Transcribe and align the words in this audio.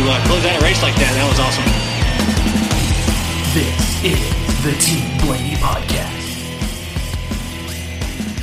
to 0.00 0.10
uh, 0.10 0.26
close 0.26 0.44
out 0.46 0.58
a 0.58 0.64
race 0.64 0.82
like 0.82 0.94
that. 0.94 1.12
That 1.12 1.28
was 1.28 1.38
awesome. 1.44 1.64
This 3.52 3.76
is 4.02 4.64
the 4.64 4.72
Team 4.80 5.18
Blaney 5.26 5.56
Podcast. 5.56 6.16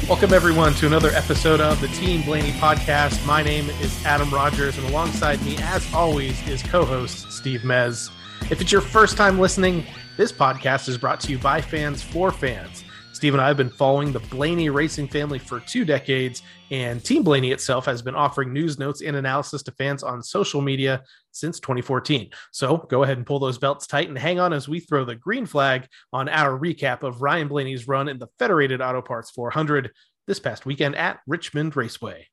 Welcome, 0.08 0.34
everyone, 0.34 0.76
to 0.76 0.86
another 0.86 1.10
episode 1.10 1.60
of 1.60 1.82
the 1.82 1.88
Team 1.88 2.22
Blaney 2.22 2.52
podcast. 2.52 3.26
My 3.26 3.42
name 3.42 3.72
is 3.82 4.06
Adam 4.06 4.30
Rogers, 4.30 4.78
and 4.78 4.88
alongside 4.90 5.44
me, 5.44 5.58
as 5.62 5.92
always, 5.96 6.48
is 6.48 6.62
co 6.62 6.86
host 6.86 7.32
Steve 7.32 7.62
Mez. 7.62 8.12
If 8.52 8.62
it's 8.62 8.72
your 8.72 8.82
first 8.82 9.18
time 9.18 9.40
listening, 9.40 9.84
this 10.16 10.32
podcast 10.32 10.88
is 10.88 10.98
brought 10.98 11.20
to 11.22 11.32
you 11.32 11.40
by 11.40 11.60
fans 11.60 12.04
for 12.04 12.32
fans. 12.32 12.84
Steve 13.14 13.34
and 13.34 13.42
I 13.42 13.48
have 13.48 13.58
been 13.58 13.72
following 13.72 14.12
the 14.12 14.20
Blaney 14.20 14.70
racing 14.70 15.08
family 15.08 15.40
for 15.40 15.60
two 15.62 15.84
decades, 15.86 16.44
and 16.70 17.04
Team 17.04 17.24
Blaney 17.24 17.52
itself 17.52 17.84
has 17.88 18.04
been 18.04 18.14
offering 18.14 18.54
news, 18.54 18.78
notes, 18.78 19.02
and 19.02 19.16
analysis 19.16 19.64
to 19.64 19.72
fans 19.72 20.04
on 20.04 20.22
social 20.22 20.62
media 20.62 21.02
since 21.40 21.60
2014. 21.60 22.32
So 22.52 22.78
go 22.78 23.04
ahead 23.04 23.18
and 23.18 23.26
pull 23.26 23.40
those 23.40 23.58
belts 23.58 23.88
tight 23.88 24.10
and 24.10 24.18
hang 24.18 24.40
on 24.40 24.54
as 24.54 24.68
we 24.68 24.80
throw 24.80 25.06
the 25.06 25.16
green 25.16 25.46
flag 25.46 25.88
on 26.12 26.30
our 26.30 26.58
recap 26.58 27.04
of 27.04 27.22
Ryan 27.22 27.48
Blaney's 27.48 27.88
run 27.88 28.08
in 28.08 28.20
the 28.20 28.28
Federated 28.40 28.82
Auto 28.82 29.02
Parts 29.02 29.32
400 29.32 29.92
this 30.28 30.40
past 30.40 30.66
weekend 30.66 30.96
at 30.96 31.20
Richmond 31.28 31.76
Raceway. 31.76 32.28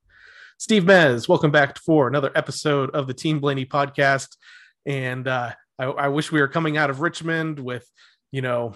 Steve 0.59 0.85
Mez, 0.85 1.29
welcome 1.29 1.51
back 1.51 1.79
for 1.79 2.07
another 2.07 2.31
episode 2.35 2.91
of 2.91 3.07
the 3.07 3.15
Team 3.15 3.41
Blaney 3.41 3.67
podcast. 3.67 4.37
And 4.87 5.27
uh, 5.27 5.53
I, 5.79 5.85
I 5.85 6.09
wish 6.09 6.31
we 6.31 6.41
were 6.41 6.49
coming 6.49 6.77
out 6.77 6.91
of 6.91 7.01
Richmond 7.01 7.59
with, 7.59 7.89
you 8.31 8.41
know, 8.41 8.75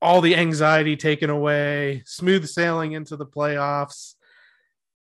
all 0.00 0.20
the 0.20 0.36
anxiety 0.36 0.96
taken 0.96 1.30
away, 1.30 2.02
smooth 2.06 2.46
sailing 2.46 2.92
into 2.92 3.16
the 3.16 3.26
playoffs. 3.26 4.14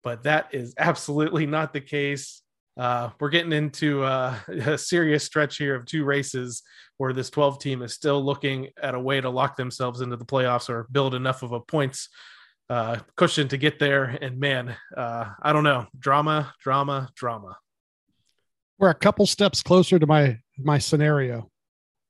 But 0.03 0.23
that 0.23 0.49
is 0.53 0.75
absolutely 0.79 1.47
not 1.47 1.73
the 1.73 1.81
case. 1.81 2.43
Uh, 2.77 3.11
we're 3.21 3.31
getting 3.31 3.53
into 3.53 4.03
uh, 4.03 4.37
a 4.49 4.79
serious 4.79 5.25
stretch 5.25 5.57
here 5.57 5.75
of 5.75 5.87
two 5.87 6.05
races 6.05 6.63
where 6.99 7.13
this 7.13 7.31
12 7.31 7.59
team 7.59 7.83
is 7.83 7.93
still 7.93 8.25
looking 8.25 8.69
at 8.83 8.95
a 8.95 9.01
way 9.01 9.21
to 9.21 9.31
lock 9.31 9.57
themselves 9.57 10.01
into 10.01 10.17
the 10.17 10.25
playoffs 10.25 10.69
or 10.69 10.87
build 10.91 11.15
enough 11.15 11.43
of 11.43 11.53
a 11.53 11.61
points 11.61 12.09
uh, 12.69 12.99
cushion 13.17 13.49
to 13.49 13.57
get 13.57 13.79
there. 13.79 14.19
And 14.21 14.39
man, 14.39 14.75
uh, 14.97 15.31
I 15.43 15.53
don't 15.53 15.65
know, 15.65 15.87
drama, 15.99 16.53
drama, 16.61 17.09
drama. 17.15 17.57
We're 18.79 18.91
a 18.91 18.95
couple 18.95 19.27
steps 19.27 19.63
closer 19.63 19.99
to 19.99 20.07
my 20.07 20.39
my 20.59 20.79
scenario. 20.79 21.51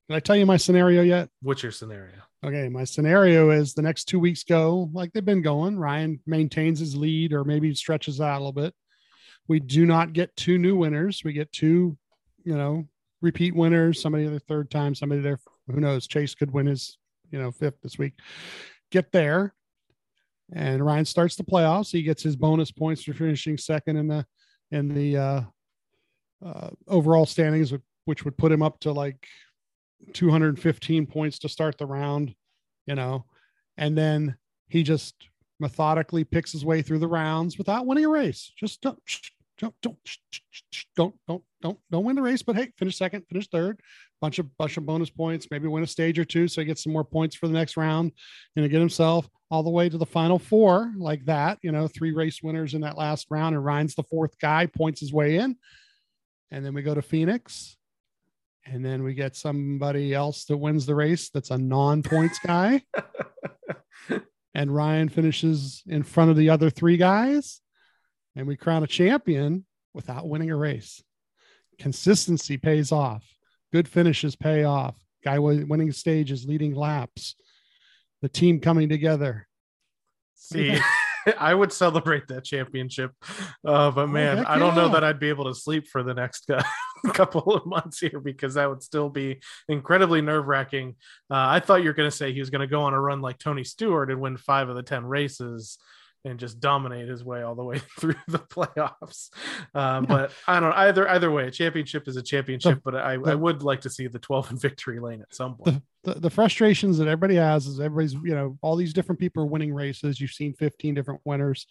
Did 0.08 0.16
I 0.16 0.20
tell 0.20 0.36
you 0.36 0.46
my 0.46 0.56
scenario 0.56 1.02
yet? 1.02 1.28
What's 1.42 1.62
your 1.62 1.72
scenario? 1.72 2.14
Okay, 2.44 2.68
my 2.68 2.84
scenario 2.84 3.50
is 3.50 3.74
the 3.74 3.82
next 3.82 4.04
two 4.04 4.18
weeks 4.18 4.44
go 4.44 4.90
like 4.92 5.12
they've 5.12 5.24
been 5.24 5.42
going. 5.42 5.78
Ryan 5.78 6.20
maintains 6.26 6.80
his 6.80 6.96
lead 6.96 7.32
or 7.32 7.44
maybe 7.44 7.74
stretches 7.74 8.20
out 8.20 8.36
a 8.36 8.38
little 8.38 8.52
bit. 8.52 8.74
We 9.48 9.60
do 9.60 9.86
not 9.86 10.12
get 10.12 10.36
two 10.36 10.58
new 10.58 10.76
winners. 10.76 11.22
We 11.24 11.32
get 11.32 11.52
two, 11.52 11.96
you 12.44 12.56
know, 12.56 12.86
repeat 13.20 13.54
winners, 13.54 14.00
somebody 14.00 14.26
the 14.26 14.40
third 14.40 14.70
time, 14.70 14.94
somebody 14.94 15.20
there. 15.20 15.38
Who 15.68 15.80
knows? 15.80 16.06
Chase 16.06 16.34
could 16.34 16.52
win 16.52 16.66
his, 16.66 16.98
you 17.30 17.38
know, 17.38 17.50
fifth 17.50 17.80
this 17.82 17.98
week. 17.98 18.14
Get 18.90 19.12
there. 19.12 19.54
And 20.52 20.84
Ryan 20.84 21.04
starts 21.04 21.34
the 21.36 21.44
playoffs. 21.44 21.90
He 21.90 22.02
gets 22.02 22.22
his 22.22 22.36
bonus 22.36 22.70
points 22.70 23.02
for 23.02 23.12
finishing 23.12 23.58
second 23.58 23.96
in 23.96 24.06
the 24.06 24.24
in 24.70 24.88
the 24.88 25.16
uh, 25.16 25.40
uh, 26.44 26.70
overall 26.86 27.26
standings, 27.26 27.72
which 28.04 28.24
would 28.24 28.36
put 28.36 28.52
him 28.52 28.62
up 28.62 28.78
to 28.80 28.92
like 28.92 29.26
215 30.12 31.06
points 31.06 31.38
to 31.40 31.48
start 31.48 31.78
the 31.78 31.86
round, 31.86 32.34
you 32.86 32.94
know, 32.94 33.24
and 33.76 33.96
then 33.96 34.36
he 34.68 34.82
just 34.82 35.14
methodically 35.58 36.24
picks 36.24 36.52
his 36.52 36.64
way 36.64 36.82
through 36.82 36.98
the 36.98 37.08
rounds 37.08 37.58
without 37.58 37.86
winning 37.86 38.04
a 38.04 38.08
race. 38.08 38.52
Just 38.58 38.84
don't, 39.58 39.74
don't, 39.82 39.96
don't, 40.96 41.14
don't, 41.26 41.42
don't, 41.62 41.78
don't, 41.90 42.04
win 42.04 42.16
the 42.16 42.22
race, 42.22 42.42
but 42.42 42.56
hey, 42.56 42.72
finish 42.76 42.96
second, 42.96 43.24
finish 43.28 43.48
third, 43.48 43.80
bunch 44.20 44.38
of 44.38 44.56
bunch 44.56 44.76
of 44.76 44.84
bonus 44.86 45.10
points, 45.10 45.48
maybe 45.50 45.68
win 45.68 45.82
a 45.82 45.86
stage 45.86 46.18
or 46.18 46.24
two, 46.24 46.48
so 46.48 46.60
he 46.60 46.66
gets 46.66 46.82
some 46.82 46.92
more 46.92 47.04
points 47.04 47.34
for 47.34 47.46
the 47.46 47.54
next 47.54 47.76
round, 47.76 48.12
and 48.54 48.64
to 48.64 48.68
get 48.68 48.80
himself 48.80 49.28
all 49.50 49.62
the 49.62 49.70
way 49.70 49.88
to 49.88 49.98
the 49.98 50.06
final 50.06 50.38
four 50.38 50.92
like 50.96 51.24
that. 51.24 51.58
You 51.62 51.72
know, 51.72 51.88
three 51.88 52.12
race 52.12 52.42
winners 52.42 52.74
in 52.74 52.82
that 52.82 52.98
last 52.98 53.26
round, 53.30 53.54
and 53.54 53.64
Ryan's 53.64 53.94
the 53.94 54.02
fourth 54.04 54.38
guy, 54.38 54.66
points 54.66 55.00
his 55.00 55.12
way 55.12 55.36
in, 55.36 55.56
and 56.50 56.64
then 56.64 56.74
we 56.74 56.82
go 56.82 56.94
to 56.94 57.02
Phoenix. 57.02 57.76
And 58.68 58.84
then 58.84 59.04
we 59.04 59.14
get 59.14 59.36
somebody 59.36 60.12
else 60.12 60.44
that 60.46 60.56
wins 60.56 60.86
the 60.86 60.94
race 60.96 61.30
that's 61.30 61.52
a 61.52 61.56
non-points 61.56 62.40
guy. 62.44 62.82
And 64.56 64.74
ryan 64.74 65.10
finishes 65.10 65.82
in 65.86 66.02
front 66.02 66.30
of 66.30 66.36
the 66.38 66.48
other 66.48 66.70
three 66.70 66.96
guys 66.96 67.60
and 68.36 68.46
we 68.46 68.56
crown 68.56 68.84
a 68.84 68.86
champion 68.86 69.64
without 69.94 70.28
winning 70.28 70.50
a 70.50 70.56
race. 70.56 71.02
Consistency 71.78 72.56
pays 72.56 72.92
off. 72.92 73.24
Good 73.72 73.88
finishes 73.88 74.36
pay 74.36 74.64
off. 74.64 74.96
Guy 75.24 75.38
winning 75.38 75.90
stages 75.92 76.46
leading 76.46 76.74
laps 76.74 77.34
the 78.22 78.28
team 78.28 78.60
coming 78.60 78.88
together. 78.88 79.46
See 80.34 80.78
I 81.38 81.54
would 81.54 81.72
celebrate 81.72 82.28
that 82.28 82.44
championship. 82.44 83.10
Uh, 83.64 83.90
but 83.90 84.08
man, 84.08 84.46
I 84.46 84.58
don't 84.58 84.76
know 84.76 84.88
that 84.90 85.02
I'd 85.02 85.18
be 85.18 85.28
able 85.28 85.46
to 85.46 85.54
sleep 85.54 85.88
for 85.88 86.04
the 86.04 86.14
next 86.14 86.48
uh, 86.50 86.62
couple 87.14 87.52
of 87.52 87.66
months 87.66 87.98
here 87.98 88.20
because 88.20 88.54
that 88.54 88.68
would 88.68 88.82
still 88.82 89.08
be 89.08 89.40
incredibly 89.68 90.20
nerve 90.20 90.46
wracking. 90.46 90.94
Uh, 91.28 91.48
I 91.48 91.60
thought 91.60 91.82
you 91.82 91.88
were 91.88 91.94
going 91.94 92.08
to 92.08 92.16
say 92.16 92.32
he 92.32 92.38
was 92.38 92.50
going 92.50 92.60
to 92.60 92.68
go 92.68 92.82
on 92.82 92.94
a 92.94 93.00
run 93.00 93.20
like 93.20 93.38
Tony 93.38 93.64
Stewart 93.64 94.10
and 94.10 94.20
win 94.20 94.36
five 94.36 94.68
of 94.68 94.76
the 94.76 94.84
10 94.84 95.04
races 95.04 95.78
and 96.26 96.40
just 96.40 96.58
dominate 96.58 97.08
his 97.08 97.24
way 97.24 97.42
all 97.42 97.54
the 97.54 97.62
way 97.62 97.78
through 98.00 98.16
the 98.28 98.38
playoffs. 98.38 99.30
Um, 99.74 100.04
yeah. 100.04 100.08
But 100.08 100.32
I 100.46 100.60
don't 100.60 100.70
know. 100.70 100.76
either. 100.76 101.08
Either 101.08 101.30
way, 101.30 101.46
a 101.46 101.50
championship 101.50 102.08
is 102.08 102.16
a 102.16 102.22
championship. 102.22 102.76
The, 102.76 102.80
but 102.84 102.94
I, 102.96 103.16
the, 103.16 103.30
I 103.30 103.34
would 103.34 103.62
like 103.62 103.80
to 103.82 103.90
see 103.90 104.06
the 104.08 104.18
12 104.18 104.50
in 104.50 104.58
victory 104.58 105.00
lane 105.00 105.22
at 105.22 105.34
some 105.34 105.56
point. 105.56 105.82
The, 106.04 106.12
the, 106.12 106.20
the, 106.20 106.30
frustrations 106.30 106.98
that 106.98 107.08
everybody 107.08 107.36
has 107.36 107.66
is 107.66 107.80
everybody's 107.80 108.14
you 108.14 108.34
know 108.34 108.58
all 108.60 108.76
these 108.76 108.92
different 108.92 109.20
people 109.20 109.42
are 109.42 109.46
winning 109.46 109.72
races. 109.72 110.20
You've 110.20 110.30
seen 110.32 110.52
15 110.54 110.94
different 110.94 111.20
winners, 111.24 111.66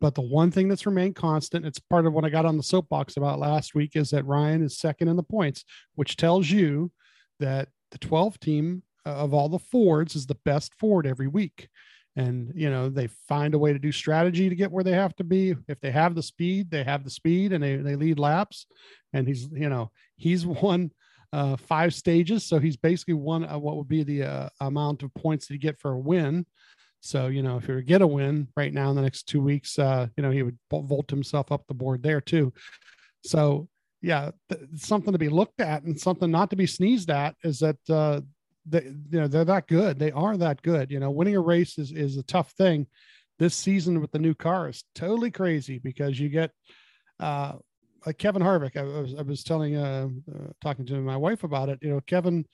but 0.00 0.14
the 0.14 0.22
one 0.22 0.50
thing 0.50 0.68
that's 0.68 0.86
remained 0.86 1.14
constant, 1.14 1.64
it's 1.64 1.78
part 1.78 2.06
of 2.06 2.12
what 2.12 2.24
I 2.24 2.30
got 2.30 2.46
on 2.46 2.56
the 2.56 2.62
soapbox 2.62 3.16
about 3.16 3.38
last 3.38 3.74
week, 3.74 3.92
is 3.94 4.10
that 4.10 4.26
Ryan 4.26 4.62
is 4.62 4.78
second 4.78 5.08
in 5.08 5.16
the 5.16 5.22
points, 5.22 5.64
which 5.94 6.16
tells 6.16 6.50
you 6.50 6.90
that 7.38 7.68
the 7.90 7.98
12 7.98 8.38
team 8.40 8.82
of 9.04 9.32
all 9.32 9.48
the 9.48 9.58
Fords 9.58 10.14
is 10.14 10.26
the 10.26 10.38
best 10.44 10.74
Ford 10.74 11.06
every 11.06 11.26
week 11.26 11.68
and 12.16 12.52
you 12.54 12.70
know 12.70 12.88
they 12.88 13.06
find 13.28 13.54
a 13.54 13.58
way 13.58 13.72
to 13.72 13.78
do 13.78 13.92
strategy 13.92 14.48
to 14.48 14.54
get 14.54 14.70
where 14.70 14.84
they 14.84 14.92
have 14.92 15.14
to 15.16 15.24
be. 15.24 15.54
If 15.68 15.80
they 15.80 15.90
have 15.90 16.14
the 16.14 16.22
speed 16.22 16.70
they 16.70 16.84
have 16.84 17.04
the 17.04 17.10
speed 17.10 17.52
and 17.52 17.62
they, 17.62 17.76
they 17.76 17.96
lead 17.96 18.18
laps. 18.18 18.66
And 19.12 19.26
he's 19.26 19.48
you 19.52 19.68
know 19.68 19.90
he's 20.16 20.46
won 20.62 20.90
uh, 21.32 21.56
five 21.56 21.94
stages. 21.94 22.44
So 22.44 22.58
he's 22.58 22.76
basically 22.76 23.14
won 23.14 23.44
uh, 23.44 23.58
what 23.58 23.76
would 23.76 23.88
be 23.88 24.02
the 24.02 24.24
uh, 24.24 24.48
amount 24.60 25.02
of 25.02 25.14
points 25.14 25.46
that 25.46 25.54
you 25.54 25.60
get 25.60 25.78
for 25.78 25.92
a 25.92 25.98
win. 25.98 26.46
So 27.00 27.28
you 27.28 27.42
know 27.42 27.56
if 27.56 27.66
he 27.66 27.72
were 27.72 27.80
to 27.80 27.86
get 27.86 28.02
a 28.02 28.06
win 28.06 28.48
right 28.56 28.74
now 28.74 28.90
in 28.90 28.96
the 28.96 29.02
next 29.02 29.24
two 29.24 29.40
weeks 29.40 29.78
uh, 29.78 30.08
you 30.16 30.22
know 30.22 30.30
he 30.30 30.42
would 30.42 30.58
vault 30.70 31.10
himself 31.10 31.52
up 31.52 31.66
the 31.66 31.74
board 31.74 32.02
there 32.02 32.20
too. 32.20 32.52
So 33.24 33.68
yeah 34.02 34.30
th- 34.48 34.62
something 34.76 35.12
to 35.12 35.18
be 35.18 35.28
looked 35.28 35.60
at 35.60 35.82
and 35.82 35.98
something 35.98 36.30
not 36.30 36.50
to 36.50 36.56
be 36.56 36.66
sneezed 36.66 37.10
at 37.10 37.34
is 37.44 37.58
that 37.60 37.76
uh, 37.88 38.20
they 38.66 38.82
you 38.84 39.20
know 39.20 39.28
they're 39.28 39.44
that 39.44 39.68
good. 39.68 39.98
They 39.98 40.12
are 40.12 40.36
that 40.36 40.62
good. 40.62 40.90
You 40.90 41.00
know, 41.00 41.10
winning 41.10 41.36
a 41.36 41.40
race 41.40 41.78
is 41.78 41.92
is 41.92 42.16
a 42.16 42.22
tough 42.22 42.52
thing. 42.52 42.86
This 43.38 43.54
season 43.54 44.00
with 44.00 44.12
the 44.12 44.18
new 44.18 44.34
car 44.34 44.68
is 44.68 44.84
totally 44.94 45.30
crazy 45.30 45.78
because 45.78 46.20
you 46.20 46.28
get 46.28 46.50
uh 47.18 47.54
like 48.06 48.18
Kevin 48.18 48.42
Harvick. 48.42 48.76
I, 48.76 48.82
was 48.82 49.14
I 49.14 49.22
was 49.22 49.42
telling 49.44 49.76
uh, 49.76 50.08
uh 50.34 50.48
talking 50.62 50.86
to 50.86 51.00
my 51.00 51.16
wife 51.16 51.44
about 51.44 51.68
it. 51.68 51.78
You 51.82 51.90
know, 51.90 52.00
Kevin 52.06 52.44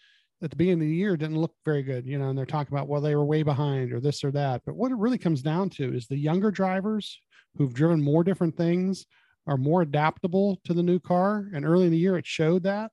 at 0.43 0.51
the 0.51 0.57
beginning 0.57 0.83
of 0.83 0.89
the 0.89 0.95
year 0.95 1.17
didn't 1.17 1.41
look 1.41 1.55
very 1.65 1.83
good, 1.83 2.07
you 2.07 2.19
know, 2.19 2.29
and 2.29 2.37
they're 2.37 2.45
talking 2.45 2.75
about, 2.75 2.89
well, 2.89 3.01
they 3.01 3.15
were 3.15 3.25
way 3.25 3.43
behind 3.43 3.93
or 3.93 4.01
this 4.01 4.23
or 4.23 4.31
that. 4.33 4.61
But 4.67 4.77
what 4.77 4.93
it 4.93 4.99
really 4.99 5.19
comes 5.19 5.41
down 5.41 5.71
to 5.71 5.95
is 5.95 6.07
the 6.07 6.17
younger 6.17 6.51
drivers 6.51 7.21
who've 7.57 7.73
driven 7.73 8.03
more 8.03 8.23
different 8.23 8.57
things 8.57 9.07
are 9.47 9.57
more 9.57 9.83
adaptable 9.83 10.61
to 10.65 10.75
the 10.75 10.83
new 10.83 10.99
car. 10.99 11.49
And 11.55 11.65
early 11.65 11.87
in 11.87 11.93
the 11.93 11.99
year, 11.99 12.19
it 12.19 12.27
showed 12.27 12.65
that. 12.65 12.91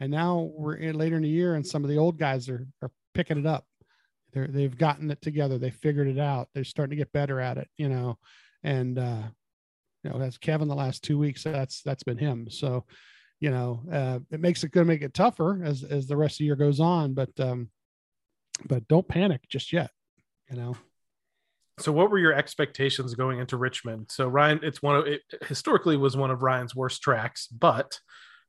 And 0.00 0.10
now 0.10 0.50
we're 0.56 0.74
in 0.74 0.96
later 0.96 1.16
in 1.16 1.22
the 1.22 1.28
year, 1.28 1.54
and 1.54 1.66
some 1.66 1.84
of 1.84 1.90
the 1.90 1.98
old 1.98 2.18
guys 2.18 2.48
are 2.48 2.66
are 2.82 2.90
picking 3.14 3.38
it 3.38 3.46
up. 3.46 3.66
They're 4.32 4.48
they've 4.48 4.76
gotten 4.76 5.10
it 5.10 5.22
together. 5.22 5.58
They 5.58 5.70
figured 5.70 6.08
it 6.08 6.18
out. 6.18 6.48
They're 6.54 6.64
starting 6.64 6.90
to 6.90 6.96
get 6.96 7.12
better 7.12 7.40
at 7.40 7.58
it, 7.58 7.68
you 7.76 7.88
know. 7.88 8.18
And 8.62 8.98
uh, 8.98 9.22
you 10.02 10.10
know, 10.10 10.18
that's 10.18 10.38
Kevin 10.38 10.68
the 10.68 10.74
last 10.74 11.02
two 11.02 11.18
weeks. 11.18 11.44
That's 11.44 11.82
that's 11.82 12.02
been 12.02 12.18
him. 12.18 12.48
So, 12.50 12.84
you 13.40 13.50
know, 13.50 13.82
uh, 13.90 14.18
it 14.30 14.40
makes 14.40 14.64
it 14.64 14.72
going 14.72 14.86
to 14.86 14.92
make 14.92 15.02
it 15.02 15.14
tougher 15.14 15.62
as 15.64 15.84
as 15.84 16.06
the 16.06 16.16
rest 16.16 16.34
of 16.34 16.38
the 16.38 16.44
year 16.46 16.56
goes 16.56 16.80
on. 16.80 17.14
But 17.14 17.30
um, 17.38 17.70
but 18.66 18.86
don't 18.88 19.08
panic 19.08 19.42
just 19.48 19.72
yet. 19.72 19.90
You 20.50 20.56
know. 20.56 20.76
So, 21.78 21.90
what 21.90 22.10
were 22.10 22.18
your 22.18 22.34
expectations 22.34 23.14
going 23.14 23.40
into 23.40 23.56
Richmond? 23.56 24.06
So, 24.10 24.28
Ryan, 24.28 24.60
it's 24.62 24.82
one 24.82 24.96
of 24.96 25.06
it 25.06 25.22
historically 25.46 25.96
was 25.96 26.16
one 26.16 26.30
of 26.30 26.42
Ryan's 26.42 26.74
worst 26.74 27.02
tracks, 27.02 27.48
but 27.48 27.98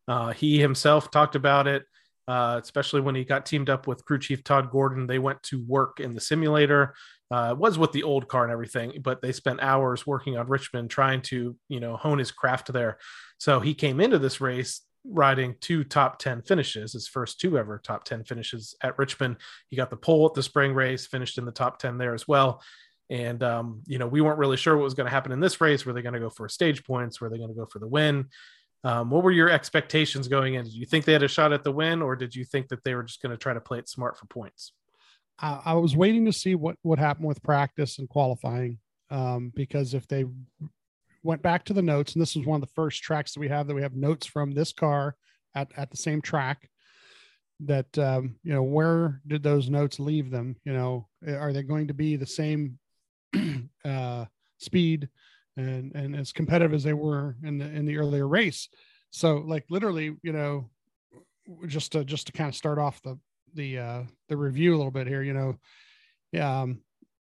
uh, 0.08 0.32
he 0.34 0.60
himself 0.60 1.12
talked 1.12 1.36
about 1.36 1.68
it. 1.68 1.84
uh, 2.28 2.60
especially 2.64 3.02
when 3.02 3.16
he 3.16 3.24
got 3.24 3.46
teamed 3.46 3.70
up 3.70 3.88
with 3.88 4.04
crew 4.06 4.18
chief 4.20 4.44
Todd 4.44 4.72
Gordon. 4.72 5.06
They 5.08 5.20
went 5.20 5.42
to 5.44 5.64
work 5.68 6.00
in 6.00 6.14
the 6.16 6.22
simulator. 6.22 6.96
Uh, 7.32 7.50
it 7.52 7.58
was 7.58 7.78
with 7.78 7.92
the 7.92 8.04
old 8.04 8.28
car 8.28 8.44
and 8.44 8.52
everything, 8.52 9.00
but 9.04 9.22
they 9.22 9.32
spent 9.32 9.60
hours 9.62 10.06
working 10.08 10.38
on 10.38 10.48
Richmond 10.48 10.90
trying 10.90 11.22
to, 11.24 11.56
you 11.70 11.80
know, 11.80 11.98
hone 11.98 12.20
his 12.20 12.32
craft 12.32 12.72
there. 12.74 12.98
So 13.38 13.60
he 13.60 13.74
came 13.74 14.00
into 14.00 14.20
this 14.20 14.42
race 14.42 14.82
riding 15.08 15.56
two 15.62 15.84
top 15.84 16.18
10 16.18 16.42
finishes, 16.44 16.94
his 16.94 17.08
first 17.08 17.40
two 17.40 17.58
ever 17.60 17.80
top 17.84 18.06
10 18.06 18.24
finishes 18.24 18.76
at 18.82 18.98
Richmond. 18.98 19.38
He 19.70 19.76
got 19.78 19.90
the 19.92 19.98
pole 19.98 20.26
at 20.26 20.34
the 20.34 20.42
spring 20.44 20.74
race, 20.74 21.06
finished 21.06 21.38
in 21.38 21.46
the 21.46 21.52
top 21.52 21.78
10 21.78 21.98
there 21.98 22.14
as 22.16 22.28
well. 22.28 22.62
And, 23.12 23.44
um, 23.44 23.82
you 23.86 24.00
know, 24.00 24.08
we 24.08 24.22
weren't 24.22 24.40
really 24.40 24.58
sure 24.58 24.76
what 24.76 24.84
was 24.84 24.96
going 24.96 25.06
to 25.06 25.12
happen 25.12 25.32
in 25.32 25.40
this 25.40 25.62
race. 25.62 25.86
Were 25.86 25.94
they 25.94 26.02
going 26.02 26.14
to 26.14 26.20
go 26.20 26.32
for 26.32 26.50
stage 26.50 26.84
points? 26.84 27.22
Were 27.22 27.30
they 27.30 27.38
going 27.38 27.50
to 27.50 27.56
go 27.56 27.68
for 27.68 27.78
the 27.78 27.88
win? 27.88 28.30
Um, 28.86 29.10
what 29.10 29.24
were 29.24 29.32
your 29.32 29.50
expectations 29.50 30.28
going 30.28 30.54
in? 30.54 30.64
Did 30.64 30.74
you 30.74 30.86
think 30.86 31.06
they 31.06 31.14
had 31.14 31.24
a 31.24 31.28
shot 31.28 31.52
at 31.52 31.64
the 31.64 31.72
win, 31.72 32.04
or 32.04 32.16
did 32.16 32.36
you 32.36 32.46
think 32.46 32.68
that 32.68 32.84
they 32.84 32.94
were 32.94 33.02
just 33.02 33.20
going 33.20 33.32
to 33.32 33.38
try 33.38 33.52
to 33.52 33.60
play 33.60 33.80
it 33.80 33.90
smart 33.90 34.16
for 34.16 34.28
points? 34.28 34.74
I, 35.40 35.60
I 35.66 35.74
was 35.74 35.96
waiting 35.96 36.24
to 36.26 36.32
see 36.32 36.54
what 36.54 36.78
what 36.84 37.00
happened 37.00 37.28
with 37.28 37.42
practice 37.42 37.98
and 37.98 38.08
qualifying, 38.08 38.78
um, 39.10 39.52
because 39.56 39.96
if 39.96 40.08
they 40.08 40.26
went 41.24 41.42
back 41.42 41.66
to 41.66 41.74
the 41.74 41.82
notes, 41.82 42.14
and 42.14 42.22
this 42.22 42.36
was 42.36 42.46
one 42.46 42.62
of 42.62 42.68
the 42.68 42.74
first 42.76 43.02
tracks 43.02 43.34
that 43.34 43.40
we 43.40 43.48
have 43.48 43.66
that 43.66 43.74
we 43.74 43.82
have 43.82 43.96
notes 43.96 44.28
from 44.28 44.52
this 44.52 44.72
car 44.72 45.16
at 45.56 45.72
at 45.76 45.90
the 45.90 45.98
same 45.98 46.22
track. 46.22 46.70
That 47.62 47.98
um, 47.98 48.36
you 48.44 48.54
know, 48.54 48.64
where 48.64 49.20
did 49.26 49.42
those 49.42 49.68
notes 49.68 50.00
leave 50.00 50.30
them? 50.30 50.58
You 50.64 50.74
know, 50.74 51.08
are 51.28 51.54
they 51.54 51.64
going 51.64 51.88
to 51.88 51.96
be 51.96 52.18
the 52.18 52.28
same 52.28 52.78
uh, 53.84 54.26
speed 54.60 55.10
and 55.58 55.94
and 55.96 56.16
as 56.16 56.32
competitive 56.32 56.74
as 56.74 56.84
they 56.84 56.94
were 56.94 57.36
in 57.44 57.58
the 57.58 57.66
in 57.66 57.86
the 57.86 57.98
earlier 57.98 58.28
race? 58.28 58.70
So, 59.12 59.38
like 59.38 59.66
literally, 59.70 60.16
you 60.24 60.34
know, 60.34 60.70
just 61.68 61.92
to 61.94 62.04
just 62.04 62.28
to 62.28 62.34
kind 62.34 62.50
of 62.50 62.56
start 62.56 62.80
off 62.80 63.02
the 63.02 63.18
the 63.54 63.80
uh 63.80 64.04
the 64.30 64.38
review 64.38 64.76
a 64.76 64.78
little 64.78 64.92
bit 64.92 65.08
here 65.08 65.24
you 65.24 65.34
know 65.34 66.42
um 66.42 66.82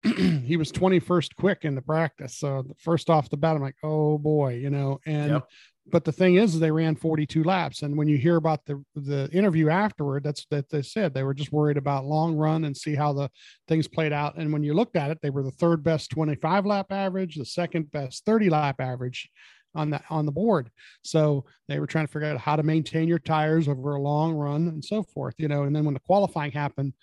he 0.44 0.58
was 0.58 0.72
21st 0.72 1.36
quick 1.36 1.64
in 1.64 1.76
the 1.76 1.82
practice 1.82 2.38
so 2.38 2.64
first 2.78 3.10
off 3.10 3.30
the 3.30 3.38
bat 3.38 3.56
i'm 3.56 3.62
like 3.62 3.76
oh 3.84 4.18
boy 4.18 4.54
you 4.54 4.70
know 4.70 5.00
and 5.06 5.34
Yep. 5.34 5.50
But 5.88 6.06
the 6.06 6.12
thing 6.12 6.36
is 6.36 6.60
they 6.60 6.72
ran 6.72 6.96
42 6.96 7.44
laps 7.44 7.82
and 7.82 7.98
when 7.98 8.08
you 8.08 8.18
hear 8.18 8.36
about 8.36 8.66
the 8.66 8.84
the 8.96 9.30
interview 9.32 9.70
afterward 9.70 10.24
that's 10.24 10.46
that 10.52 10.70
they 10.70 10.82
said. 10.82 11.14
They 11.14 11.24
were 11.24 11.34
just 11.34 11.52
worried 11.52 11.78
about 11.78 12.06
long 12.06 12.36
run 12.36 12.66
and 12.66 12.76
see 12.76 12.96
how 12.96 13.14
the 13.14 13.30
things 13.68 13.88
played 13.88 14.14
out. 14.14 14.38
And 14.38 14.54
when 14.54 14.64
you 14.64 14.74
looked 14.74 14.96
at 14.96 15.12
it 15.12 15.20
they 15.22 15.30
were 15.30 15.44
the 15.44 15.52
third 15.52 15.84
best 15.84 16.12
25 16.12 16.66
lap 16.66 16.92
average 16.92 17.36
the 17.36 17.46
second 17.46 17.92
best 17.92 18.26
30 18.26 18.50
lap 18.50 18.80
average 18.80 19.30
on 19.74 19.90
the 19.90 20.02
on 20.10 20.26
the 20.26 20.32
board. 20.32 20.70
So 21.04 21.46
they 21.68 21.80
were 21.80 21.88
trying 21.88 22.06
to 22.06 22.12
figure 22.12 22.28
out 22.28 22.38
how 22.38 22.56
to 22.56 22.64
maintain 22.64 23.08
your 23.08 23.20
tires 23.20 23.68
over 23.68 23.96
a 23.96 24.02
long 24.02 24.34
run 24.34 24.68
and 24.68 24.84
so 24.84 25.04
forth 25.04 25.36
you 25.38 25.48
know. 25.48 25.64
And 25.64 25.76
then 25.76 25.86
when 25.86 25.94
the 25.94 26.00
qualifying 26.02 26.52
happened 26.52 26.94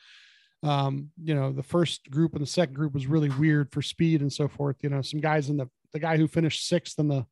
um 0.65 1.09
you 1.23 1.37
know 1.37 1.53
the 1.53 1.63
first 1.63 2.11
group 2.11 2.33
and 2.33 2.43
the 2.43 2.47
second 2.47 2.75
group 2.75 2.93
was 2.93 3.07
really 3.07 3.31
weird 3.31 3.71
for 3.71 3.81
speed 3.81 4.21
and 4.21 4.33
so 4.33 4.47
forth 4.47 4.77
you 4.83 4.89
know. 4.89 5.03
Some 5.03 5.21
guys 5.21 5.51
in 5.51 5.57
the 5.57 5.69
the 5.93 5.99
guy 5.99 6.17
who 6.17 6.29
finished 6.29 6.69
sixth 6.69 6.99
in 6.99 7.09
the 7.09 7.27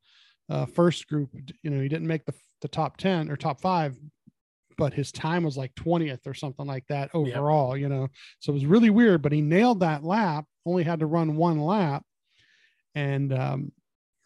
uh, 0.49 0.67
first 0.67 1.09
group 1.09 1.31
you 1.63 1.71
know 1.71 1.81
he 1.81 1.89
didn't 1.89 2.07
make 2.07 2.25
the 2.25 2.35
the 2.63 2.69
top 2.69 2.97
10 2.97 3.31
or 3.31 3.37
top 3.37 3.61
5 3.61 3.97
but 4.79 4.93
his 4.93 5.11
time 5.13 5.43
was 5.43 5.57
like 5.57 5.75
20th 5.75 6.27
or 6.27 6.35
something 6.35 6.67
like 6.67 6.87
that 6.89 7.11
overall 7.15 7.77
you 7.77 7.89
know 7.89 8.09
so 8.41 8.53
it 8.53 8.55
was 8.55 8.67
really 8.67 8.91
weird 8.91 9.23
but 9.23 9.33
he 9.33 9.41
nailed 9.41 9.81
that 9.81 10.05
lap 10.05 10.45
only 10.65 10.85
had 10.85 11.01
to 11.01 11.07
run 11.07 11.37
one 11.37 11.61
lap 11.61 12.03
and 12.95 13.33
um 13.33 13.73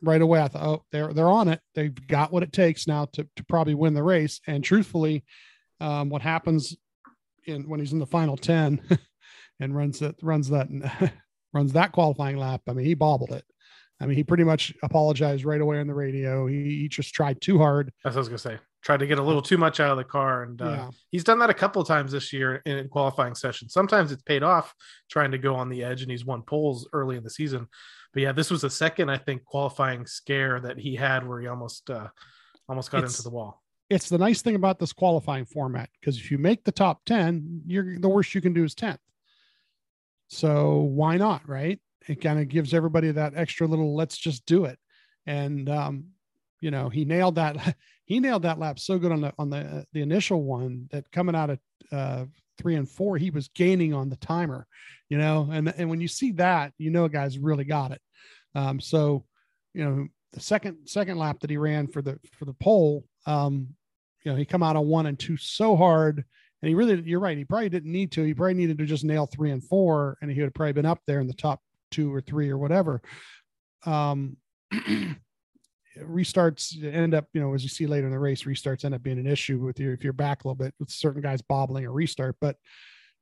right 0.02 0.20
away 0.20 0.40
I 0.40 0.48
thought, 0.48 0.62
oh, 0.62 0.84
they're 0.92 1.12
they're 1.12 1.28
on 1.28 1.48
it. 1.48 1.60
They've 1.74 1.94
got 2.06 2.32
what 2.32 2.42
it 2.42 2.52
takes 2.52 2.86
now 2.86 3.06
to 3.12 3.26
to 3.36 3.44
probably 3.44 3.74
win 3.74 3.94
the 3.94 4.02
race. 4.02 4.40
And 4.46 4.64
truthfully, 4.64 5.24
um, 5.80 6.08
what 6.08 6.22
happens 6.22 6.76
in 7.46 7.68
when 7.68 7.80
he's 7.80 7.92
in 7.92 7.98
the 7.98 8.06
final 8.06 8.36
ten 8.36 8.80
and 9.60 9.74
runs 9.74 10.00
that 10.00 10.16
runs 10.22 10.48
that 10.50 10.68
runs 11.52 11.72
that 11.72 11.92
qualifying 11.92 12.36
lap? 12.36 12.62
I 12.68 12.72
mean, 12.72 12.86
he 12.86 12.94
bobbled 12.94 13.32
it. 13.32 13.44
I 14.00 14.06
mean, 14.06 14.16
he 14.16 14.24
pretty 14.24 14.44
much 14.44 14.72
apologized 14.82 15.44
right 15.44 15.60
away 15.60 15.78
on 15.78 15.86
the 15.86 15.94
radio. 15.94 16.46
He, 16.46 16.64
he 16.80 16.88
just 16.88 17.12
tried 17.12 17.40
too 17.40 17.58
hard. 17.58 17.92
That's 18.02 18.14
what 18.14 18.20
I 18.20 18.20
was 18.20 18.28
gonna 18.28 18.38
say. 18.38 18.58
Tried 18.82 19.00
to 19.00 19.06
get 19.06 19.18
a 19.18 19.22
little 19.22 19.42
too 19.42 19.58
much 19.58 19.78
out 19.78 19.90
of 19.90 19.98
the 19.98 20.04
car, 20.04 20.42
and 20.44 20.60
uh, 20.62 20.64
Yeah. 20.64 20.90
he's 21.10 21.22
done 21.24 21.38
that 21.40 21.50
a 21.50 21.54
couple 21.54 21.82
of 21.82 21.88
times 21.88 22.12
this 22.12 22.32
year 22.32 22.62
in 22.64 22.88
qualifying 22.88 23.34
sessions. 23.34 23.74
Sometimes 23.74 24.10
it's 24.10 24.22
paid 24.22 24.42
off 24.42 24.74
trying 25.10 25.30
to 25.32 25.38
go 25.38 25.54
on 25.54 25.68
the 25.68 25.84
edge, 25.84 26.00
and 26.02 26.10
he's 26.10 26.24
won 26.24 26.40
poles 26.42 26.88
early 26.94 27.16
in 27.18 27.22
the 27.22 27.28
season. 27.30 27.66
But 28.14 28.22
yeah, 28.22 28.32
this 28.32 28.50
was 28.50 28.62
the 28.62 28.70
second 28.70 29.10
I 29.10 29.18
think 29.18 29.44
qualifying 29.44 30.06
scare 30.06 30.60
that 30.60 30.78
he 30.78 30.96
had 30.96 31.28
where 31.28 31.40
he 31.40 31.46
almost 31.46 31.90
uh, 31.90 32.08
almost 32.68 32.90
got 32.90 32.98
It's- 32.98 33.12
into 33.18 33.28
the 33.28 33.34
wall. 33.34 33.62
It's 33.90 34.08
the 34.08 34.18
nice 34.18 34.40
thing 34.40 34.54
about 34.54 34.78
this 34.78 34.92
qualifying 34.92 35.44
format 35.44 35.90
because 36.00 36.16
if 36.16 36.30
you 36.30 36.38
make 36.38 36.62
the 36.62 36.70
top 36.70 37.00
10, 37.06 37.62
you're 37.66 37.98
the 37.98 38.08
worst 38.08 38.36
you 38.36 38.40
can 38.40 38.52
do 38.52 38.62
is 38.62 38.72
10th. 38.74 38.98
So 40.28 40.76
why 40.78 41.16
not? 41.16 41.48
Right. 41.48 41.80
It 42.08 42.20
kind 42.20 42.40
of 42.40 42.48
gives 42.48 42.74
everybody 42.74 43.10
that 43.12 43.34
extra 43.36 43.66
little 43.66 43.94
let's 43.94 44.18
just 44.18 44.46
do 44.46 44.64
it. 44.64 44.78
And 45.26 45.68
um, 45.68 46.04
you 46.60 46.70
know, 46.70 46.88
he 46.88 47.04
nailed 47.04 47.36
that 47.36 47.76
he 48.04 48.20
nailed 48.20 48.42
that 48.42 48.58
lap 48.58 48.78
so 48.78 48.98
good 48.98 49.12
on 49.12 49.20
the 49.20 49.32
on 49.38 49.50
the 49.50 49.58
uh, 49.58 49.82
the 49.92 50.02
initial 50.02 50.42
one 50.42 50.88
that 50.90 51.10
coming 51.10 51.34
out 51.34 51.50
of 51.50 51.58
uh 51.92 52.24
three 52.58 52.76
and 52.76 52.88
four, 52.88 53.16
he 53.16 53.30
was 53.30 53.48
gaining 53.48 53.94
on 53.94 54.10
the 54.10 54.16
timer, 54.16 54.66
you 55.08 55.18
know, 55.18 55.48
and 55.50 55.72
and 55.76 55.88
when 55.88 56.00
you 56.00 56.08
see 56.08 56.32
that, 56.32 56.72
you 56.78 56.90
know 56.90 57.04
a 57.04 57.08
guy's 57.08 57.38
really 57.38 57.64
got 57.64 57.92
it. 57.92 58.00
Um, 58.54 58.80
so 58.80 59.24
you 59.74 59.84
know, 59.84 60.08
the 60.32 60.40
second 60.40 60.78
second 60.86 61.18
lap 61.18 61.40
that 61.40 61.50
he 61.50 61.56
ran 61.56 61.86
for 61.86 62.02
the 62.02 62.18
for 62.32 62.44
the 62.44 62.54
pole, 62.54 63.04
um, 63.26 63.68
you 64.24 64.32
know, 64.32 64.36
he 64.36 64.44
come 64.44 64.62
out 64.62 64.76
on 64.76 64.86
one 64.86 65.06
and 65.06 65.18
two 65.18 65.36
so 65.36 65.76
hard. 65.76 66.24
And 66.62 66.68
he 66.68 66.74
really, 66.74 67.00
you're 67.06 67.20
right. 67.20 67.38
He 67.38 67.44
probably 67.46 67.70
didn't 67.70 67.90
need 67.90 68.12
to. 68.12 68.22
He 68.22 68.34
probably 68.34 68.52
needed 68.52 68.76
to 68.78 68.84
just 68.84 69.02
nail 69.02 69.26
three 69.26 69.50
and 69.50 69.64
four, 69.64 70.18
and 70.20 70.30
he 70.30 70.38
would 70.38 70.48
have 70.48 70.54
probably 70.54 70.74
been 70.74 70.84
up 70.84 71.00
there 71.06 71.20
in 71.20 71.26
the 71.26 71.32
top 71.32 71.62
two 71.90 72.14
or 72.14 72.20
three 72.20 72.50
or 72.50 72.58
whatever. 72.58 73.02
Um, 73.84 74.36
restarts 75.98 76.82
end 76.82 77.14
up, 77.14 77.26
you 77.32 77.40
know, 77.40 77.54
as 77.54 77.62
you 77.62 77.68
see 77.68 77.86
later 77.86 78.06
in 78.06 78.12
the 78.12 78.18
race, 78.18 78.44
restarts 78.44 78.84
end 78.84 78.94
up 78.94 79.02
being 79.02 79.18
an 79.18 79.26
issue 79.26 79.58
with 79.58 79.80
you 79.80 79.92
if 79.92 80.04
you're 80.04 80.12
back 80.12 80.44
a 80.44 80.48
little 80.48 80.54
bit 80.54 80.74
with 80.78 80.90
certain 80.90 81.22
guys 81.22 81.42
bobbling 81.42 81.86
a 81.86 81.90
restart. 81.90 82.36
But 82.40 82.56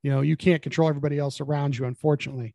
you 0.02 0.10
know, 0.10 0.20
you 0.20 0.36
can't 0.36 0.62
control 0.62 0.88
everybody 0.88 1.18
else 1.18 1.40
around 1.40 1.76
you, 1.76 1.84
unfortunately. 1.84 2.54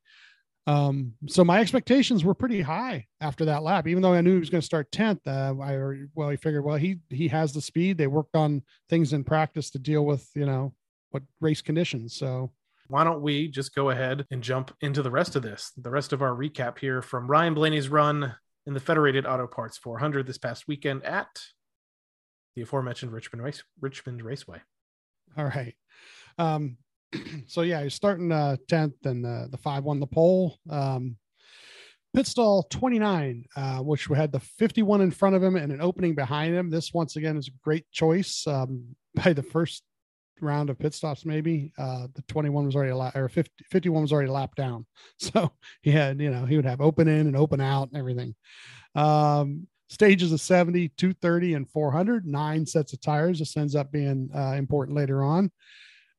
Um, 0.65 1.13
so 1.27 1.43
my 1.43 1.59
expectations 1.59 2.23
were 2.23 2.33
pretty 2.33 2.61
high 2.61 3.07
after 3.19 3.45
that 3.45 3.63
lap, 3.63 3.85
even 3.85 4.01
though 4.01 4.13
I 4.13 4.21
knew 4.21 4.33
he 4.33 4.39
was 4.39 4.49
going 4.49 4.61
to 4.61 4.65
start 4.65 4.91
10th. 4.91 5.19
Uh, 5.27 5.61
I 5.61 6.05
well, 6.15 6.29
he 6.29 6.37
figured, 6.37 6.63
well, 6.63 6.77
he 6.77 6.99
he 7.09 7.27
has 7.27 7.51
the 7.51 7.61
speed. 7.61 7.97
They 7.97 8.07
worked 8.07 8.35
on 8.35 8.63
things 8.89 9.11
in 9.11 9.25
practice 9.25 9.69
to 9.71 9.79
deal 9.79 10.05
with, 10.05 10.29
you 10.35 10.45
know, 10.45 10.73
what 11.09 11.23
race 11.41 11.61
conditions. 11.61 12.15
So 12.15 12.51
Why 12.87 13.03
don't 13.03 13.21
we 13.21 13.47
just 13.47 13.73
go 13.73 13.89
ahead 13.89 14.25
and 14.31 14.43
jump 14.43 14.75
into 14.81 15.01
the 15.01 15.11
rest 15.11 15.35
of 15.35 15.41
this? 15.41 15.71
The 15.77 15.89
rest 15.89 16.13
of 16.13 16.21
our 16.21 16.31
recap 16.35 16.79
here 16.79 17.01
from 17.01 17.27
Ryan 17.27 17.53
Blaney's 17.53 17.89
run 17.89 18.35
in 18.65 18.73
the 18.73 18.79
Federated 18.79 19.25
Auto 19.25 19.47
Parts 19.47 19.77
400 19.77 20.27
this 20.27 20.37
past 20.37 20.67
weekend 20.67 21.03
at 21.03 21.27
the 22.55 22.61
aforementioned 22.61 23.11
Richmond 23.11 23.43
Race 23.43 23.63
Richmond 23.81 24.21
Raceway. 24.21 24.61
all 25.37 25.45
right. 25.45 25.75
Um, 26.37 26.77
so 27.47 27.61
yeah, 27.61 27.83
he's 27.83 27.93
starting 27.93 28.31
uh 28.31 28.57
10th 28.69 29.05
and 29.05 29.25
uh, 29.25 29.47
the 29.49 29.57
five 29.57 29.83
won 29.83 29.99
the 29.99 30.07
pole. 30.07 30.57
Um, 30.69 31.17
pit 32.13 32.27
stall 32.27 32.63
29, 32.63 33.45
uh, 33.55 33.79
which 33.79 34.09
we 34.09 34.17
had 34.17 34.31
the 34.31 34.39
51 34.39 35.01
in 35.01 35.11
front 35.11 35.35
of 35.35 35.43
him 35.43 35.55
and 35.55 35.71
an 35.71 35.81
opening 35.81 36.15
behind 36.15 36.53
him. 36.53 36.69
This 36.69 36.93
once 36.93 37.15
again 37.15 37.37
is 37.37 37.47
a 37.47 37.63
great 37.63 37.89
choice. 37.91 38.45
Um, 38.47 38.95
by 39.15 39.33
the 39.33 39.43
first 39.43 39.83
round 40.43 40.69
of 40.69 40.79
pit 40.79 40.93
stops, 40.93 41.25
maybe 41.25 41.71
uh, 41.77 42.07
the 42.13 42.21
21 42.23 42.65
was 42.65 42.75
already 42.75 42.91
a 42.91 42.97
lap 42.97 43.15
or 43.15 43.29
50, 43.29 43.65
51 43.69 44.01
was 44.01 44.13
already 44.13 44.29
lap 44.29 44.55
down. 44.55 44.85
So 45.17 45.51
he 45.81 45.91
had, 45.91 46.19
you 46.19 46.29
know, 46.29 46.45
he 46.45 46.55
would 46.55 46.65
have 46.65 46.81
open 46.81 47.07
in 47.07 47.27
and 47.27 47.35
open 47.35 47.61
out 47.61 47.89
and 47.89 47.97
everything. 47.97 48.35
Um, 48.95 49.67
stages 49.89 50.31
of 50.31 50.41
70, 50.41 50.89
230, 50.89 51.53
and 51.53 51.69
400, 51.69 52.25
nine 52.25 52.65
sets 52.65 52.93
of 52.93 53.01
tires. 53.01 53.39
This 53.39 53.55
ends 53.55 53.75
up 53.75 53.91
being 53.91 54.29
uh, 54.35 54.53
important 54.53 54.97
later 54.97 55.23
on. 55.23 55.51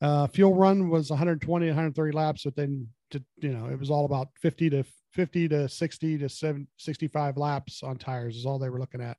Uh, 0.00 0.26
fuel 0.26 0.54
run 0.54 0.90
was 0.90 1.10
120, 1.10 1.66
130 1.66 2.12
laps, 2.12 2.44
but 2.44 2.56
then 2.56 2.88
to, 3.10 3.22
you 3.38 3.50
know 3.50 3.66
it 3.66 3.78
was 3.78 3.90
all 3.90 4.04
about 4.04 4.28
50 4.40 4.70
to 4.70 4.84
50 5.12 5.48
to 5.48 5.68
60 5.68 6.18
to 6.18 6.28
7, 6.28 6.66
65 6.76 7.36
laps 7.36 7.82
on 7.82 7.96
tires 7.96 8.36
is 8.36 8.46
all 8.46 8.58
they 8.58 8.68
were 8.68 8.80
looking 8.80 9.00
at. 9.00 9.16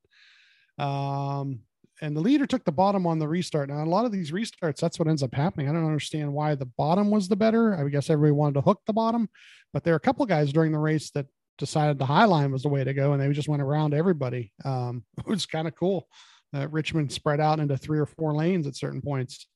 Um, 0.83 1.61
and 2.01 2.15
the 2.15 2.21
leader 2.21 2.45
took 2.45 2.65
the 2.65 2.71
bottom 2.71 3.07
on 3.07 3.19
the 3.19 3.27
restart. 3.27 3.69
Now, 3.69 3.83
a 3.83 3.85
lot 3.85 4.05
of 4.05 4.11
these 4.11 4.31
restarts, 4.31 4.77
that's 4.77 4.99
what 4.99 5.07
ends 5.07 5.23
up 5.23 5.33
happening. 5.33 5.69
I 5.69 5.71
don't 5.71 5.85
understand 5.85 6.33
why 6.33 6.55
the 6.55 6.65
bottom 6.65 7.09
was 7.09 7.27
the 7.27 7.35
better. 7.35 7.75
I 7.75 7.87
guess 7.89 8.09
everybody 8.09 8.33
wanted 8.33 8.55
to 8.55 8.61
hook 8.61 8.81
the 8.85 8.93
bottom, 8.93 9.29
but 9.73 9.83
there 9.83 9.93
are 9.93 9.97
a 9.97 10.01
couple 10.01 10.25
guys 10.25 10.51
during 10.51 10.71
the 10.71 10.79
race 10.79 11.11
that 11.11 11.27
decided 11.57 11.97
the 11.97 12.05
high 12.05 12.25
line 12.25 12.51
was 12.51 12.63
the 12.63 12.69
way 12.69 12.83
to 12.83 12.93
go, 12.93 13.13
and 13.13 13.21
they 13.21 13.31
just 13.31 13.47
went 13.47 13.61
around 13.61 13.93
everybody. 13.93 14.51
Um, 14.63 15.03
it 15.19 15.27
was 15.27 15.45
kind 15.45 15.67
of 15.67 15.75
cool. 15.75 16.07
Uh, 16.53 16.67
Richmond 16.69 17.11
spread 17.11 17.39
out 17.39 17.59
into 17.59 17.77
three 17.77 17.99
or 17.99 18.05
four 18.05 18.33
lanes 18.33 18.67
at 18.67 18.75
certain 18.75 19.01
points. 19.01 19.47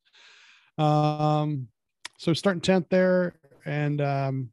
Um, 0.78 1.68
so 2.18 2.34
starting 2.34 2.62
10th 2.62 2.90
there, 2.90 3.34
and 3.66 4.02
um, 4.02 4.50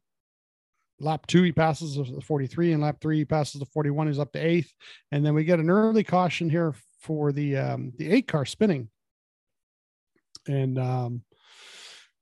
lap 0.99 1.27
two, 1.27 1.43
he 1.43 1.51
passes 1.51 1.95
the 1.95 2.21
43, 2.21 2.73
and 2.73 2.81
lap 2.81 2.97
three, 3.01 3.17
he 3.19 3.25
passes 3.25 3.59
the 3.59 3.65
41. 3.65 4.07
He's 4.07 4.19
up 4.19 4.31
to 4.33 4.39
eighth, 4.39 4.71
and 5.11 5.25
then 5.25 5.33
we 5.33 5.43
get 5.43 5.59
an 5.59 5.69
early 5.69 6.03
caution 6.03 6.49
here 6.49 6.73
for 7.01 7.31
the 7.31 7.57
um, 7.57 7.93
the 7.97 8.11
eight 8.11 8.27
car 8.27 8.45
spinning. 8.45 8.89
and 10.47 10.79
um, 10.79 11.23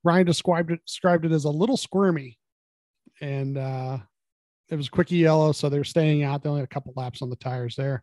Ryan 0.04 0.26
described 0.26 0.70
it 0.70 0.80
described 0.86 1.24
it 1.24 1.32
as 1.32 1.44
a 1.44 1.50
little 1.50 1.76
squirmy, 1.76 2.38
and 3.20 3.58
uh, 3.58 3.98
it 4.68 4.76
was 4.76 4.88
quickie 4.88 5.16
yellow, 5.16 5.52
so 5.52 5.68
they're 5.68 5.84
staying 5.84 6.22
out. 6.22 6.42
They 6.42 6.48
only 6.48 6.60
had 6.60 6.68
a 6.70 6.74
couple 6.74 6.92
laps 6.96 7.22
on 7.22 7.30
the 7.30 7.36
tires 7.36 7.76
there. 7.76 8.02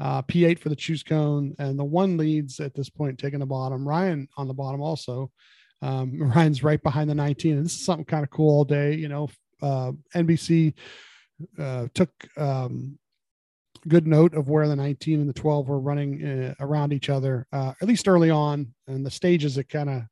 Uh, 0.00 0.22
P8 0.22 0.58
for 0.58 0.70
the 0.70 0.76
choose 0.76 1.02
cone, 1.02 1.54
and 1.58 1.78
the 1.78 1.84
one 1.84 2.16
leads 2.16 2.58
at 2.58 2.74
this 2.74 2.90
point, 2.90 3.18
taking 3.18 3.38
the 3.38 3.46
bottom. 3.46 3.86
Ryan 3.86 4.28
on 4.36 4.48
the 4.48 4.54
bottom 4.54 4.80
also. 4.80 5.30
Um, 5.82 6.20
Ryan's 6.34 6.64
right 6.64 6.82
behind 6.82 7.10
the 7.10 7.14
19, 7.14 7.56
and 7.56 7.64
this 7.64 7.74
is 7.74 7.84
something 7.84 8.04
kind 8.04 8.24
of 8.24 8.30
cool 8.30 8.50
all 8.50 8.64
day. 8.64 8.94
You 8.94 9.08
know, 9.08 9.28
uh, 9.62 9.92
NBC 10.14 10.74
uh, 11.58 11.86
took 11.94 12.10
um, 12.36 12.98
good 13.88 14.06
note 14.06 14.34
of 14.34 14.48
where 14.48 14.66
the 14.68 14.76
19 14.76 15.20
and 15.20 15.28
the 15.28 15.34
12 15.34 15.68
were 15.68 15.78
running 15.78 16.24
uh, 16.24 16.54
around 16.60 16.92
each 16.92 17.10
other, 17.10 17.46
uh, 17.52 17.72
at 17.80 17.88
least 17.88 18.08
early 18.08 18.30
on. 18.30 18.74
And 18.86 19.04
the 19.04 19.10
stages 19.10 19.58
it 19.58 19.68
kind 19.68 19.90
of 19.90 20.02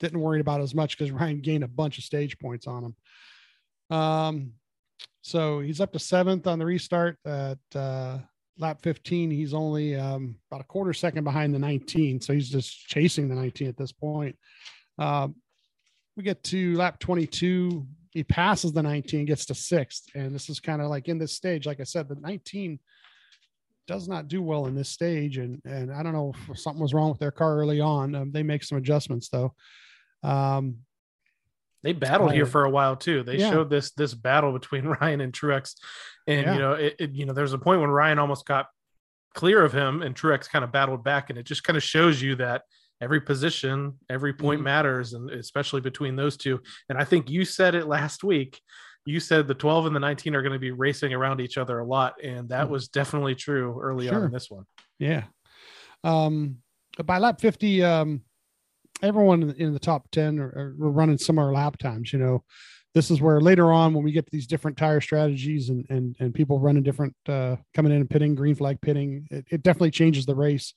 didn't 0.00 0.20
worry 0.20 0.40
about 0.40 0.60
as 0.60 0.74
much 0.74 0.96
because 0.96 1.10
Ryan 1.10 1.40
gained 1.40 1.64
a 1.64 1.68
bunch 1.68 1.98
of 1.98 2.04
stage 2.04 2.38
points 2.38 2.66
on 2.66 2.84
him. 2.84 3.96
Um, 3.96 4.52
so 5.22 5.60
he's 5.60 5.80
up 5.80 5.92
to 5.92 5.98
seventh 5.98 6.46
on 6.46 6.58
the 6.58 6.66
restart 6.66 7.18
at 7.24 7.58
uh, 7.74 8.18
lap 8.58 8.80
15. 8.82 9.30
He's 9.30 9.54
only 9.54 9.96
um, 9.96 10.36
about 10.50 10.62
a 10.62 10.68
quarter 10.68 10.92
second 10.92 11.24
behind 11.24 11.54
the 11.54 11.58
19. 11.58 12.20
So 12.20 12.32
he's 12.32 12.48
just 12.48 12.86
chasing 12.86 13.28
the 13.28 13.34
19 13.34 13.68
at 13.68 13.76
this 13.76 13.92
point. 13.92 14.36
Um, 14.98 15.36
we 16.16 16.22
get 16.22 16.42
to 16.44 16.76
lap 16.76 16.98
22. 16.98 17.86
He 18.10 18.24
passes 18.24 18.72
the 18.72 18.82
19, 18.82 19.24
gets 19.26 19.46
to 19.46 19.54
sixth. 19.54 20.04
And 20.14 20.34
this 20.34 20.48
is 20.48 20.60
kind 20.60 20.80
of 20.82 20.88
like 20.88 21.08
in 21.08 21.18
this 21.18 21.32
stage, 21.32 21.66
like 21.66 21.80
I 21.80 21.84
said, 21.84 22.08
the 22.08 22.14
19 22.16 22.78
does 23.86 24.08
not 24.08 24.28
do 24.28 24.42
well 24.42 24.66
in 24.66 24.74
this 24.74 24.88
stage. 24.88 25.38
And, 25.38 25.60
and 25.64 25.92
I 25.92 26.02
don't 26.02 26.12
know 26.12 26.32
if 26.50 26.58
something 26.58 26.82
was 26.82 26.92
wrong 26.94 27.10
with 27.10 27.18
their 27.18 27.30
car 27.30 27.56
early 27.58 27.80
on. 27.80 28.14
Um, 28.14 28.32
they 28.32 28.42
make 28.42 28.62
some 28.64 28.78
adjustments 28.78 29.28
though. 29.28 29.54
Um, 30.22 30.78
they 31.82 31.92
battled 31.92 32.32
here 32.32 32.44
for 32.46 32.64
a 32.64 32.70
while 32.70 32.96
too. 32.96 33.22
They 33.22 33.36
Yeah. 33.38 33.50
showed 33.50 33.70
this 33.70 33.92
this 33.92 34.12
battle 34.12 34.52
between 34.52 34.84
Ryan 35.00 35.20
and 35.20 35.32
Truex, 35.32 35.74
and 36.26 36.44
Yeah. 36.46 36.52
you 36.54 36.58
know, 36.58 36.72
it, 36.72 36.96
it- 36.98 37.12
you 37.12 37.24
know, 37.24 37.32
there's 37.32 37.52
a 37.52 37.58
point 37.58 37.80
when 37.80 37.90
Ryan 37.90 38.18
almost 38.18 38.46
got 38.46 38.66
clear 39.34 39.62
of 39.64 39.72
him, 39.72 40.02
and 40.02 40.14
Truex 40.16 40.48
kind 40.50 40.64
of 40.64 40.72
battled 40.72 41.04
back, 41.04 41.30
and 41.30 41.38
it 41.38 41.44
just 41.44 41.62
kind 41.62 41.76
of 41.76 41.82
shows 41.82 42.20
you 42.20 42.34
that 42.36 42.62
every 43.00 43.20
position, 43.20 43.94
every 44.10 44.32
point 44.32 44.60
Mhm. 44.60 44.64
matters, 44.64 45.12
and 45.14 45.30
especially 45.30 45.80
between 45.80 46.16
those 46.16 46.36
two. 46.36 46.60
And 46.88 46.98
I 46.98 47.04
think 47.04 47.30
you 47.30 47.44
said 47.44 47.74
it 47.74 47.86
last 47.86 48.24
week. 48.24 48.60
You 49.06 49.20
said 49.20 49.46
the 49.48 49.54
12 49.54 49.86
and 49.86 49.94
the 49.96 50.00
19 50.00 50.34
are 50.34 50.42
going 50.42 50.52
to 50.52 50.58
be 50.58 50.70
racing 50.72 51.14
around 51.14 51.40
each 51.40 51.56
other 51.56 51.78
a 51.78 51.84
lot, 51.86 52.14
and 52.22 52.48
that 52.50 52.66
Mhm. 52.66 52.70
was 52.70 52.88
definitely 52.88 53.34
true 53.34 53.78
early 53.80 54.08
on 54.08 54.24
in 54.24 54.30
this 54.32 54.50
one. 54.50 54.64
Yeah. 54.98 55.24
Um, 56.04 56.58
by 57.04 57.18
lap 57.18 57.40
50, 57.40 57.82
um, 57.82 58.22
everyone 59.02 59.42
in- 59.44 59.54
in 59.56 59.72
the 59.72 59.78
top 59.78 60.10
10 60.10 60.38
are, 60.40 60.48
are 60.54 60.74
running 60.76 61.18
similar 61.18 61.52
lap 61.52 61.78
times. 61.78 62.12
You 62.12 62.18
know, 62.18 62.44
this 62.94 63.10
is 63.10 63.20
where 63.20 63.40
later 63.40 63.70
on, 63.72 63.94
when 63.94 64.02
we 64.04 64.12
get 64.12 64.26
to 64.26 64.32
these 64.32 64.46
different 64.46 64.76
tire 64.76 65.00
strategies 65.00 65.68
and, 65.68 65.86
and, 65.88 66.16
and 66.18 66.34
people 66.34 66.58
running 66.58 66.82
different, 66.82 67.14
uh, 67.28 67.56
coming 67.74 67.92
in 67.92 68.00
and 68.00 68.10
pitting, 68.10 68.34
green 68.34 68.56
flag 68.56 68.80
pitting, 68.80 69.26
it, 69.30 69.46
it 69.50 69.62
definitely 69.62 69.92
changes 69.92 70.26
the 70.26 70.34
race. 70.34 70.74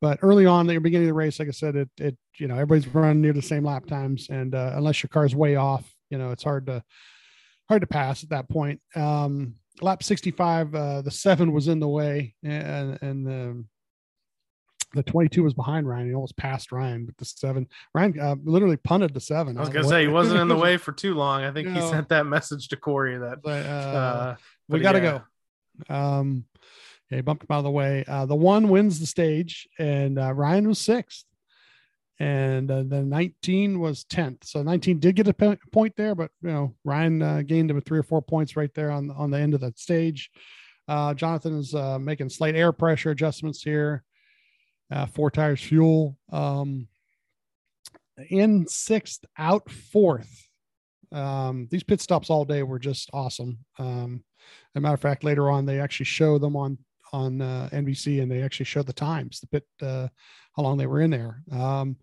But 0.00 0.20
early 0.22 0.46
on, 0.46 0.68
at 0.68 0.72
the 0.72 0.78
beginning 0.78 1.08
of 1.08 1.14
the 1.14 1.18
race, 1.18 1.38
like 1.38 1.48
I 1.48 1.52
said, 1.52 1.76
it, 1.76 1.90
it, 1.98 2.16
you 2.38 2.48
know, 2.48 2.54
everybody's 2.54 2.88
running 2.88 3.20
near 3.20 3.34
the 3.34 3.42
same 3.42 3.64
lap 3.64 3.86
times. 3.86 4.28
And, 4.30 4.54
uh, 4.54 4.72
unless 4.74 5.02
your 5.02 5.08
car's 5.08 5.34
way 5.34 5.56
off, 5.56 5.84
you 6.08 6.16
know, 6.16 6.30
it's 6.30 6.42
hard 6.42 6.66
to, 6.66 6.82
hard 7.68 7.82
to 7.82 7.86
pass 7.86 8.22
at 8.22 8.30
that 8.30 8.48
point. 8.48 8.80
Um, 8.96 9.56
lap 9.82 10.02
65, 10.02 10.74
uh, 10.74 11.02
the 11.02 11.10
seven 11.10 11.52
was 11.52 11.68
in 11.68 11.80
the 11.80 11.88
way 11.88 12.34
and, 12.42 12.98
and, 13.02 13.26
the, 13.26 13.64
the 14.94 15.02
22 15.02 15.44
was 15.44 15.54
behind 15.54 15.86
Ryan. 15.86 16.08
He 16.08 16.14
almost 16.14 16.36
passed 16.36 16.72
Ryan 16.72 17.04
but 17.04 17.16
the 17.16 17.24
seven. 17.24 17.68
Ryan 17.94 18.18
uh, 18.18 18.36
literally 18.42 18.76
punted 18.78 19.14
the 19.14 19.20
seven. 19.20 19.56
I 19.56 19.60
was 19.60 19.68
going 19.68 19.84
to 19.84 19.88
say 19.88 20.02
he 20.02 20.08
wasn't 20.08 20.40
in 20.40 20.48
the 20.48 20.56
way 20.56 20.78
for 20.78 20.92
too 20.92 21.14
long. 21.14 21.44
I 21.44 21.52
think 21.52 21.68
he 21.68 21.80
sent 21.80 22.08
that 22.08 22.26
message 22.26 22.68
to 22.68 22.76
Corey 22.76 23.18
that 23.18 23.42
But, 23.42 23.66
uh, 23.66 23.68
uh, 23.68 24.36
we 24.68 24.80
got 24.80 24.92
to 24.92 24.98
yeah. 24.98 25.20
go. 25.88 25.94
Um, 25.94 26.44
yeah, 27.10 27.20
bumped 27.22 27.42
him 27.42 27.48
out 27.50 27.58
of 27.58 27.64
the 27.64 27.70
way. 27.70 28.04
Uh, 28.06 28.26
the 28.26 28.36
one 28.36 28.68
wins 28.68 29.00
the 29.00 29.06
stage, 29.06 29.68
and 29.78 30.18
uh, 30.18 30.32
Ryan 30.32 30.68
was 30.68 30.78
sixth, 30.78 31.24
and 32.18 32.70
uh, 32.70 32.84
the 32.86 33.02
19 33.02 33.80
was 33.80 34.04
10th. 34.04 34.44
So 34.44 34.62
19 34.62 35.00
did 35.00 35.16
get 35.16 35.28
a 35.28 35.58
point 35.72 35.94
there, 35.96 36.14
but 36.14 36.30
you 36.42 36.50
know 36.50 36.74
Ryan 36.84 37.22
uh, 37.22 37.42
gained 37.42 37.70
him 37.70 37.80
three 37.80 37.98
or 37.98 38.04
four 38.04 38.22
points 38.22 38.56
right 38.56 38.72
there 38.74 38.90
on 38.90 39.10
on 39.10 39.30
the 39.30 39.38
end 39.38 39.54
of 39.54 39.60
that 39.60 39.78
stage. 39.78 40.30
Uh, 40.86 41.14
Jonathan 41.14 41.58
is 41.58 41.74
uh, 41.74 41.98
making 41.98 42.28
slight 42.30 42.54
air 42.56 42.72
pressure 42.72 43.10
adjustments 43.10 43.62
here. 43.62 44.02
Four 45.12 45.30
tires 45.30 45.60
fuel. 45.60 46.16
Um, 46.32 46.88
in 48.28 48.66
sixth, 48.66 49.24
out 49.38 49.70
fourth. 49.70 50.48
Um, 51.12 51.68
these 51.70 51.82
pit 51.82 52.00
stops 52.00 52.30
all 52.30 52.44
day 52.44 52.62
were 52.62 52.78
just 52.78 53.10
awesome. 53.12 53.58
Um, 53.78 54.24
as 54.74 54.78
a 54.78 54.80
matter 54.80 54.94
of 54.94 55.00
fact, 55.00 55.24
later 55.24 55.50
on 55.50 55.66
they 55.66 55.80
actually 55.80 56.06
show 56.06 56.38
them 56.38 56.56
on 56.56 56.78
on 57.12 57.40
uh, 57.40 57.68
NBC 57.72 58.22
and 58.22 58.30
they 58.30 58.42
actually 58.42 58.66
show 58.66 58.82
the 58.82 58.92
times, 58.92 59.40
the 59.40 59.46
pit, 59.46 59.64
uh, 59.82 60.08
how 60.56 60.62
long 60.62 60.76
they 60.76 60.86
were 60.86 61.00
in 61.00 61.10
there. 61.10 61.42
Um, 61.52 61.96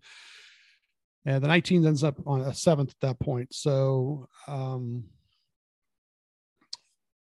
and 1.24 1.42
the 1.42 1.48
19 1.48 1.86
ends 1.86 2.04
up 2.04 2.16
on 2.26 2.40
a 2.40 2.54
seventh 2.54 2.90
at 2.90 3.00
that 3.00 3.20
point. 3.20 3.52
So 3.52 4.28
um, 4.46 5.04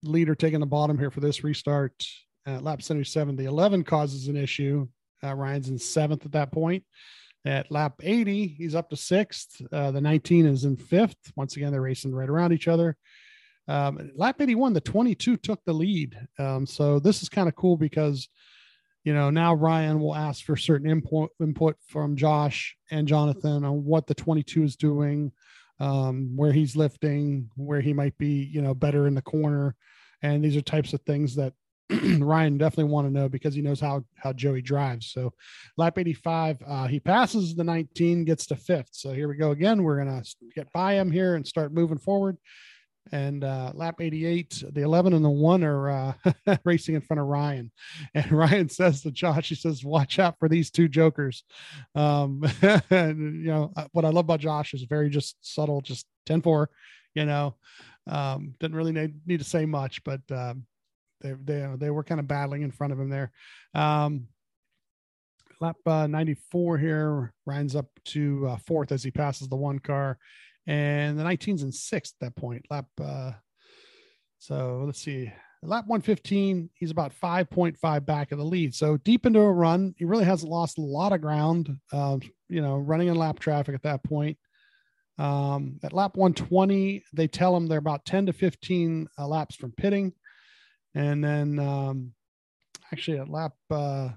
leader 0.03 0.35
taking 0.35 0.59
the 0.59 0.65
bottom 0.65 0.97
here 0.97 1.11
for 1.11 1.21
this 1.21 1.43
restart 1.43 2.05
at 2.45 2.63
lap 2.63 2.81
77. 2.81 3.35
The 3.35 3.45
11 3.45 3.83
causes 3.83 4.27
an 4.27 4.35
issue. 4.35 4.87
Uh, 5.23 5.33
Ryan's 5.33 5.69
in 5.69 5.77
seventh 5.77 6.25
at 6.25 6.31
that 6.33 6.51
point. 6.51 6.83
At 7.45 7.71
lap 7.71 7.95
80, 8.03 8.47
he's 8.47 8.75
up 8.75 8.89
to 8.89 8.97
sixth. 8.97 9.61
Uh, 9.71 9.91
the 9.91 10.01
19 10.01 10.45
is 10.45 10.65
in 10.65 10.75
fifth. 10.75 11.17
Once 11.35 11.55
again, 11.55 11.71
they're 11.71 11.81
racing 11.81 12.13
right 12.13 12.29
around 12.29 12.51
each 12.51 12.67
other. 12.67 12.97
Um, 13.69 14.11
lap 14.15 14.41
81, 14.41 14.73
the 14.73 14.81
22 14.81 15.37
took 15.37 15.63
the 15.63 15.73
lead. 15.73 16.19
Um, 16.39 16.65
so 16.65 16.99
this 16.99 17.21
is 17.21 17.29
kind 17.29 17.47
of 17.47 17.55
cool 17.55 17.77
because, 17.77 18.27
you 19.03 19.13
know, 19.13 19.29
now 19.29 19.53
Ryan 19.53 19.99
will 19.99 20.15
ask 20.15 20.43
for 20.43 20.57
certain 20.57 20.89
input 20.89 21.29
input 21.39 21.75
from 21.87 22.15
Josh 22.15 22.75
and 22.89 23.07
Jonathan 23.07 23.63
on 23.63 23.85
what 23.85 24.07
the 24.07 24.15
22 24.15 24.63
is 24.63 24.75
doing, 24.75 25.31
um, 25.79 26.35
where 26.35 26.51
he's 26.51 26.75
lifting, 26.75 27.51
where 27.55 27.79
he 27.79 27.93
might 27.93 28.17
be, 28.17 28.49
you 28.51 28.63
know, 28.63 28.73
better 28.73 29.05
in 29.05 29.13
the 29.13 29.21
corner. 29.21 29.75
And 30.23 30.43
these 30.43 30.57
are 30.57 30.61
types 30.61 30.93
of 30.93 31.01
things 31.03 31.35
that 31.35 31.53
Ryan 32.19 32.57
definitely 32.57 32.91
want 32.91 33.05
to 33.05 33.13
know 33.13 33.29
because 33.29 33.53
he 33.53 33.61
knows 33.61 33.79
how 33.79 34.03
how 34.15 34.33
Joey 34.33 34.63
drives. 34.63 35.11
So 35.11 35.31
lap 35.77 35.99
85, 35.99 36.57
uh, 36.65 36.87
he 36.87 36.99
passes 36.99 37.55
the 37.55 37.63
19, 37.63 38.25
gets 38.25 38.47
to 38.47 38.55
fifth. 38.55 38.89
So 38.93 39.13
here 39.13 39.27
we 39.27 39.35
go 39.35 39.51
again. 39.51 39.83
We're 39.83 39.99
gonna 39.99 40.23
get 40.55 40.73
by 40.73 40.93
him 40.93 41.11
here 41.11 41.35
and 41.35 41.45
start 41.45 41.71
moving 41.71 41.99
forward. 41.99 42.37
And 43.11 43.43
uh, 43.43 43.71
lap 43.73 44.01
88, 44.01 44.63
the 44.71 44.81
11 44.81 45.13
and 45.13 45.25
the 45.25 45.29
one 45.29 45.63
are 45.63 45.89
uh, 45.89 46.13
racing 46.63 46.95
in 46.95 47.01
front 47.01 47.19
of 47.19 47.27
Ryan. 47.27 47.71
And 48.13 48.31
Ryan 48.31 48.69
says 48.69 49.01
to 49.01 49.11
Josh, 49.11 49.49
he 49.49 49.55
says, 49.55 49.83
"Watch 49.83 50.19
out 50.19 50.37
for 50.39 50.47
these 50.47 50.69
two 50.69 50.87
jokers." 50.87 51.43
Um, 51.95 52.43
and 52.89 53.43
you 53.43 53.51
know 53.51 53.71
uh, 53.75 53.87
what 53.91 54.05
I 54.05 54.09
love 54.09 54.25
about 54.25 54.39
Josh 54.39 54.73
is 54.73 54.83
very 54.83 55.09
just 55.09 55.37
subtle, 55.41 55.81
just 55.81 56.05
10-4. 56.27 56.67
You 57.15 57.25
know, 57.25 57.55
um, 58.07 58.53
didn't 58.59 58.77
really 58.77 58.91
need, 58.91 59.15
need 59.25 59.39
to 59.39 59.43
say 59.43 59.65
much, 59.65 60.03
but 60.03 60.21
um, 60.31 60.65
they 61.21 61.33
they 61.43 61.67
they 61.77 61.89
were 61.89 62.03
kind 62.03 62.19
of 62.19 62.27
battling 62.27 62.61
in 62.61 62.71
front 62.71 62.93
of 62.93 62.99
him 62.99 63.09
there. 63.09 63.31
Um, 63.73 64.27
lap 65.61 65.75
uh, 65.85 66.07
94 66.07 66.77
here, 66.77 67.33
Ryan's 67.45 67.75
up 67.75 67.87
to 68.05 68.47
uh, 68.47 68.57
fourth 68.65 68.91
as 68.91 69.03
he 69.03 69.11
passes 69.11 69.47
the 69.47 69.55
one 69.55 69.79
car, 69.79 70.17
and 70.69 71.17
the 71.17 71.23
19's 71.23 71.63
in 71.63 71.71
sixth 71.71 72.13
at 72.21 72.27
that 72.27 72.35
point. 72.39 72.63
Lap 72.69 72.85
uh, 73.03 73.31
so 74.37 74.83
let's 74.85 75.01
see. 75.01 75.33
Lap 75.63 75.87
115, 75.87 76.69
he's 76.75 76.91
about 76.91 77.11
5.5 77.11 78.05
back 78.05 78.31
of 78.31 78.37
the 78.37 78.45
lead. 78.45 78.75
So 78.75 78.95
deep 78.97 79.25
into 79.25 79.39
a 79.39 79.51
run, 79.51 79.95
he 79.97 80.05
really 80.05 80.25
hasn't 80.25 80.51
lost 80.51 80.77
a 80.77 80.81
lot 80.81 81.11
of 81.11 81.21
ground. 81.21 81.75
Um, 81.91 82.21
you 82.47 82.61
know, 82.61 82.77
running 82.77 83.07
in 83.07 83.15
lap 83.15 83.39
traffic 83.39 83.73
at 83.73 83.81
that 83.81 84.03
point. 84.03 84.37
Um, 85.17 85.79
at 85.83 85.91
lap 85.91 86.15
120, 86.15 87.03
they 87.13 87.27
tell 87.27 87.57
him 87.57 87.67
they're 87.67 87.79
about 87.79 88.05
10 88.05 88.27
to 88.27 88.33
15 88.33 89.07
uh, 89.17 89.27
laps 89.27 89.55
from 89.55 89.71
pitting. 89.71 90.13
And 90.93 91.23
then 91.23 91.57
um, 91.57 92.13
actually 92.93 93.17
at 93.17 93.27
lap 93.27 93.53
uh, 93.71 94.09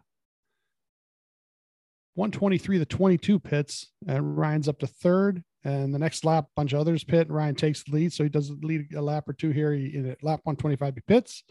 123, 2.14 2.76
the 2.76 2.84
22 2.84 3.40
pits, 3.40 3.90
and 4.06 4.36
Ryan's 4.36 4.68
up 4.68 4.78
to 4.80 4.86
third. 4.86 5.42
And 5.64 5.94
the 5.94 5.98
next 5.98 6.24
lap, 6.24 6.46
bunch 6.56 6.72
of 6.72 6.80
others 6.80 7.04
pit. 7.04 7.30
Ryan 7.30 7.54
takes 7.54 7.84
the 7.84 7.92
lead. 7.92 8.12
So 8.12 8.24
he 8.24 8.28
does 8.28 8.50
lead 8.62 8.94
a 8.94 9.02
lap 9.02 9.28
or 9.28 9.32
two 9.32 9.50
here. 9.50 9.72
He, 9.72 9.94
in 9.94 10.16
lap 10.22 10.40
125, 10.42 10.94
he 10.94 11.00
pits. 11.02 11.44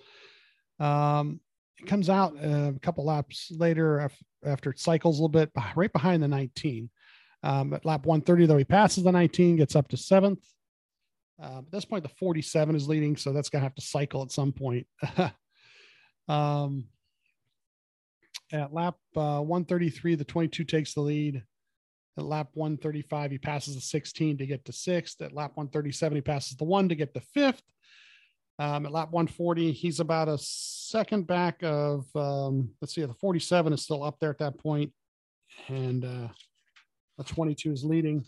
Um, 0.79 1.39
it 1.77 1.87
comes 1.87 2.09
out 2.09 2.35
a 2.35 2.75
couple 2.81 3.05
laps 3.05 3.51
later 3.55 4.09
after 4.45 4.71
it 4.71 4.79
cycles 4.79 5.17
a 5.17 5.21
little 5.21 5.29
bit, 5.29 5.51
right 5.75 5.91
behind 5.91 6.21
the 6.21 6.27
19. 6.27 6.89
Um, 7.43 7.73
at 7.73 7.85
lap 7.85 8.05
130, 8.05 8.45
though, 8.45 8.57
he 8.57 8.63
passes 8.63 9.03
the 9.03 9.11
19, 9.11 9.55
gets 9.55 9.75
up 9.75 9.87
to 9.89 9.97
seventh. 9.97 10.45
Uh, 11.41 11.59
at 11.59 11.71
this 11.71 11.85
point, 11.85 12.03
the 12.03 12.09
47 12.09 12.75
is 12.75 12.87
leading, 12.87 13.17
so 13.17 13.33
that's 13.33 13.49
going 13.49 13.61
to 13.61 13.65
have 13.65 13.75
to 13.75 13.81
cycle 13.81 14.21
at 14.21 14.31
some 14.31 14.51
point. 14.51 14.85
um, 16.27 16.85
at 18.51 18.73
lap 18.73 18.95
uh, 19.15 19.39
133, 19.39 20.15
the 20.15 20.23
22 20.23 20.63
takes 20.65 20.93
the 20.93 21.01
lead. 21.01 21.43
At 22.17 22.25
lap 22.25 22.49
135, 22.53 23.31
he 23.31 23.37
passes 23.37 23.75
the 23.75 23.81
16 23.81 24.37
to 24.37 24.45
get 24.45 24.65
to 24.65 24.73
sixth. 24.73 25.21
At 25.21 25.33
lap 25.33 25.51
137, 25.55 26.15
he 26.15 26.21
passes 26.21 26.57
the 26.57 26.65
one 26.65 26.89
to 26.89 26.95
get 26.95 27.13
to 27.13 27.21
fifth. 27.21 27.63
Um, 28.59 28.85
at 28.85 28.91
lap 28.91 29.11
140, 29.11 29.71
he's 29.71 29.99
about 29.99 30.27
a 30.27 30.37
second 30.37 31.25
back 31.25 31.63
of, 31.63 32.05
um, 32.15 32.71
let's 32.81 32.93
see, 32.93 33.03
the 33.03 33.13
47 33.13 33.73
is 33.73 33.81
still 33.81 34.03
up 34.03 34.19
there 34.19 34.29
at 34.29 34.39
that 34.39 34.59
point, 34.59 34.91
and 35.67 36.03
uh, 36.03 36.27
the 37.17 37.23
22 37.23 37.71
is 37.71 37.85
leading. 37.85 38.25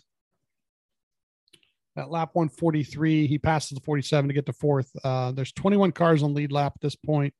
At 1.96 2.10
lap 2.10 2.30
143, 2.32 3.28
he 3.28 3.38
passes 3.38 3.78
the 3.78 3.84
47 3.84 4.28
to 4.28 4.34
get 4.34 4.46
to 4.46 4.52
fourth. 4.52 4.90
Uh, 5.04 5.30
there's 5.30 5.52
21 5.52 5.92
cars 5.92 6.24
on 6.24 6.34
lead 6.34 6.50
lap 6.50 6.72
at 6.74 6.80
this 6.80 6.96
point. 6.96 7.32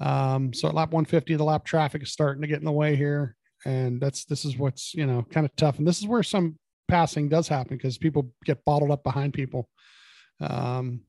Um, 0.00 0.54
so 0.54 0.68
at 0.68 0.74
lap 0.74 0.92
150, 0.92 1.34
the 1.34 1.44
lap 1.44 1.64
traffic 1.64 2.02
is 2.02 2.12
starting 2.12 2.40
to 2.40 2.48
get 2.48 2.58
in 2.58 2.64
the 2.64 2.72
way 2.72 2.96
here, 2.96 3.36
and 3.64 4.00
that's 4.00 4.24
this 4.24 4.44
is 4.44 4.56
what's 4.56 4.94
you 4.94 5.06
know 5.06 5.26
kind 5.30 5.46
of 5.46 5.54
tough, 5.56 5.78
and 5.78 5.86
this 5.86 5.98
is 5.98 6.06
where 6.06 6.22
some 6.22 6.58
passing 6.88 7.28
does 7.28 7.48
happen 7.48 7.76
because 7.76 7.98
people 7.98 8.32
get 8.44 8.64
bottled 8.64 8.90
up 8.90 9.02
behind 9.02 9.32
people. 9.32 9.68
Um, 10.40 11.02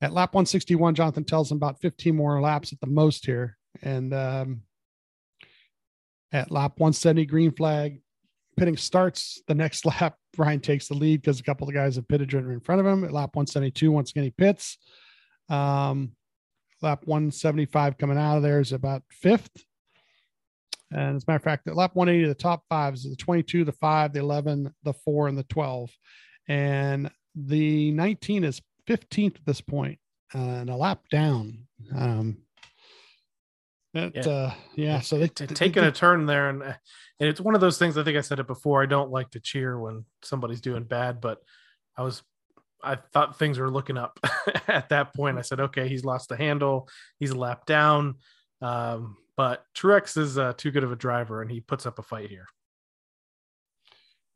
at 0.00 0.12
lap 0.12 0.34
161, 0.34 0.94
Jonathan 0.94 1.24
tells 1.24 1.50
him 1.50 1.56
about 1.56 1.80
15 1.80 2.14
more 2.14 2.40
laps 2.40 2.72
at 2.72 2.80
the 2.80 2.86
most 2.86 3.26
here. 3.26 3.56
And 3.82 4.14
um, 4.14 4.62
at 6.32 6.52
lap 6.52 6.74
170, 6.76 7.26
green 7.26 7.50
flag, 7.50 8.00
pitting 8.56 8.76
starts. 8.76 9.42
The 9.48 9.54
next 9.54 9.84
lap, 10.00 10.16
Ryan 10.36 10.60
takes 10.60 10.88
the 10.88 10.94
lead 10.94 11.20
because 11.20 11.40
a 11.40 11.44
couple 11.44 11.68
of 11.68 11.74
guys 11.74 11.96
have 11.96 12.06
pitted 12.06 12.32
in 12.32 12.60
front 12.60 12.80
of 12.80 12.86
him. 12.86 13.02
At 13.02 13.12
lap 13.12 13.34
172, 13.34 13.90
once 13.90 14.10
again, 14.10 14.24
he 14.24 14.30
pits. 14.30 14.78
Um, 15.48 16.12
lap 16.80 17.02
175 17.06 17.98
coming 17.98 18.18
out 18.18 18.36
of 18.36 18.42
there 18.44 18.60
is 18.60 18.72
about 18.72 19.02
fifth. 19.10 19.50
And 20.90 21.16
as 21.16 21.22
a 21.22 21.26
matter 21.28 21.36
of 21.36 21.42
fact, 21.42 21.66
at 21.68 21.76
lap 21.76 21.94
180, 21.94 22.28
the 22.28 22.34
top 22.34 22.62
five 22.68 22.94
is 22.94 23.02
the 23.04 23.16
22, 23.16 23.64
the 23.64 23.72
five, 23.72 24.12
the 24.12 24.20
11, 24.20 24.72
the 24.84 24.94
four, 24.94 25.28
and 25.28 25.36
the 25.36 25.42
12. 25.44 25.90
And 26.48 27.10
the 27.34 27.90
19 27.92 28.44
is 28.44 28.62
15th 28.88 29.36
at 29.36 29.44
this 29.44 29.60
point, 29.60 29.98
uh, 30.34 30.38
and 30.38 30.70
a 30.70 30.76
lap 30.76 31.00
down. 31.10 31.58
Um, 31.94 32.38
it, 33.94 34.12
Yeah. 34.16 34.32
uh, 34.32 34.54
yeah. 34.76 35.00
So 35.00 35.18
they, 35.18 35.28
T- 35.28 35.46
taking 35.46 35.84
a 35.84 35.92
turn 35.92 36.24
there, 36.26 36.48
and, 36.48 36.62
uh, 36.62 36.74
and 37.20 37.28
it's 37.28 37.40
one 37.40 37.54
of 37.54 37.60
those 37.60 37.78
things. 37.78 37.98
I 37.98 38.02
think 38.04 38.16
I 38.16 38.22
said 38.22 38.38
it 38.38 38.46
before. 38.46 38.82
I 38.82 38.86
don't 38.86 39.10
like 39.10 39.30
to 39.32 39.40
cheer 39.40 39.78
when 39.78 40.04
somebody's 40.22 40.60
doing 40.62 40.84
bad, 40.84 41.20
but 41.20 41.38
I 41.96 42.02
was, 42.02 42.22
I 42.82 42.96
thought 43.12 43.38
things 43.38 43.58
were 43.58 43.70
looking 43.70 43.98
up 43.98 44.18
at 44.68 44.88
that 44.90 45.12
point. 45.14 45.36
I 45.36 45.42
said, 45.42 45.60
okay, 45.60 45.88
he's 45.88 46.04
lost 46.04 46.28
the 46.30 46.36
handle. 46.36 46.88
He's 47.18 47.30
a 47.30 47.38
lap 47.38 47.66
down. 47.66 48.14
Um, 48.62 49.16
but 49.38 49.64
Truex 49.72 50.18
is 50.18 50.36
uh, 50.36 50.52
too 50.54 50.72
good 50.72 50.82
of 50.82 50.90
a 50.90 50.96
driver, 50.96 51.40
and 51.40 51.50
he 51.50 51.60
puts 51.60 51.86
up 51.86 52.00
a 52.00 52.02
fight 52.02 52.28
here. 52.28 52.46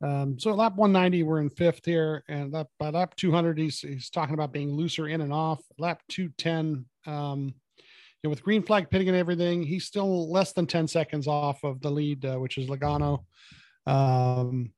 Um, 0.01 0.39
so 0.39 0.51
at 0.51 0.57
lap 0.57 0.77
190, 0.77 1.25
we're 1.25 1.41
in 1.41 1.51
fifth 1.51 1.85
here, 1.85 2.23
and 2.29 2.53
lap, 2.53 2.69
by 2.79 2.91
lap 2.91 3.17
200, 3.17 3.59
he's 3.59 3.81
he's 3.81 4.11
talking 4.11 4.35
about 4.35 4.53
being 4.53 4.73
looser 4.73 5.09
in 5.09 5.21
and 5.21 5.33
off. 5.33 5.61
Lap 5.77 6.01
210, 6.09 6.85
um, 7.07 7.53
you 7.79 7.83
know, 8.23 8.31
with 8.31 8.45
green 8.45 8.63
flag 8.63 8.91
pitting 8.91 9.09
and 9.09 9.17
everything, 9.17 9.65
he's 9.65 9.87
still 9.87 10.31
less 10.31 10.53
than 10.53 10.69
10 10.69 10.87
seconds 10.87 11.27
off 11.27 11.65
of 11.65 11.81
the 11.81 11.91
lead, 11.91 12.25
uh, 12.25 12.37
which 12.37 12.57
is 12.57 12.69
Logano. 12.69 13.25
Um, 13.87 14.73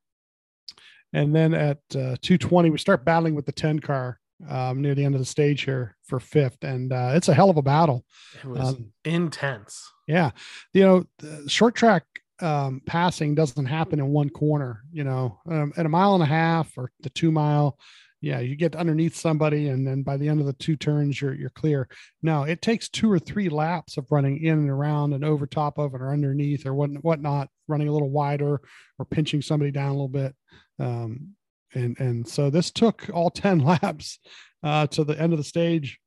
and 1.13 1.37
then 1.37 1.53
at 1.53 1.79
uh, 1.91 2.17
220, 2.23 2.71
we 2.71 2.79
start 2.79 3.05
battling 3.05 3.35
with 3.35 3.45
the 3.45 3.53
10 3.53 3.81
car 3.81 4.19
um, 4.49 4.83
near 4.83 4.95
the 4.95 5.05
end 5.05 5.15
of 5.15 5.21
the 5.21 5.25
stage 5.27 5.63
here 5.63 5.97
for 6.07 6.21
fifth, 6.21 6.63
and 6.63 6.93
uh, 6.93 7.13
it's 7.15 7.29
a 7.29 7.35
hell 7.35 7.51
of 7.51 7.57
a 7.57 7.63
battle. 7.63 8.05
It 8.43 8.47
was 8.47 8.61
Um, 8.61 8.93
intense. 9.05 9.91
Yeah. 10.07 10.31
You 10.73 10.83
know, 10.83 11.05
the 11.19 11.49
short 11.49 11.75
track 11.75 12.05
um, 12.41 12.83
passing 12.85 13.35
doesn't 13.35 13.67
happen 13.67 14.01
in 14.01 14.09
one 14.09 14.29
corner, 14.29 14.83
you 14.93 15.05
know, 15.05 15.41
um, 15.51 15.73
at 15.77 15.87
a 15.87 15.89
mile 15.89 16.15
and 16.15 16.23
a 16.23 16.27
half 16.27 16.77
or 16.77 16.91
the 17.01 17.11
two 17.11 17.31
mile. 17.33 17.79
Yeah, 18.21 18.41
you 18.41 18.57
get 18.57 18.75
underneath 18.75 19.17
somebody, 19.17 19.69
and 19.69 19.87
then 19.87 20.03
by 20.03 20.17
the 20.17 20.29
end 20.29 20.41
of 20.41 20.47
the 20.47 20.55
two 20.55 20.77
turns, 20.77 21.21
you're 21.21 21.35
you're 21.35 21.51
clear. 21.51 21.87
No, 22.23 22.45
it 22.45 22.63
takes 22.63 22.89
two 22.89 23.13
or 23.13 23.19
three 23.19 23.51
laps 23.51 23.99
of 23.99 24.11
running 24.11 24.43
in 24.43 24.59
and 24.61 24.71
around 24.71 25.13
and 25.13 25.23
over 25.23 25.47
top 25.47 25.79
of 25.79 25.95
it 25.95 26.01
or 26.01 26.11
underneath 26.11 26.65
or 26.65 26.73
what 26.73 26.91
whatnot, 27.05 27.51
running 27.69 27.89
a 27.89 27.93
little 27.93 28.09
wider 28.09 28.63
or 28.99 29.05
pinching 29.05 29.43
somebody 29.43 29.71
down 29.71 29.89
a 29.89 29.93
little 29.93 30.09
bit. 30.09 30.35
Um, 30.79 31.35
and 31.75 31.99
and 31.99 32.27
so 32.27 32.51
this 32.51 32.71
took 32.71 33.09
all 33.13 33.31
ten 33.31 33.59
laps 33.65 34.19
uh, 34.63 34.87
to 34.89 35.05
the 35.05 35.21
end 35.21 35.33
of 35.33 35.39
the 35.39 35.45
stage 35.45 35.99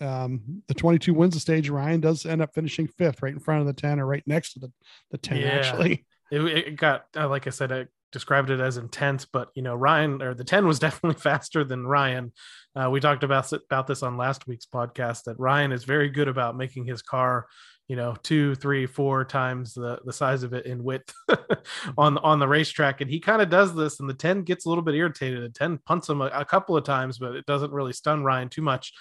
um, 0.00 0.62
the 0.68 0.74
22 0.74 1.14
wins 1.14 1.34
the 1.34 1.40
stage. 1.40 1.70
Ryan 1.70 2.00
does 2.00 2.26
end 2.26 2.42
up 2.42 2.52
finishing 2.54 2.86
fifth, 2.86 3.22
right 3.22 3.32
in 3.32 3.40
front 3.40 3.62
of 3.62 3.66
the 3.66 3.72
10 3.72 3.98
or 4.00 4.06
right 4.06 4.22
next 4.26 4.52
to 4.52 4.60
the, 4.60 4.72
the 5.10 5.18
10, 5.18 5.38
Yeah. 5.38 5.48
actually. 5.48 6.04
It, 6.28 6.42
it 6.44 6.76
got, 6.76 7.04
uh, 7.16 7.28
like 7.28 7.46
I 7.46 7.50
said, 7.50 7.70
I 7.70 7.86
described 8.10 8.50
it 8.50 8.58
as 8.58 8.78
intense, 8.78 9.24
but 9.24 9.48
you 9.54 9.62
know, 9.62 9.76
Ryan 9.76 10.20
or 10.20 10.34
the 10.34 10.42
10 10.42 10.66
was 10.66 10.78
definitely 10.80 11.20
faster 11.20 11.62
than 11.62 11.86
Ryan. 11.86 12.32
Uh, 12.74 12.90
we 12.90 12.98
talked 12.98 13.22
about 13.22 13.52
about 13.52 13.86
this 13.86 14.02
on 14.02 14.16
last 14.16 14.44
week's 14.48 14.66
podcast 14.66 15.22
that 15.26 15.38
Ryan 15.38 15.70
is 15.70 15.84
very 15.84 16.10
good 16.10 16.26
about 16.26 16.56
making 16.56 16.84
his 16.84 17.00
car, 17.00 17.46
you 17.88 17.94
know, 17.94 18.16
two, 18.22 18.54
three, 18.56 18.86
four 18.86 19.24
times 19.24 19.74
the 19.74 20.00
the 20.04 20.12
size 20.12 20.42
of 20.42 20.52
it 20.52 20.66
in 20.66 20.82
width 20.82 21.14
on 21.98 22.18
on 22.18 22.38
the 22.38 22.48
racetrack, 22.48 23.00
and 23.00 23.10
he 23.10 23.20
kind 23.20 23.40
of 23.40 23.48
does 23.48 23.74
this. 23.74 24.00
And 24.00 24.08
the 24.08 24.14
10 24.14 24.42
gets 24.42 24.66
a 24.66 24.68
little 24.68 24.82
bit 24.82 24.94
irritated. 24.94 25.42
The 25.42 25.50
10 25.50 25.78
punts 25.86 26.08
him 26.08 26.20
a, 26.20 26.26
a 26.26 26.44
couple 26.44 26.76
of 26.76 26.84
times, 26.84 27.18
but 27.18 27.36
it 27.36 27.46
doesn't 27.46 27.72
really 27.72 27.92
stun 27.92 28.24
Ryan 28.24 28.48
too 28.48 28.62
much. 28.62 28.92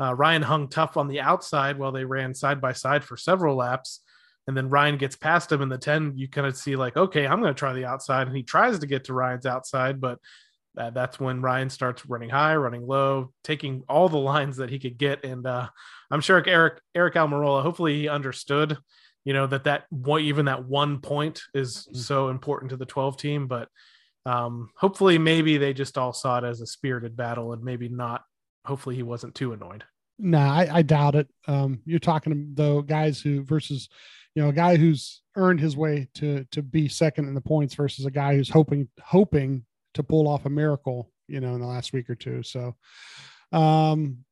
Uh, 0.00 0.14
Ryan 0.14 0.42
hung 0.42 0.68
tough 0.68 0.96
on 0.96 1.06
the 1.06 1.20
outside 1.20 1.78
while 1.78 1.92
they 1.92 2.04
ran 2.04 2.34
side 2.34 2.60
by 2.60 2.72
side 2.72 3.04
for 3.04 3.16
several 3.16 3.56
laps. 3.56 4.00
And 4.46 4.56
then 4.56 4.68
Ryan 4.68 4.98
gets 4.98 5.16
past 5.16 5.50
him 5.50 5.62
in 5.62 5.68
the 5.68 5.78
10. 5.78 6.14
You 6.16 6.28
kind 6.28 6.46
of 6.46 6.56
see, 6.56 6.76
like, 6.76 6.96
okay, 6.96 7.26
I'm 7.26 7.40
going 7.40 7.54
to 7.54 7.58
try 7.58 7.72
the 7.72 7.86
outside. 7.86 8.26
And 8.26 8.36
he 8.36 8.42
tries 8.42 8.78
to 8.80 8.86
get 8.86 9.04
to 9.04 9.14
Ryan's 9.14 9.46
outside, 9.46 10.00
but 10.00 10.18
uh, 10.76 10.90
that's 10.90 11.20
when 11.20 11.40
Ryan 11.40 11.70
starts 11.70 12.06
running 12.06 12.30
high, 12.30 12.56
running 12.56 12.86
low, 12.86 13.32
taking 13.44 13.82
all 13.88 14.08
the 14.08 14.18
lines 14.18 14.56
that 14.56 14.70
he 14.70 14.78
could 14.78 14.98
get. 14.98 15.24
And 15.24 15.46
uh, 15.46 15.68
I'm 16.10 16.20
sure 16.20 16.42
Aric 16.42 16.78
Aric 16.96 17.14
Almirola, 17.14 17.62
hopefully 17.62 18.00
he 18.00 18.08
understood, 18.08 18.76
you 19.24 19.32
know, 19.32 19.46
that 19.46 19.64
that 19.64 19.84
one, 19.90 20.22
even 20.22 20.46
that 20.46 20.64
one 20.64 21.00
point 21.00 21.42
is 21.54 21.88
so 21.92 22.28
important 22.28 22.70
to 22.70 22.76
the 22.76 22.86
12 22.86 23.16
team. 23.16 23.46
But 23.46 23.68
um, 24.26 24.70
hopefully, 24.76 25.18
maybe 25.18 25.58
they 25.58 25.72
just 25.72 25.98
all 25.98 26.12
saw 26.12 26.38
it 26.38 26.44
as 26.44 26.60
a 26.60 26.66
spirited 26.66 27.16
battle, 27.16 27.52
and 27.52 27.62
maybe 27.62 27.88
not. 27.88 28.22
Hopefully, 28.64 28.96
he 28.96 29.02
wasn't 29.02 29.34
too 29.34 29.52
annoyed. 29.52 29.84
Nah, 30.18 30.52
I, 30.52 30.78
I 30.78 30.82
doubt 30.82 31.14
it. 31.14 31.28
Um, 31.46 31.80
you're 31.84 31.98
talking 31.98 32.52
though 32.54 32.82
guys 32.82 33.20
who 33.20 33.44
versus, 33.44 33.88
you 34.34 34.42
know, 34.42 34.48
a 34.48 34.52
guy 34.52 34.76
who's 34.76 35.22
earned 35.36 35.60
his 35.60 35.76
way 35.76 36.08
to 36.14 36.46
to 36.52 36.62
be 36.62 36.88
second 36.88 37.28
in 37.28 37.34
the 37.34 37.40
points 37.40 37.74
versus 37.74 38.06
a 38.06 38.10
guy 38.10 38.34
who's 38.34 38.48
hoping 38.48 38.88
hoping 39.02 39.64
to 39.94 40.02
pull 40.02 40.28
off 40.28 40.46
a 40.46 40.50
miracle, 40.50 41.10
you 41.28 41.40
know, 41.40 41.54
in 41.54 41.60
the 41.60 41.66
last 41.66 41.92
week 41.92 42.10
or 42.10 42.14
two. 42.14 42.42
So, 42.42 42.74
um, 43.52 44.24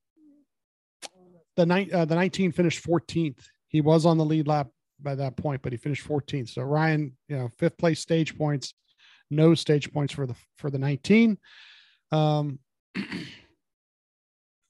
the 1.57 1.67
night 1.67 1.93
uh, 1.93 2.05
the 2.05 2.15
19 2.15 2.53
finished 2.53 2.85
14th. 2.85 3.45
He 3.69 3.81
was 3.81 4.07
on 4.07 4.19
the 4.19 4.25
lead 4.25 4.47
lap 4.47 4.69
by 5.01 5.15
that 5.15 5.37
point, 5.37 5.63
but 5.63 5.73
he 5.73 5.79
finished 5.79 6.07
14th. 6.07 6.51
So 6.51 6.63
Ryan, 6.63 7.17
you 7.29 7.37
know, 7.37 7.51
fifth 7.59 7.79
place 7.79 8.01
stage 8.01 8.37
points, 8.37 8.75
no 9.31 9.55
stage 9.55 9.93
points 9.93 10.13
for 10.13 10.27
the 10.27 10.35
for 10.59 10.71
the 10.71 10.79
19. 10.79 11.39
Um, 12.11 12.59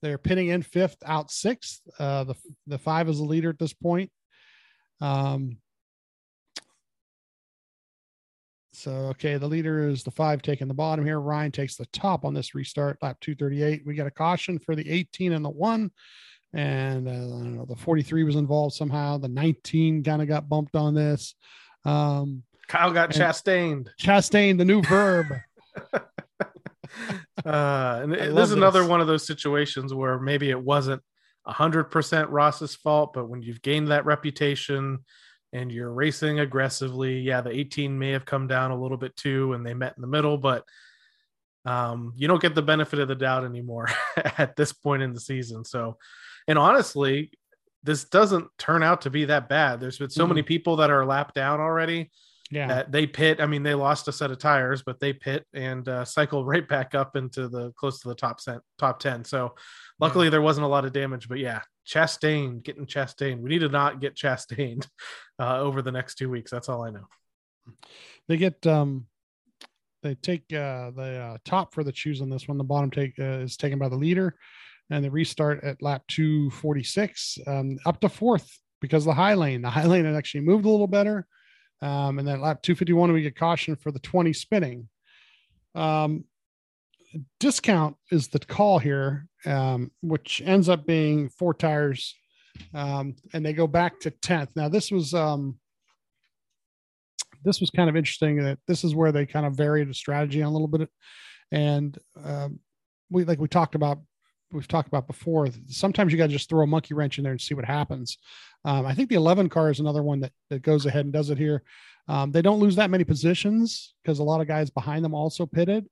they're 0.02 0.18
pinning 0.18 0.48
in 0.48 0.62
fifth, 0.62 0.96
out 1.05 1.31
sixth. 1.31 1.81
Uh, 1.98 2.24
the 2.24 2.35
the 2.66 2.78
five 2.78 3.09
is 3.09 3.18
the 3.18 3.24
leader 3.24 3.50
at 3.50 3.59
this 3.59 3.72
point. 3.72 4.11
Um, 5.00 5.59
so 8.72 8.90
okay, 9.11 9.37
the 9.37 9.46
leader 9.48 9.88
is 9.88 10.02
the 10.02 10.11
five 10.11 10.42
taking 10.42 10.68
the 10.68 10.74
bottom 10.74 11.04
here. 11.04 11.20
Ryan 11.20 11.52
takes 11.52 11.76
the 11.76 11.87
top 11.87 12.24
on 12.24 12.35
this 12.35 12.54
restart, 12.54 12.98
lap 13.02 13.18
238. 13.20 13.82
We 13.87 13.94
got 13.94 14.06
a 14.06 14.11
caution 14.11 14.58
for 14.58 14.74
the 14.74 14.88
18 14.90 15.32
and 15.32 15.44
the 15.44 15.50
one. 15.50 15.90
And 16.54 17.08
uh, 17.08 17.11
I 17.12 17.14
don't 17.14 17.56
know, 17.56 17.64
the 17.66 17.76
43 17.76 18.24
was 18.24 18.37
involved 18.37 18.74
somehow. 18.74 19.18
The 19.18 19.28
19 19.28 20.04
kind 20.04 20.20
of 20.20 20.28
got 20.28 20.48
bumped 20.48 20.76
on 20.76 20.94
this. 20.94 21.35
Um, 21.85 22.42
Kyle 22.68 22.92
got 22.92 23.14
And- 23.16 23.88
chastained. 23.98 24.58
the 24.58 24.64
new 24.64 24.82
verb. 24.82 25.26
Uh, 27.46 28.00
and 28.02 28.12
this 28.12 28.48
is 28.48 28.52
another 28.52 28.80
this. 28.80 28.88
one 28.88 29.00
of 29.00 29.06
those 29.06 29.26
situations 29.26 29.94
where 29.94 30.18
maybe 30.20 30.50
it 30.50 30.62
wasn't 30.62 31.00
hundred 31.46 31.85
percent 31.85 32.28
Ross's 32.28 32.74
fault, 32.76 33.12
but 33.14 33.28
when 33.28 33.42
you've 33.42 33.62
gained 33.62 33.88
that 33.88 34.04
reputation 34.04 34.98
and 35.53 35.71
you're 35.71 35.93
racing 35.93 36.41
aggressively, 36.41 37.21
yeah, 37.21 37.41
the 37.41 37.51
18 37.51 37.99
may 37.99 38.11
have 38.11 38.25
come 38.25 38.47
down 38.47 38.71
a 38.71 38.81
little 38.81 38.97
bit 38.97 39.15
too, 39.17 39.53
and 39.53 39.65
they 39.67 39.75
met 39.75 39.95
in 39.97 40.01
the 40.01 40.07
middle, 40.09 40.38
but 40.38 40.65
um, 41.65 42.12
you 42.17 42.27
don't 42.27 42.43
get 42.43 42.55
the 42.55 42.62
benefit 42.62 42.99
of 42.99 43.09
the 43.09 43.15
doubt 43.15 43.45
anymore 43.45 43.88
at 44.38 44.57
this 44.57 44.73
point 44.73 45.03
in 45.03 45.12
the 45.12 45.21
season. 45.21 45.65
So, 45.65 45.97
and 46.49 46.59
honestly, 46.59 47.31
this 47.85 48.05
doesn't 48.05 48.49
turn 48.59 48.83
out 48.83 49.03
to 49.03 49.11
be 49.11 49.27
that 49.27 49.49
bad. 49.49 49.81
There's 49.81 49.99
been 49.99 50.11
so 50.11 50.25
Mhm. 50.25 50.29
many 50.29 50.43
people 50.43 50.77
that 50.77 50.91
are 50.91 51.05
lapped 51.05 51.35
down 51.35 51.61
already 51.61 52.11
Yeah. 52.51 52.67
that 52.69 52.91
they 52.93 53.07
pit. 53.07 53.41
I 53.41 53.47
mean, 53.47 53.62
they 53.62 53.75
lost 53.75 54.09
a 54.09 54.12
set 54.12 54.31
of 54.31 54.38
tires, 54.38 54.83
but 54.83 54.99
they 55.01 55.12
pit 55.12 55.47
and 55.53 55.88
uh, 55.88 56.05
cycle 56.05 56.45
right 56.53 56.67
back 56.67 56.95
up 56.95 57.15
into 57.17 57.49
the 57.49 57.73
close 57.73 58.01
to 58.01 58.09
the 58.09 58.15
top 58.15 58.41
cent, 58.41 58.62
top 58.79 58.99
ten. 58.99 59.25
So 59.25 59.55
luckily 60.01 60.29
there 60.31 60.43
wasn't 60.43 60.65
a 60.65 60.69
lot 60.69 60.85
of 60.85 60.93
damage. 60.93 61.29
But 61.29 61.38
yeah, 61.38 61.61
Chastain 61.87 62.62
getting 62.62 62.87
Chastain. 62.87 63.40
We 63.40 63.51
need 63.51 63.61
to 63.61 63.68
not 63.68 64.01
get 64.01 64.16
Chastain 64.16 64.87
uh, 65.38 65.59
over 65.61 65.83
the 65.83 65.92
next 65.92 66.16
two 66.16 66.31
weeks. 66.31 66.51
That's 66.51 66.68
all 66.68 66.85
I 66.85 66.90
know. 66.90 67.07
They 68.29 68.37
get 68.37 68.66
um, 68.66 69.07
they 70.03 70.14
take 70.16 70.42
uh, 70.53 70.90
the 70.90 71.21
uh, 71.23 71.38
top 71.45 71.75
for 71.75 71.85
the 71.85 71.92
choose 71.92 72.21
on 72.21 72.31
this 72.31 72.49
one. 72.49 72.59
The 72.59 72.64
bottom 72.64 72.90
take 72.90 73.18
uh, 73.18 73.40
is 73.40 73.57
taken 73.57 73.79
by 73.79 73.88
the 73.88 73.97
leader, 73.97 74.37
and 74.90 75.05
they 75.05 75.09
restart 75.09 75.62
at 75.64 75.83
lap 75.83 76.03
246 76.09 77.38
um, 77.47 77.79
up 77.87 78.01
to 78.01 78.09
fourth 78.09 78.59
because 78.81 79.05
the 79.05 79.14
high 79.14 79.35
lane. 79.35 79.62
The 79.62 79.71
high 79.71 79.87
lane 79.87 80.05
had 80.05 80.16
actually 80.16 80.42
moved 80.42 80.64
a 80.64 80.71
little 80.71 80.87
better. 80.87 81.27
Um, 81.81 82.18
and 82.18 82.29
then 82.29 82.40
lap 82.40 82.62
251, 82.62 83.12
we 83.12 83.23
get 83.23 83.37
caution 83.37 83.75
for 83.75 83.90
the 83.90 83.99
20 83.99 84.33
spinning. 84.33 84.88
Um, 85.75 86.25
discount 87.40 87.96
is 88.11 88.29
the 88.29 88.38
call 88.38 88.79
here, 88.79 89.27
um, 89.46 89.90
which 90.03 90.42
ends 90.44 90.68
up 90.68 90.87
being 90.87 91.29
four 91.29 91.55
tires. 91.55 92.14
Um, 92.75 93.16
and 93.33 93.44
they 93.44 93.53
go 93.53 93.66
back 93.66 94.01
to 94.01 94.11
10th. 94.11 94.48
Now, 94.55 94.68
this 94.68 94.90
was 94.90 95.14
um, 95.14 95.59
this 97.44 97.61
was 97.61 97.70
kind 97.70 97.88
of 97.88 97.96
interesting 97.96 98.37
that 98.42 98.59
this 98.66 98.85
is 98.85 98.94
where 98.94 99.12
they 99.12 99.27
kind 99.27 99.46
of 99.46 99.55
varied 99.55 99.88
the 99.88 99.94
strategy 99.94 100.42
on 100.42 100.48
a 100.48 100.53
little 100.53 100.68
bit. 100.68 100.88
And 101.51 101.98
um, 102.22 102.61
we 103.11 103.25
like 103.25 103.40
we 103.40 103.48
talked 103.48 103.75
about 103.75 104.01
we've 104.53 104.68
talked 104.68 104.88
about 104.88 105.07
before. 105.07 105.48
Sometimes 105.68 106.12
you 106.12 106.18
got 106.18 106.27
to 106.27 106.33
just 106.33 106.48
throw 106.48 106.62
a 106.62 106.66
monkey 106.66 106.94
wrench 106.94 107.18
in 107.18 107.25
there 107.25 107.33
and 107.33 107.40
see 107.40 107.55
what 107.55 107.64
happens. 107.64 108.18
Um, 108.64 108.87
I 108.87 108.94
think 108.94 109.09
the 109.09 109.16
11 109.16 109.48
car 109.48 109.70
is 109.70 109.81
another 109.81 110.03
one 110.03 110.20
that, 110.20 110.33
that 110.51 110.62
goes 110.62 110.87
ahead 110.87 111.05
and 111.05 111.12
does 111.12 111.31
it 111.31 111.38
here. 111.38 111.62
Um, 112.09 112.33
they 112.33 112.42
don't 112.42 112.61
lose 112.61 112.77
that 112.77 112.90
many 112.90 113.05
positions 113.05 113.94
because 114.03 114.18
a 114.18 114.25
lot 114.25 114.40
of 114.40 114.48
guys 114.48 114.70
behind 114.70 115.05
them 115.05 115.14
also 115.14 115.46
pitted. 115.46 115.87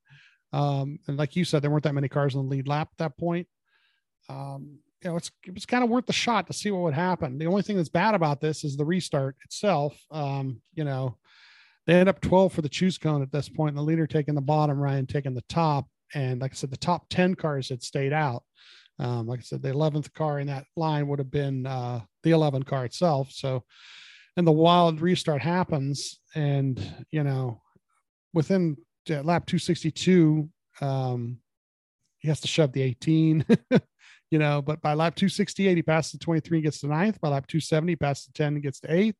Um, 0.52 0.98
and 1.06 1.16
like 1.16 1.36
you 1.36 1.44
said, 1.44 1.62
there 1.62 1.70
weren't 1.70 1.84
that 1.84 1.94
many 1.94 2.08
cars 2.08 2.34
on 2.34 2.44
the 2.44 2.50
lead 2.50 2.68
lap 2.68 2.88
at 2.92 2.98
that 2.98 3.18
point. 3.18 3.46
Um, 4.28 4.78
you 5.02 5.10
know, 5.10 5.16
it's 5.16 5.30
it 5.46 5.54
was 5.54 5.66
kind 5.66 5.82
of 5.82 5.90
worth 5.90 6.06
the 6.06 6.12
shot 6.12 6.46
to 6.46 6.52
see 6.52 6.70
what 6.70 6.82
would 6.82 6.94
happen. 6.94 7.38
The 7.38 7.46
only 7.46 7.62
thing 7.62 7.76
that's 7.76 7.88
bad 7.88 8.14
about 8.14 8.40
this 8.40 8.64
is 8.64 8.76
the 8.76 8.84
restart 8.84 9.36
itself. 9.44 9.98
Um, 10.10 10.60
you 10.74 10.84
know, 10.84 11.16
they 11.86 11.94
end 11.94 12.08
up 12.08 12.20
12 12.20 12.52
for 12.52 12.62
the 12.62 12.68
choose 12.68 12.98
cone 12.98 13.22
at 13.22 13.32
this 13.32 13.48
point, 13.48 13.70
and 13.70 13.78
the 13.78 13.82
leader 13.82 14.06
taking 14.06 14.34
the 14.34 14.40
bottom, 14.40 14.78
Ryan 14.78 15.06
taking 15.06 15.34
the 15.34 15.44
top. 15.48 15.86
And 16.14 16.40
like 16.40 16.52
I 16.52 16.54
said, 16.54 16.70
the 16.70 16.76
top 16.76 17.06
10 17.10 17.34
cars 17.34 17.68
had 17.68 17.82
stayed 17.82 18.12
out. 18.12 18.42
Um, 18.98 19.26
like 19.26 19.40
I 19.40 19.42
said, 19.42 19.62
the 19.62 19.70
11th 19.70 20.12
car 20.12 20.40
in 20.40 20.48
that 20.48 20.66
line 20.76 21.08
would 21.08 21.18
have 21.18 21.30
been 21.30 21.66
uh, 21.66 22.00
the 22.22 22.32
11 22.32 22.64
car 22.64 22.84
itself. 22.84 23.30
So, 23.32 23.64
and 24.36 24.46
the 24.46 24.52
wild 24.52 25.00
restart 25.00 25.40
happens, 25.40 26.20
and 26.34 26.80
you 27.10 27.24
know, 27.24 27.62
within 28.34 28.76
uh, 29.08 29.22
lap 29.22 29.46
262, 29.46 30.48
um, 30.80 31.38
he 32.18 32.28
has 32.28 32.40
to 32.40 32.48
shove 32.48 32.72
the 32.72 32.82
18. 32.82 33.44
you 34.30 34.38
know, 34.38 34.62
but 34.62 34.80
by 34.80 34.94
lap 34.94 35.14
268, 35.14 35.76
he 35.76 35.82
passes 35.82 36.12
the 36.12 36.18
23 36.18 36.58
and 36.58 36.64
gets 36.64 36.80
to 36.80 36.86
ninth. 36.86 37.20
By 37.20 37.28
lap 37.28 37.46
270, 37.46 37.92
he 37.92 37.96
passes 37.96 38.26
the 38.26 38.32
10 38.32 38.54
and 38.54 38.62
gets 38.62 38.80
to 38.80 38.92
eighth. 38.92 39.16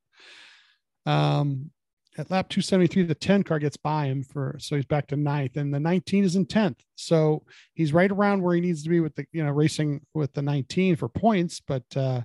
Um, 1.07 1.71
at 2.19 2.31
lap 2.31 2.49
273, 2.49 3.05
the 3.05 3.15
10 3.15 3.45
car 3.45 3.59
gets 3.59 3.77
by 3.77 4.07
him 4.07 4.23
for 4.23 4.57
so 4.59 4.77
he's 4.77 4.85
back 4.85 5.07
to 5.09 5.17
ninth, 5.17 5.57
and 5.57 5.73
the 5.73 5.81
19 5.81 6.25
is 6.25 6.37
in 6.37 6.45
10th. 6.45 6.81
So 6.97 7.45
he's 7.75 7.93
right 7.93 8.11
around 8.11 8.43
where 8.43 8.55
he 8.55 8.61
needs 8.61 8.83
to 8.83 8.91
be 8.91 9.01
with 9.01 9.15
the 9.15 9.27
you 9.33 9.45
know 9.45 9.51
racing 9.51 10.05
with 10.13 10.33
the 10.33 10.43
19 10.43 10.97
for 10.97 11.09
points. 11.09 11.61
But 11.67 11.85
uh, 11.97 12.23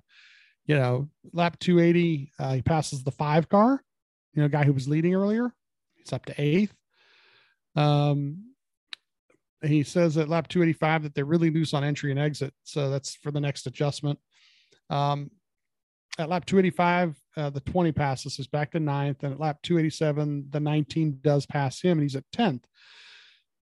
you 0.66 0.76
know, 0.76 1.10
lap 1.34 1.60
280, 1.60 2.32
uh, 2.40 2.54
he 2.54 2.62
passes 2.64 3.04
the 3.04 3.12
five 3.12 3.48
car, 3.48 3.82
you 4.34 4.42
know, 4.42 4.48
guy 4.48 4.64
who 4.64 4.74
was 4.74 4.88
leading 4.88 5.14
earlier. 5.14 5.54
He's 5.94 6.12
up 6.12 6.26
to 6.26 6.42
eighth. 6.42 6.74
Um, 7.76 8.54
he 9.62 9.84
says 9.84 10.18
at 10.18 10.30
lap 10.30 10.48
285 10.48 11.04
that 11.04 11.16
they're 11.16 11.26
really 11.26 11.50
loose 11.50 11.74
on 11.74 11.84
entry 11.84 12.12
and 12.12 12.20
exit. 12.20 12.54
So 12.64 12.90
that's 12.90 13.16
for 13.16 13.32
the 13.32 13.40
next 13.40 13.68
adjustment. 13.68 14.20
Um, 14.90 15.32
at 16.18 16.30
lap 16.30 16.46
285, 16.46 17.18
uh, 17.36 17.50
the 17.50 17.60
20 17.62 17.92
passes 17.92 18.40
is 18.40 18.48
back 18.48 18.72
to 18.72 18.80
ninth. 18.80 19.24
And 19.24 19.34
at 19.34 19.40
lap 19.40 19.58
287, 19.64 20.48
the 20.50 20.60
19 20.60 21.20
does 21.22 21.46
pass 21.46 21.82
him 21.82 21.94
and 21.94 22.04
he's 22.04 22.16
at 22.16 22.24
10th. 22.34 22.64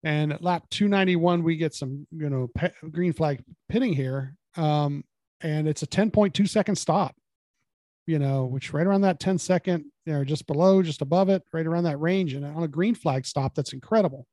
And 0.02 0.32
at 0.32 0.42
lap 0.42 0.64
291, 0.70 1.42
we 1.42 1.56
get 1.56 1.74
some, 1.74 2.06
you 2.10 2.30
know, 2.30 2.48
pe- 2.54 2.72
green 2.90 3.12
flag 3.12 3.42
pitting 3.68 3.92
here. 3.92 4.34
Um, 4.56 5.04
and 5.42 5.68
it's 5.68 5.82
a 5.82 5.86
10.2 5.86 6.48
second 6.48 6.76
stop, 6.76 7.14
you 8.06 8.18
know, 8.18 8.44
which 8.44 8.72
right 8.72 8.86
around 8.86 9.02
that 9.02 9.20
10 9.20 9.38
second, 9.38 9.84
you 10.06 10.12
know, 10.12 10.24
just 10.24 10.46
below, 10.46 10.82
just 10.82 11.02
above 11.02 11.28
it, 11.28 11.42
right 11.52 11.66
around 11.66 11.84
that 11.84 12.00
range. 12.00 12.34
And 12.34 12.44
on 12.44 12.62
a 12.62 12.68
green 12.68 12.94
flag 12.94 13.26
stop, 13.26 13.54
that's 13.54 13.72
incredible. 13.72 14.26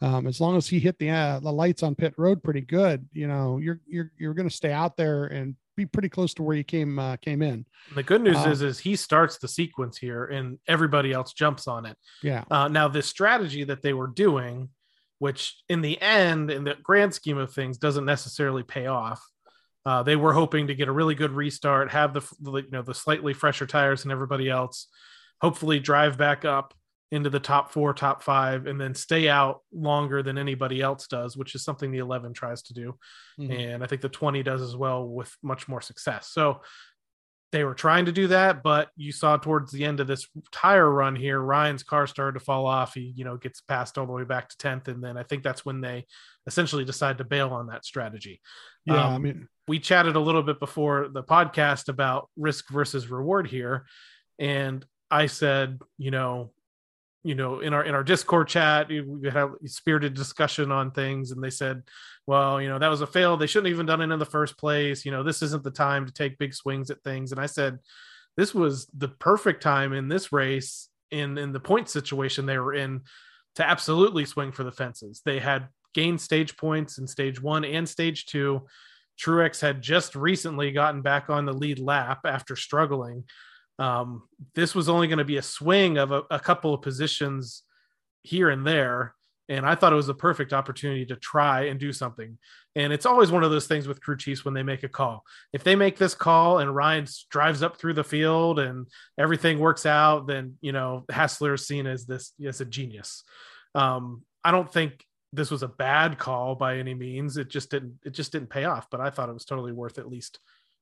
Um, 0.00 0.26
as 0.26 0.40
long 0.40 0.56
as 0.56 0.68
he 0.68 0.78
hit 0.78 0.98
the 0.98 1.10
uh, 1.10 1.40
the 1.40 1.52
lights 1.52 1.82
on 1.82 1.94
pit 1.96 2.14
road 2.16 2.42
pretty 2.42 2.60
good, 2.60 3.08
you 3.12 3.26
know, 3.26 3.58
you're 3.58 3.80
you're 3.86 4.12
you're 4.16 4.34
going 4.34 4.48
to 4.48 4.54
stay 4.54 4.72
out 4.72 4.96
there 4.96 5.24
and 5.24 5.56
be 5.76 5.86
pretty 5.86 6.08
close 6.08 6.34
to 6.34 6.42
where 6.42 6.56
you 6.56 6.64
came 6.64 6.98
uh, 6.98 7.16
came 7.16 7.42
in. 7.42 7.66
The 7.94 8.02
good 8.04 8.22
news 8.22 8.36
Uh, 8.36 8.50
is, 8.50 8.62
is 8.62 8.78
he 8.78 8.94
starts 8.96 9.38
the 9.38 9.48
sequence 9.48 9.98
here, 9.98 10.24
and 10.24 10.58
everybody 10.68 11.12
else 11.12 11.32
jumps 11.32 11.66
on 11.66 11.84
it. 11.86 11.96
Yeah, 12.22 12.44
Uh, 12.50 12.68
now, 12.68 12.86
this 12.88 13.06
strategy 13.06 13.64
that 13.64 13.82
they 13.82 13.92
were 13.92 14.06
doing, 14.08 14.68
which 15.18 15.56
in 15.68 15.80
the 15.80 16.00
end, 16.00 16.50
in 16.50 16.62
the 16.64 16.76
grand 16.82 17.12
scheme 17.14 17.38
of 17.38 17.52
things, 17.52 17.76
doesn't 17.78 18.04
necessarily 18.04 18.62
pay 18.62 18.86
off. 18.86 19.20
Uh, 19.88 20.02
they 20.02 20.16
were 20.16 20.34
hoping 20.34 20.66
to 20.66 20.74
get 20.74 20.86
a 20.88 20.92
really 20.92 21.14
good 21.14 21.30
restart, 21.30 21.90
have 21.90 22.12
the 22.12 22.20
you 22.42 22.70
know 22.70 22.82
the 22.82 22.94
slightly 22.94 23.32
fresher 23.32 23.66
tires 23.66 24.02
than 24.02 24.12
everybody 24.12 24.50
else, 24.50 24.86
hopefully 25.40 25.80
drive 25.80 26.18
back 26.18 26.44
up 26.44 26.74
into 27.10 27.30
the 27.30 27.40
top 27.40 27.72
four, 27.72 27.94
top 27.94 28.22
five, 28.22 28.66
and 28.66 28.78
then 28.78 28.94
stay 28.94 29.30
out 29.30 29.62
longer 29.72 30.22
than 30.22 30.36
anybody 30.36 30.82
else 30.82 31.06
does, 31.06 31.38
which 31.38 31.54
is 31.54 31.64
something 31.64 31.90
the 31.90 32.04
11 32.06 32.34
tries 32.34 32.62
to 32.64 32.74
do. 32.74 32.98
Mhm. 33.40 33.74
And 33.74 33.82
I 33.82 33.86
think 33.86 34.02
the 34.02 34.10
20 34.10 34.42
does 34.42 34.60
as 34.60 34.76
well 34.76 35.08
with 35.08 35.34
much 35.42 35.68
more 35.68 35.80
success. 35.80 36.28
So 36.28 36.60
they 37.50 37.64
were 37.64 37.74
trying 37.74 38.04
to 38.04 38.12
do 38.12 38.26
that, 38.26 38.62
but 38.62 38.90
you 38.94 39.10
saw 39.10 39.38
towards 39.38 39.72
the 39.72 39.86
end 39.86 40.00
of 40.00 40.06
this 40.06 40.28
tire 40.52 40.90
run 40.90 41.16
here, 41.16 41.40
Ryan's 41.40 41.82
car 41.82 42.06
started 42.06 42.38
to 42.38 42.44
fall 42.44 42.66
off. 42.66 42.92
He, 42.92 43.14
you 43.16 43.24
know, 43.24 43.38
gets 43.38 43.62
passed 43.62 43.96
all 43.96 44.04
the 44.04 44.12
way 44.12 44.24
back 44.24 44.50
to 44.50 44.56
10th. 44.58 44.88
And 44.88 45.02
then 45.02 45.16
I 45.16 45.22
think 45.22 45.42
that's 45.42 45.64
when 45.64 45.80
they 45.80 46.04
essentially 46.46 46.84
decide 46.84 47.18
to 47.18 47.24
bail 47.24 47.50
on 47.50 47.68
that 47.68 47.86
strategy. 47.86 48.42
Yeah. 48.88 49.06
Um, 49.06 49.14
I 49.14 49.18
mean, 49.18 49.48
we 49.66 49.78
chatted 49.78 50.16
a 50.16 50.20
little 50.20 50.42
bit 50.42 50.58
before 50.58 51.08
the 51.08 51.22
podcast 51.22 51.88
about 51.88 52.28
risk 52.36 52.68
versus 52.70 53.08
reward 53.08 53.46
here. 53.46 53.86
And 54.38 54.84
i 55.10 55.26
said 55.26 55.80
you 55.96 56.10
know 56.10 56.50
you 57.24 57.34
know 57.34 57.60
in 57.60 57.72
our 57.72 57.82
in 57.82 57.94
our 57.94 58.04
discord 58.04 58.48
chat 58.48 58.88
we 58.88 59.04
had 59.24 59.36
a 59.36 59.50
spirited 59.64 60.14
discussion 60.14 60.70
on 60.70 60.90
things 60.90 61.30
and 61.30 61.42
they 61.42 61.50
said 61.50 61.82
well 62.26 62.60
you 62.60 62.68
know 62.68 62.78
that 62.78 62.88
was 62.88 63.00
a 63.00 63.06
fail. 63.06 63.36
They 63.36 63.46
shouldn't 63.46 63.68
have 63.68 63.74
even 63.74 63.86
done 63.86 64.00
it 64.00 64.12
in 64.12 64.18
the 64.18 64.26
first 64.26 64.58
place. 64.58 65.04
You 65.04 65.10
know 65.10 65.22
this 65.22 65.42
isn't 65.42 65.64
the 65.64 65.70
time 65.70 66.06
to 66.06 66.12
take 66.12 66.38
big 66.38 66.54
swings 66.54 66.90
at 66.90 67.02
things. 67.02 67.32
And 67.32 67.40
i 67.40 67.46
said 67.46 67.78
this 68.36 68.54
was 68.54 68.86
the 68.96 69.08
perfect 69.08 69.62
time 69.62 69.92
in 69.92 70.08
this 70.08 70.32
race 70.32 70.88
in 71.10 71.38
in 71.38 71.52
the 71.52 71.60
point 71.60 71.88
situation 71.88 72.46
they 72.46 72.58
were 72.58 72.74
in 72.74 73.02
to 73.56 73.68
absolutely 73.68 74.24
swing 74.24 74.52
for 74.52 74.62
the 74.62 74.72
fences. 74.72 75.20
They 75.24 75.40
had 75.40 75.68
gained 75.94 76.20
stage 76.20 76.56
points 76.56 76.98
in 76.98 77.06
stage 77.06 77.40
one 77.40 77.64
and 77.64 77.88
stage 77.88 78.26
two 78.26 78.62
Truex 79.18 79.60
had 79.60 79.82
just 79.82 80.14
recently 80.14 80.70
gotten 80.70 81.02
back 81.02 81.28
on 81.28 81.44
the 81.44 81.52
lead 81.52 81.78
lap 81.78 82.20
after 82.24 82.56
struggling. 82.56 83.24
Um, 83.78 84.22
this 84.54 84.74
was 84.74 84.88
only 84.88 85.08
going 85.08 85.18
to 85.18 85.24
be 85.24 85.36
a 85.36 85.42
swing 85.42 85.98
of 85.98 86.12
a, 86.12 86.22
a 86.30 86.40
couple 86.40 86.72
of 86.72 86.82
positions 86.82 87.62
here 88.22 88.50
and 88.50 88.66
there. 88.66 89.14
And 89.50 89.64
I 89.64 89.74
thought 89.74 89.94
it 89.94 89.96
was 89.96 90.10
a 90.10 90.14
perfect 90.14 90.52
opportunity 90.52 91.06
to 91.06 91.16
try 91.16 91.66
and 91.66 91.80
do 91.80 91.92
something. 91.92 92.36
And 92.76 92.92
it's 92.92 93.06
always 93.06 93.32
one 93.32 93.44
of 93.44 93.50
those 93.50 93.66
things 93.66 93.88
with 93.88 94.02
crew 94.02 94.16
chiefs 94.16 94.44
when 94.44 94.52
they 94.52 94.62
make 94.62 94.82
a 94.82 94.88
call. 94.88 95.24
If 95.52 95.64
they 95.64 95.74
make 95.74 95.96
this 95.96 96.14
call 96.14 96.58
and 96.58 96.74
Ryan 96.74 97.06
drives 97.30 97.62
up 97.62 97.78
through 97.78 97.94
the 97.94 98.04
field 98.04 98.58
and 98.58 98.86
everything 99.18 99.58
works 99.58 99.86
out, 99.86 100.26
then 100.26 100.56
you 100.60 100.72
know 100.72 101.06
Hassler 101.10 101.54
is 101.54 101.66
seen 101.66 101.86
as 101.86 102.04
this 102.04 102.32
as 102.46 102.60
a 102.60 102.66
genius. 102.66 103.24
Um, 103.74 104.22
I 104.44 104.50
don't 104.50 104.70
think 104.70 105.02
this 105.32 105.50
was 105.50 105.62
a 105.62 105.68
bad 105.68 106.18
call 106.18 106.54
by 106.54 106.78
any 106.78 106.94
means. 106.94 107.36
It 107.36 107.48
just 107.48 107.70
didn't 107.70 107.98
it 108.04 108.10
just 108.10 108.32
didn't 108.32 108.50
pay 108.50 108.64
off, 108.64 108.88
but 108.90 109.00
I 109.00 109.10
thought 109.10 109.28
it 109.28 109.34
was 109.34 109.44
totally 109.44 109.72
worth 109.72 109.98
at 109.98 110.08
least 110.08 110.38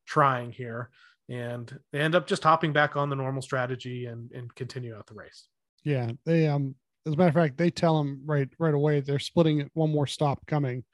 trying 0.06 0.52
here. 0.52 0.90
And 1.28 1.76
they 1.92 2.00
end 2.00 2.14
up 2.14 2.28
just 2.28 2.44
hopping 2.44 2.72
back 2.72 2.96
on 2.96 3.11
the 3.11 3.16
normal 3.16 3.42
strategy 3.42 4.06
and 4.06 4.30
and 4.32 4.54
continue 4.54 4.94
out 4.96 5.06
the 5.06 5.14
race. 5.14 5.48
yeah. 5.85 6.11
They 6.24 6.46
um, 6.46 6.76
as 7.06 7.14
a 7.14 7.16
matter 7.16 7.28
of 7.28 7.35
fact, 7.35 7.56
they 7.56 7.70
tell 7.70 7.98
them 7.98 8.22
right 8.24 8.48
right 8.59 8.74
away 8.74 9.00
they're 9.00 9.18
splitting 9.18 9.61
it. 9.61 9.70
One 9.74 9.90
more 9.92 10.06
stop 10.06 10.46
coming. 10.46 10.85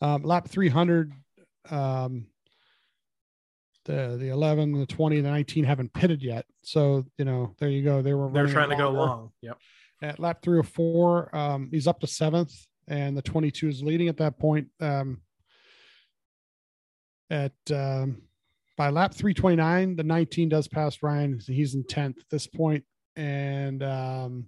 Um, 0.00 0.22
lap 0.22 0.48
300. 0.48 1.12
Um, 1.70 2.26
the 3.84 4.16
the 4.18 4.28
11, 4.28 4.72
the 4.78 4.86
20, 4.86 5.20
the 5.20 5.28
19 5.30 5.64
haven't 5.64 5.92
pitted 5.92 6.22
yet. 6.22 6.44
So 6.62 7.04
you 7.18 7.24
know, 7.24 7.54
there 7.58 7.68
you 7.68 7.82
go. 7.82 8.02
They 8.02 8.14
were 8.14 8.30
They're 8.30 8.46
trying 8.46 8.70
to 8.70 8.76
go 8.76 8.90
long. 8.90 9.32
Yep. 9.42 9.58
at 10.02 10.20
lap 10.20 10.38
three 10.42 10.58
or 10.58 10.62
four. 10.64 11.34
Um, 11.34 11.68
he's 11.72 11.86
up 11.88 12.00
to 12.00 12.06
seventh, 12.06 12.54
and 12.88 13.16
the 13.16 13.22
22 13.22 13.68
is 13.68 13.82
leading 13.82 14.08
at 14.08 14.16
that 14.18 14.38
point. 14.38 14.68
Um, 14.80 15.20
at 17.30 17.52
um, 17.70 18.22
by 18.76 18.90
lap 18.90 19.14
329, 19.14 19.96
the 19.96 20.02
19 20.02 20.48
does 20.48 20.68
pass 20.68 21.02
Ryan. 21.02 21.40
He's 21.46 21.74
in 21.74 21.84
10th 21.84 22.18
at 22.18 22.30
this 22.30 22.46
point, 22.46 22.84
and 23.16 23.82
um, 23.82 24.46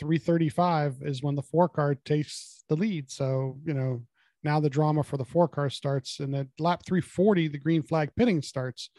335 0.00 0.96
is 1.02 1.22
when 1.22 1.34
the 1.34 1.42
four 1.42 1.68
car 1.68 1.94
takes 1.94 2.64
the 2.68 2.76
lead. 2.76 3.10
So 3.10 3.58
you 3.64 3.74
know 3.74 4.02
now 4.42 4.60
the 4.60 4.70
drama 4.70 5.02
for 5.02 5.16
the 5.16 5.24
four 5.24 5.48
car 5.48 5.70
starts, 5.70 6.20
and 6.20 6.34
at 6.34 6.46
lap 6.58 6.82
340, 6.86 7.48
the 7.48 7.58
green 7.58 7.82
flag 7.82 8.10
pitting 8.16 8.42
starts. 8.42 8.90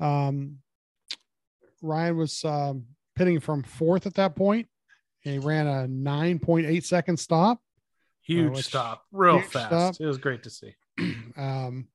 Um, 0.00 0.58
Ryan 1.80 2.16
was 2.16 2.44
um, 2.44 2.84
pitting 3.16 3.40
from 3.40 3.62
fourth 3.62 4.06
at 4.06 4.14
that 4.14 4.36
point. 4.36 4.68
He 5.20 5.38
ran 5.38 5.66
a 5.66 5.86
9.8 5.88 6.84
second 6.84 7.16
stop. 7.18 7.61
Huge 8.22 8.56
which- 8.56 8.66
stop, 8.66 9.04
real 9.12 9.38
huge 9.38 9.50
fast. 9.50 9.66
stop. 9.66 9.94
It 10.00 10.06
was 10.06 10.18
great 10.18 10.42
to 10.44 10.50
see. 10.50 10.74
um, 11.36 11.88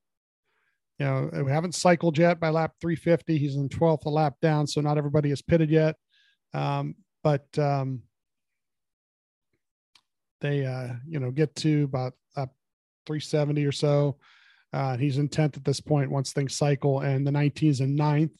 you 0.98 1.06
know, 1.06 1.30
we 1.44 1.52
haven't 1.52 1.74
cycled 1.74 2.18
yet 2.18 2.40
by 2.40 2.50
lap 2.50 2.72
350. 2.80 3.38
He's 3.38 3.54
in 3.54 3.68
12th 3.68 4.04
a 4.06 4.10
lap 4.10 4.34
down, 4.42 4.66
so 4.66 4.80
not 4.80 4.98
everybody 4.98 5.30
is 5.30 5.42
pitted 5.42 5.70
yet. 5.70 5.96
Um, 6.52 6.96
but 7.22 7.46
um, 7.56 8.02
they, 10.40 10.66
uh, 10.66 10.94
you 11.06 11.20
know, 11.20 11.30
get 11.30 11.54
to 11.56 11.84
about 11.84 12.14
lap 12.36 12.50
370 13.06 13.64
or 13.64 13.72
so. 13.72 14.16
Uh, 14.72 14.96
he's 14.96 15.18
in 15.18 15.28
10th 15.28 15.56
at 15.56 15.64
this 15.64 15.80
point 15.80 16.10
once 16.10 16.32
things 16.32 16.56
cycle, 16.56 17.00
and 17.00 17.26
the 17.26 17.32
19 17.32 17.70
is 17.70 17.80
in 17.80 17.94
ninth. 17.94 18.32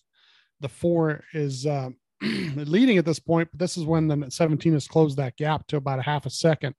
The 0.61 0.69
four 0.69 1.25
is 1.33 1.65
uh, 1.65 1.91
leading 2.23 2.99
at 2.99 3.05
this 3.05 3.21
point, 3.21 3.49
but 3.53 3.61
this 3.61 3.77
is 3.77 3.85
when 3.85 4.09
the 4.09 4.31
17 4.31 4.73
has 4.73 4.89
closed 4.89 5.17
that 5.17 5.37
gap 5.37 5.67
to 5.69 5.77
about 5.77 6.01
a 6.01 6.03
half 6.03 6.27
a 6.27 6.31
second. 6.31 6.75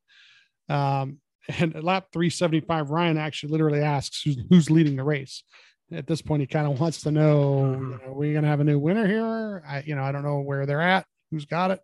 Um, 0.69 1.19
and 1.59 1.75
at 1.75 1.83
lap 1.83 2.07
375, 2.13 2.89
Ryan 2.89 3.17
actually 3.17 3.51
literally 3.51 3.81
asks 3.81 4.21
who's, 4.21 4.37
who's 4.49 4.71
leading 4.71 4.95
the 4.95 5.03
race. 5.03 5.43
At 5.91 6.05
this 6.05 6.21
point, 6.21 6.41
he 6.41 6.47
kind 6.47 6.71
of 6.71 6.79
wants 6.79 7.01
to 7.01 7.11
know, 7.11 7.71
you 7.71 7.87
know, 7.87 7.99
are 8.05 8.13
we 8.13 8.31
going 8.31 8.43
to 8.43 8.49
have 8.49 8.59
a 8.59 8.63
new 8.63 8.77
winner 8.77 9.07
here? 9.07 9.63
I, 9.67 9.81
you 9.81 9.95
know, 9.95 10.03
I 10.03 10.11
don't 10.11 10.23
know 10.23 10.41
where 10.41 10.67
they're 10.67 10.81
at, 10.81 11.05
who's 11.31 11.45
got 11.45 11.71
it. 11.71 11.79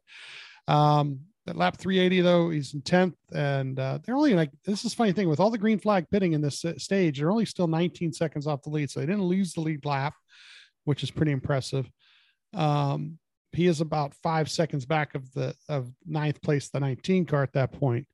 Um, 0.67 1.21
at 1.48 1.56
lap 1.56 1.78
380, 1.78 2.21
though, 2.21 2.50
he's 2.50 2.74
in 2.74 2.82
10th, 2.82 3.15
and 3.34 3.80
uh, 3.80 4.00
they're 4.04 4.15
only 4.15 4.34
like 4.34 4.52
this 4.63 4.84
is 4.84 4.93
funny 4.93 5.12
thing 5.12 5.30
with 5.30 5.39
all 5.39 5.52
the 5.52 5.58
green 5.58 5.80
flag 5.80 6.08
pitting 6.10 6.34
in 6.34 6.41
this 6.41 6.65
uh, 6.65 6.78
stage, 6.78 7.19
they're 7.19 7.32
only 7.32 7.45
still 7.45 7.67
19 7.67 8.13
seconds 8.13 8.48
off 8.48 8.63
the 8.63 8.69
lead, 8.69 8.89
so 8.89 9.00
they 9.00 9.06
didn't 9.06 9.24
lose 9.24 9.54
the 9.54 9.62
lead 9.62 9.86
lap, 9.86 10.13
which 10.86 11.04
is 11.04 11.12
pretty 11.12 11.32
impressive. 11.32 11.89
Um, 12.54 13.19
he 13.52 13.67
is 13.67 13.80
about 13.80 14.15
five 14.15 14.50
seconds 14.50 14.86
back 14.86 15.15
of 15.15 15.32
the 15.34 15.56
of 15.69 15.91
ninth 16.06 16.41
place, 16.41 16.69
the 16.69 16.80
19 16.80 17.26
car 17.26 17.43
at 17.43 17.54
that 17.54 17.71
point. 17.71 18.08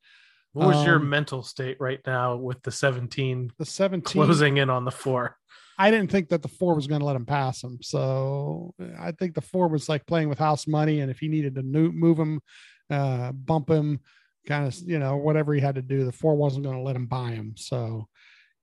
What 0.54 0.68
was 0.68 0.86
your 0.86 0.98
Um, 0.98 1.10
mental 1.10 1.44
state 1.44 1.78
right 1.80 2.00
now 2.06 2.36
with 2.36 2.62
the 2.64 2.72
17 2.72 3.52
The 3.58 3.66
17 3.66 4.04
closing 4.04 4.58
in 4.58 4.70
on 4.70 4.86
the 4.86 4.92
four? 4.92 5.38
I 5.78 5.90
didn't 5.90 6.12
think 6.12 6.30
that 6.30 6.42
the 6.42 6.48
four 6.48 6.76
was 6.76 6.88
going 6.88 7.00
to 7.00 7.06
let 7.06 7.16
him 7.16 7.26
pass 7.26 7.64
him. 7.64 7.80
So 7.82 8.76
I 9.00 9.14
think 9.14 9.34
the 9.34 9.42
four 9.42 9.68
was 9.68 9.90
like 9.90 10.06
playing 10.06 10.30
with 10.30 10.38
house 10.38 10.68
money. 10.68 11.00
And 11.00 11.10
if 11.10 11.20
he 11.20 11.28
needed 11.28 11.56
to 11.56 11.64
move 11.64 12.20
him, 12.20 12.42
uh, 12.90 13.32
bump 13.32 13.70
him, 13.70 14.00
kind 14.46 14.68
of, 14.68 14.78
you 14.86 15.00
know, 15.00 15.18
whatever 15.18 15.54
he 15.54 15.62
had 15.62 15.76
to 15.76 15.82
do, 15.82 16.06
the 16.06 16.12
four 16.12 16.36
wasn't 16.36 16.66
going 16.66 16.78
to 16.78 16.84
let 16.84 16.96
him 16.96 17.08
buy 17.08 17.32
him. 17.32 17.54
So 17.56 18.08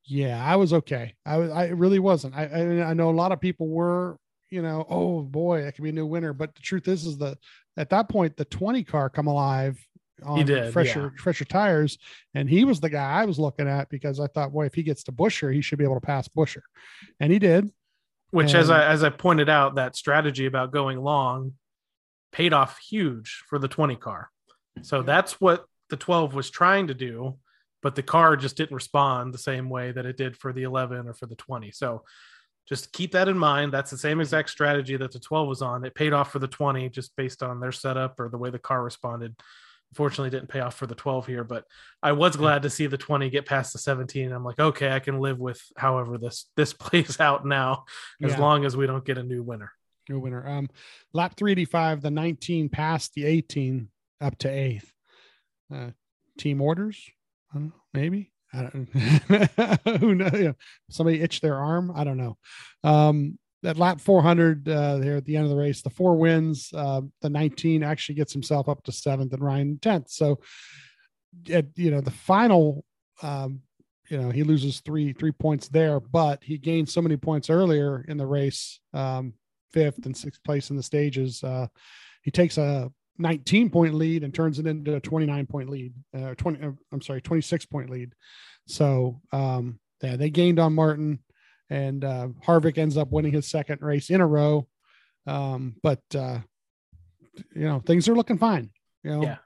yeah, 0.04 0.44
I 0.44 0.56
was 0.56 0.72
okay. 0.72 1.14
I 1.26 1.38
was, 1.38 1.50
I 1.50 1.68
really 1.68 1.98
wasn't. 1.98 2.34
I, 2.36 2.44
I, 2.44 2.90
I 2.90 2.94
know 2.94 3.10
a 3.10 3.12
lot 3.12 3.32
of 3.32 3.40
people 3.40 3.68
were, 3.68 4.18
you 4.50 4.62
know, 4.62 4.86
oh 4.88 5.22
boy, 5.22 5.62
that 5.62 5.74
could 5.74 5.84
be 5.84 5.90
a 5.90 5.92
new 5.92 6.06
winner. 6.06 6.32
But 6.32 6.54
the 6.54 6.62
truth 6.62 6.88
is, 6.88 7.04
is 7.04 7.18
that 7.18 7.38
at 7.76 7.90
that 7.90 8.08
point, 8.08 8.36
the 8.36 8.44
20 8.44 8.84
car 8.84 9.10
come 9.10 9.26
alive 9.26 9.78
on 10.24 10.44
did, 10.44 10.72
fresher, 10.72 11.12
fresher 11.18 11.44
tires. 11.44 11.98
And 12.34 12.48
he 12.48 12.64
was 12.64 12.80
the 12.80 12.90
guy 12.90 13.10
I 13.10 13.24
was 13.24 13.38
looking 13.38 13.68
at 13.68 13.88
because 13.88 14.20
I 14.20 14.26
thought, 14.26 14.52
boy, 14.52 14.66
if 14.66 14.74
he 14.74 14.82
gets 14.82 15.04
to 15.04 15.12
Buescher, 15.12 15.52
he 15.52 15.60
should 15.60 15.78
be 15.78 15.84
able 15.84 16.00
to 16.00 16.06
pass 16.06 16.28
Buescher. 16.28 16.62
And 17.20 17.32
he 17.32 17.38
did. 17.38 17.70
Which, 18.30 18.54
as 18.54 18.68
I 18.68 18.86
as 18.86 19.02
I 19.02 19.08
pointed 19.08 19.48
out, 19.48 19.76
that 19.76 19.96
strategy 19.96 20.44
about 20.44 20.70
going 20.70 21.00
long 21.00 21.54
paid 22.30 22.52
off 22.52 22.78
huge 22.78 23.42
for 23.48 23.58
the 23.58 23.68
20 23.68 23.96
car. 23.96 24.30
So 24.82 25.02
that's 25.02 25.40
what 25.40 25.64
the 25.90 25.96
12 25.96 26.34
was 26.34 26.50
trying 26.50 26.88
to 26.88 26.94
do, 26.94 27.38
but 27.82 27.94
the 27.94 28.02
car 28.02 28.36
just 28.36 28.56
didn't 28.56 28.74
respond 28.74 29.32
the 29.32 29.38
same 29.38 29.70
way 29.70 29.92
that 29.92 30.06
it 30.06 30.16
did 30.16 30.36
for 30.36 30.52
the 30.52 30.64
11 30.64 31.08
or 31.08 31.14
for 31.14 31.26
the 31.26 31.36
20. 31.36 31.70
So 31.72 32.04
just 32.68 32.92
keep 32.92 33.12
that 33.12 33.28
in 33.28 33.38
mind. 33.38 33.72
That's 33.72 33.90
the 33.90 33.96
same 33.96 34.20
exact 34.20 34.50
strategy 34.50 34.96
that 34.96 35.12
the 35.12 35.18
12 35.18 35.48
was 35.48 35.62
on. 35.62 35.84
It 35.84 35.94
paid 35.94 36.12
off 36.12 36.30
for 36.30 36.38
the 36.38 36.48
20 36.48 36.90
just 36.90 37.16
based 37.16 37.42
on 37.42 37.60
their 37.60 37.72
setup 37.72 38.20
or 38.20 38.28
the 38.28 38.36
way 38.36 38.50
the 38.50 38.58
car 38.58 38.82
responded. 38.82 39.34
Unfortunately, 39.92 40.30
didn't 40.30 40.48
pay 40.50 40.60
off 40.60 40.74
for 40.74 40.86
the 40.86 40.94
12 40.94 41.26
here, 41.26 41.44
but 41.44 41.64
I 42.02 42.12
was 42.12 42.36
glad 42.36 42.62
to 42.62 42.70
see 42.70 42.86
the 42.86 42.98
20 42.98 43.30
get 43.30 43.46
past 43.46 43.72
the 43.72 43.78
17. 43.78 44.30
I'm 44.32 44.44
like, 44.44 44.58
okay, 44.58 44.92
I 44.92 44.98
can 45.00 45.18
live 45.18 45.38
with 45.38 45.60
however 45.76 46.18
this 46.18 46.46
this 46.56 46.72
plays 46.78 47.20
out 47.20 47.46
now, 47.46 47.84
as 48.22 48.32
Yeah. 48.32 48.38
long 48.40 48.64
as 48.64 48.76
we 48.76 48.86
don't 48.86 49.04
get 49.04 49.18
a 49.18 49.22
new 49.22 49.42
winner. 49.42 49.72
New 50.08 50.20
winner. 50.20 50.46
Um, 50.46 50.68
lap 51.12 51.34
385, 51.36 52.02
the 52.02 52.10
19 52.10 52.68
passed 52.68 53.14
the 53.14 53.24
18 53.24 53.88
up 54.20 54.36
to 54.38 54.48
eighth. 54.48 54.92
Uh, 55.74 55.90
team 56.38 56.60
orders, 56.60 57.10
I 57.52 57.58
don't 57.58 57.66
know, 57.68 57.72
maybe. 57.92 58.32
I 58.52 58.62
don't 58.62 59.98
who 60.00 60.14
knows. 60.14 60.32
Yeah. 60.32 60.52
Somebody 60.88 61.20
itched 61.20 61.42
their 61.42 61.56
arm. 61.56 61.92
I 61.94 62.04
don't 62.04 62.16
know. 62.16 62.38
Um, 62.84 63.38
at 63.64 63.78
lap 63.78 64.00
400, 64.00 64.68
uh, 64.68 64.98
there 64.98 65.16
at 65.16 65.24
the 65.24 65.36
end 65.36 65.44
of 65.44 65.50
the 65.50 65.56
race, 65.56 65.82
the 65.82 65.90
four 65.90 66.16
wins. 66.16 66.70
Uh, 66.72 67.02
the 67.22 67.30
19 67.30 67.82
actually 67.82 68.14
gets 68.14 68.32
himself 68.32 68.68
up 68.68 68.82
to 68.84 68.92
seventh 68.92 69.32
and 69.32 69.42
Ryan 69.42 69.78
10th. 69.80 70.10
So, 70.10 70.40
at 71.52 71.66
you 71.76 71.90
know, 71.90 72.00
the 72.00 72.10
final, 72.10 72.84
um, 73.22 73.60
you 74.08 74.20
know, 74.20 74.30
he 74.30 74.42
loses 74.42 74.80
three 74.80 75.12
three 75.12 75.32
points 75.32 75.68
there, 75.68 76.00
but 76.00 76.42
he 76.42 76.56
gained 76.56 76.88
so 76.88 77.02
many 77.02 77.16
points 77.16 77.50
earlier 77.50 78.04
in 78.08 78.16
the 78.16 78.26
race. 78.26 78.80
Um, 78.94 79.34
fifth 79.72 80.06
and 80.06 80.16
sixth 80.16 80.42
place 80.44 80.70
in 80.70 80.76
the 80.76 80.82
stages. 80.82 81.42
Uh, 81.44 81.66
he 82.22 82.30
takes 82.30 82.58
a 82.58 82.90
19 83.18 83.70
point 83.70 83.94
lead 83.94 84.24
and 84.24 84.32
turns 84.32 84.58
it 84.58 84.66
into 84.66 84.94
a 84.94 85.00
29 85.00 85.46
point 85.46 85.68
lead, 85.68 85.92
uh, 86.16 86.34
20, 86.34 86.64
uh, 86.64 86.70
I'm 86.92 87.02
sorry, 87.02 87.20
26 87.20 87.66
point 87.66 87.90
lead. 87.90 88.14
So, 88.66 89.20
um, 89.32 89.78
yeah, 90.02 90.16
they 90.16 90.30
gained 90.30 90.58
on 90.58 90.74
Martin 90.74 91.18
and, 91.70 92.04
uh, 92.04 92.28
Harvick 92.46 92.78
ends 92.78 92.96
up 92.96 93.10
winning 93.10 93.32
his 93.32 93.48
second 93.48 93.80
race 93.82 94.10
in 94.10 94.20
a 94.20 94.26
row. 94.26 94.66
Um, 95.26 95.76
but, 95.82 96.02
uh, 96.14 96.38
you 97.54 97.62
know, 97.68 97.80
things 97.80 98.08
are 98.08 98.14
looking 98.14 98.38
fine. 98.38 98.70
You 99.02 99.10
know, 99.10 99.22
Yeah. 99.22 99.36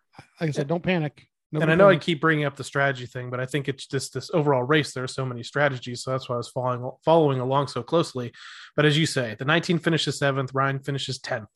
like 0.41 0.49
I 0.49 0.53
said, 0.53 0.69
don't 0.69 0.83
panic. 0.83 1.27
and 1.55 1.71
I 1.71 1.75
know 1.75 1.89
I 1.91 1.97
keep 1.99 2.21
bringing 2.21 2.47
up 2.47 2.57
the 2.57 2.65
strategy 2.65 3.05
thing, 3.05 3.29
but 3.29 3.39
I 3.39 3.45
think 3.45 3.69
it's 3.69 3.87
just 3.87 4.15
this 4.15 4.31
overall 4.33 4.63
race. 4.63 4.95
There 4.95 5.05
are 5.05 5.09
so 5.09 5.27
many 5.27 5.43
strategies, 5.43 6.03
so 6.03 6.11
that's 6.13 6.27
why 6.29 6.37
I 6.37 6.39
was 6.39 6.49
following 6.49 6.91
following 7.05 7.41
along 7.41 7.67
so 7.69 7.83
closely. 7.83 8.33
But 8.75 8.87
as 8.87 8.97
you 8.97 9.05
say, 9.05 9.35
the 9.39 9.45
19 9.45 9.79
finishes 9.79 10.19
seventh, 10.19 10.55
Ryan 10.55 10.79
finishes 10.81 11.19
10th. 11.19 11.49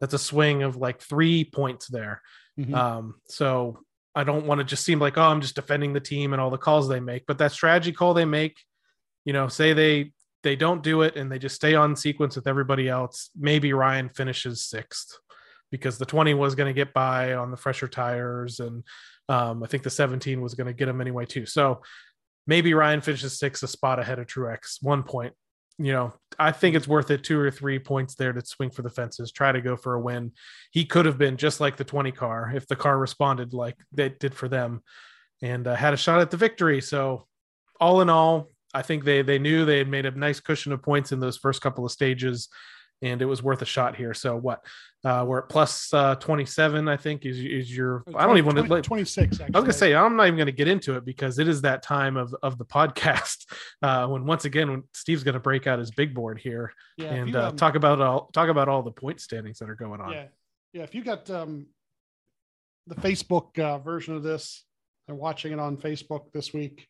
That's 0.00 0.14
a 0.14 0.18
swing 0.18 0.62
of 0.62 0.76
like 0.76 1.00
three 1.02 1.44
points 1.44 1.86
there. 1.88 2.22
Mhm. 2.58 2.74
Um, 2.74 3.14
so 3.28 3.80
I 4.14 4.24
don't 4.24 4.46
want 4.46 4.60
to 4.60 4.64
just 4.64 4.84
seem 4.84 5.00
like, 5.00 5.18
oh, 5.18 5.22
I'm 5.22 5.42
just 5.42 5.54
defending 5.54 5.92
the 5.92 6.00
team 6.00 6.32
and 6.32 6.40
all 6.40 6.48
the 6.50 6.56
calls 6.56 6.88
they 6.88 7.00
make, 7.00 7.26
but 7.26 7.36
that 7.38 7.52
strategy 7.52 7.92
call 7.92 8.14
they 8.14 8.24
make, 8.24 8.58
you 9.26 9.34
know, 9.34 9.48
say 9.48 9.74
they 9.74 10.12
they 10.42 10.56
don't 10.56 10.82
do 10.82 11.02
it 11.02 11.16
and 11.16 11.30
they 11.30 11.40
just 11.40 11.56
stay 11.56 11.74
on 11.74 11.96
sequence 11.96 12.36
with 12.36 12.46
everybody 12.46 12.88
else. 12.88 13.30
Maybe 13.36 13.72
Ryan 13.72 14.08
finishes 14.08 14.64
sixth 14.64 15.18
because 15.72 15.98
the 15.98 16.06
20 16.06 16.34
was 16.34 16.54
going 16.54 16.72
to 16.72 16.84
get 16.84 16.94
by 16.94 17.34
on 17.34 17.50
the 17.50 17.56
fresher 17.56 17.88
tires 17.88 18.60
and 18.60 18.84
um, 19.28 19.64
I 19.64 19.66
think 19.66 19.82
the 19.82 19.90
17 19.90 20.40
was 20.40 20.54
going 20.54 20.68
to 20.68 20.72
get 20.72 20.88
him 20.88 21.00
anyway 21.00 21.26
too. 21.26 21.46
So 21.46 21.82
maybe 22.46 22.74
Ryan 22.74 23.00
finishes 23.00 23.36
sixth, 23.36 23.64
a 23.64 23.66
spot 23.66 23.98
ahead 23.98 24.20
of 24.20 24.28
Truex, 24.28 24.80
one 24.80 25.02
point. 25.02 25.34
You 25.78 25.92
know, 25.92 26.14
I 26.38 26.52
think 26.52 26.76
it's 26.76 26.86
worth 26.86 27.10
it 27.10 27.24
two 27.24 27.38
or 27.40 27.50
three 27.50 27.80
points 27.80 28.14
there 28.14 28.32
to 28.32 28.46
swing 28.46 28.70
for 28.70 28.82
the 28.82 28.88
fences, 28.88 29.32
try 29.32 29.50
to 29.50 29.60
go 29.60 29.76
for 29.76 29.94
a 29.94 30.00
win. 30.00 30.30
He 30.70 30.84
could 30.84 31.06
have 31.06 31.18
been 31.18 31.36
just 31.36 31.60
like 31.60 31.76
the 31.76 31.84
20 31.84 32.12
car 32.12 32.52
if 32.54 32.68
the 32.68 32.76
car 32.76 32.96
responded 32.96 33.52
like 33.52 33.76
they 33.90 34.10
did 34.10 34.32
for 34.32 34.48
them 34.48 34.82
and 35.42 35.66
uh, 35.66 35.74
had 35.74 35.92
a 35.92 35.98
shot 35.98 36.20
at 36.20 36.30
the 36.30 36.36
victory. 36.36 36.80
So, 36.80 37.26
all 37.78 38.00
in 38.00 38.08
all, 38.08 38.48
I 38.76 38.82
think 38.82 39.04
they 39.04 39.22
they 39.22 39.38
knew 39.38 39.64
they 39.64 39.78
had 39.78 39.88
made 39.88 40.04
a 40.04 40.10
nice 40.10 40.38
cushion 40.38 40.70
of 40.70 40.82
points 40.82 41.10
in 41.10 41.18
those 41.18 41.38
first 41.38 41.62
couple 41.62 41.86
of 41.86 41.90
stages, 41.90 42.50
and 43.00 43.22
it 43.22 43.24
was 43.24 43.42
worth 43.42 43.62
a 43.62 43.64
shot 43.64 43.96
here. 43.96 44.12
So 44.12 44.36
what? 44.36 44.66
Uh, 45.02 45.24
we're 45.26 45.38
at 45.38 45.48
plus 45.48 45.94
uh, 45.94 46.16
27, 46.16 46.86
I 46.86 46.96
think, 46.98 47.24
is 47.24 47.38
is 47.38 47.74
your. 47.74 48.04
I 48.14 48.26
don't 48.26 48.36
even 48.36 48.54
want 48.54 48.58
to. 48.58 48.66
20 48.68 48.82
26. 48.82 49.40
I 49.40 49.44
was 49.44 49.52
gonna 49.52 49.72
say 49.72 49.94
I'm 49.94 50.14
not 50.14 50.26
even 50.26 50.36
gonna 50.36 50.52
get 50.52 50.68
into 50.68 50.94
it 50.94 51.06
because 51.06 51.38
it 51.38 51.48
is 51.48 51.62
that 51.62 51.82
time 51.82 52.18
of 52.18 52.34
of 52.42 52.58
the 52.58 52.66
podcast 52.66 53.46
uh, 53.82 54.06
when 54.08 54.26
once 54.26 54.44
again 54.44 54.70
when 54.70 54.82
Steve's 54.92 55.22
gonna 55.22 55.40
break 55.40 55.66
out 55.66 55.78
his 55.78 55.90
big 55.90 56.12
board 56.12 56.38
here 56.38 56.70
yeah, 56.98 57.14
and 57.14 57.30
you, 57.30 57.38
uh, 57.38 57.48
um, 57.48 57.56
talk 57.56 57.76
about 57.76 58.02
all 58.02 58.28
talk 58.34 58.50
about 58.50 58.68
all 58.68 58.82
the 58.82 58.92
point 58.92 59.22
standings 59.22 59.58
that 59.60 59.70
are 59.70 59.74
going 59.74 60.02
on. 60.02 60.12
Yeah, 60.12 60.26
yeah. 60.74 60.82
If 60.82 60.94
you 60.94 61.02
got 61.02 61.30
um, 61.30 61.66
the 62.86 62.96
Facebook 62.96 63.58
uh, 63.58 63.78
version 63.78 64.14
of 64.16 64.22
this, 64.22 64.64
they're 65.06 65.16
watching 65.16 65.52
it 65.52 65.58
on 65.58 65.78
Facebook 65.78 66.30
this 66.32 66.52
week. 66.52 66.86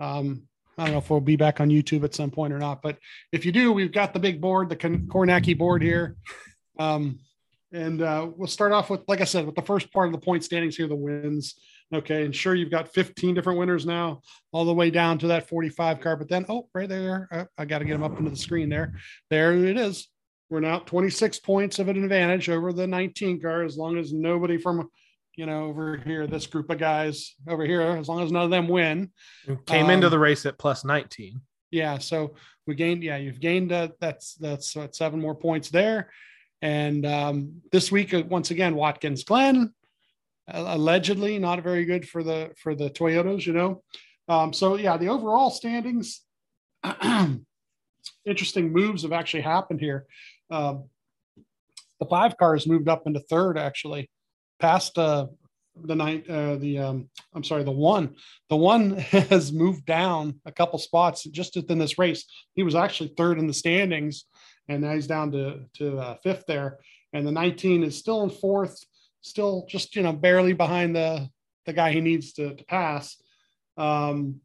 Um, 0.00 0.48
I 0.78 0.84
don't 0.84 0.92
know 0.92 0.98
if 0.98 1.10
we'll 1.10 1.20
be 1.20 1.36
back 1.36 1.60
on 1.60 1.68
YouTube 1.68 2.04
at 2.04 2.14
some 2.14 2.30
point 2.30 2.52
or 2.52 2.58
not, 2.58 2.82
but 2.82 2.98
if 3.32 3.44
you 3.44 3.50
do, 3.50 3.72
we've 3.72 3.92
got 3.92 4.12
the 4.12 4.20
big 4.20 4.40
board, 4.40 4.68
the 4.68 4.76
Kornacki 4.76 5.58
board 5.58 5.82
here. 5.82 6.16
Um, 6.78 7.18
and 7.72 8.00
uh, 8.00 8.30
we'll 8.34 8.46
start 8.46 8.72
off 8.72 8.88
with, 8.88 9.02
like 9.08 9.20
I 9.20 9.24
said, 9.24 9.44
with 9.44 9.56
the 9.56 9.62
first 9.62 9.92
part 9.92 10.06
of 10.06 10.12
the 10.12 10.24
point 10.24 10.44
standings 10.44 10.76
here, 10.76 10.86
the 10.86 10.94
wins. 10.94 11.56
Okay, 11.92 12.24
and 12.24 12.34
sure, 12.34 12.54
you've 12.54 12.70
got 12.70 12.92
15 12.92 13.34
different 13.34 13.58
winners 13.58 13.86
now, 13.86 14.20
all 14.52 14.64
the 14.64 14.74
way 14.74 14.90
down 14.90 15.18
to 15.18 15.26
that 15.28 15.48
45 15.48 16.00
car. 16.00 16.16
But 16.16 16.28
then, 16.28 16.46
oh, 16.48 16.68
right 16.74 16.88
there, 16.88 17.28
uh, 17.32 17.44
I 17.58 17.64
got 17.64 17.80
to 17.80 17.84
get 17.84 17.94
them 17.94 18.02
up 18.02 18.18
into 18.18 18.30
the 18.30 18.36
screen 18.36 18.68
there. 18.68 18.94
There 19.30 19.54
it 19.54 19.76
is. 19.76 20.08
We're 20.50 20.60
now 20.60 20.78
26 20.78 21.40
points 21.40 21.78
of 21.78 21.88
an 21.88 22.02
advantage 22.02 22.48
over 22.48 22.72
the 22.72 22.86
19 22.86 23.40
car, 23.40 23.64
as 23.64 23.76
long 23.76 23.98
as 23.98 24.12
nobody 24.12 24.58
from, 24.58 24.88
you 25.38 25.46
know, 25.46 25.66
over 25.66 25.96
here, 25.98 26.26
this 26.26 26.48
group 26.48 26.68
of 26.68 26.78
guys 26.78 27.36
over 27.46 27.64
here, 27.64 27.80
as 27.80 28.08
long 28.08 28.20
as 28.24 28.32
none 28.32 28.42
of 28.42 28.50
them 28.50 28.66
win. 28.66 29.12
And 29.46 29.64
came 29.66 29.88
into 29.88 30.08
Um, 30.08 30.10
the 30.10 30.18
race 30.18 30.44
at 30.44 30.58
plus 30.58 30.84
19. 30.84 31.40
Yeah, 31.70 31.98
so 31.98 32.34
we 32.66 32.74
gained. 32.74 33.04
Yeah, 33.04 33.18
you've 33.18 33.38
gained. 33.38 33.70
Uh, 33.70 33.90
that's 34.00 34.34
that's 34.34 34.74
what 34.74 34.96
seven 34.96 35.20
more 35.20 35.36
points 35.36 35.70
there, 35.70 36.10
And 36.60 37.06
um, 37.06 37.62
this 37.70 37.92
week, 37.92 38.12
uh, 38.12 38.24
once 38.26 38.50
again, 38.50 38.74
Watkins 38.74 39.22
Glen, 39.22 39.72
allegedly 40.48 41.38
not 41.38 41.62
very 41.62 41.84
good 41.84 42.08
for 42.08 42.24
the 42.24 42.50
for 42.60 42.74
the 42.74 42.90
Toyotas, 42.90 43.46
you 43.46 43.52
know. 43.52 43.84
Um, 44.28 44.52
so 44.52 44.74
yeah, 44.76 44.96
the 44.96 45.08
overall 45.08 45.50
standings, 45.50 46.22
interesting 48.24 48.72
moves 48.72 49.02
have 49.02 49.12
actually 49.12 49.42
happened 49.42 49.80
here. 49.80 50.06
Um, 50.50 50.88
the 52.00 52.06
five 52.06 52.36
cars 52.36 52.66
moved 52.66 52.88
up 52.88 53.06
into 53.06 53.20
third 53.20 53.56
actually, 53.56 54.10
past 54.58 54.98
uh, 54.98 55.26
the 55.84 55.94
night. 55.94 56.28
Uh, 56.28 56.56
the 56.56 56.78
um, 56.78 57.08
I'm 57.34 57.44
sorry, 57.44 57.64
the 57.64 57.70
one. 57.70 58.16
The 58.48 58.56
one 58.56 58.96
has 58.98 59.52
moved 59.52 59.86
down 59.86 60.40
a 60.46 60.52
couple 60.52 60.78
spots 60.78 61.24
just 61.24 61.56
within 61.56 61.78
this 61.78 61.98
race. 61.98 62.24
He 62.54 62.62
was 62.62 62.74
actually 62.74 63.12
third 63.16 63.38
in 63.38 63.46
the 63.46 63.54
standings, 63.54 64.24
and 64.68 64.82
now 64.82 64.94
he's 64.94 65.06
down 65.06 65.32
to 65.32 65.64
to 65.74 65.98
uh, 65.98 66.16
fifth 66.22 66.44
there. 66.46 66.78
And 67.12 67.26
the 67.26 67.32
19 67.32 67.84
is 67.84 67.96
still 67.96 68.22
in 68.22 68.30
fourth, 68.30 68.78
still 69.20 69.66
just 69.68 69.96
you 69.96 70.02
know 70.02 70.12
barely 70.12 70.52
behind 70.52 70.94
the 70.94 71.28
the 71.66 71.72
guy 71.72 71.92
he 71.92 72.00
needs 72.00 72.32
to, 72.32 72.54
to 72.54 72.64
pass. 72.64 73.16
Um, 73.76 74.40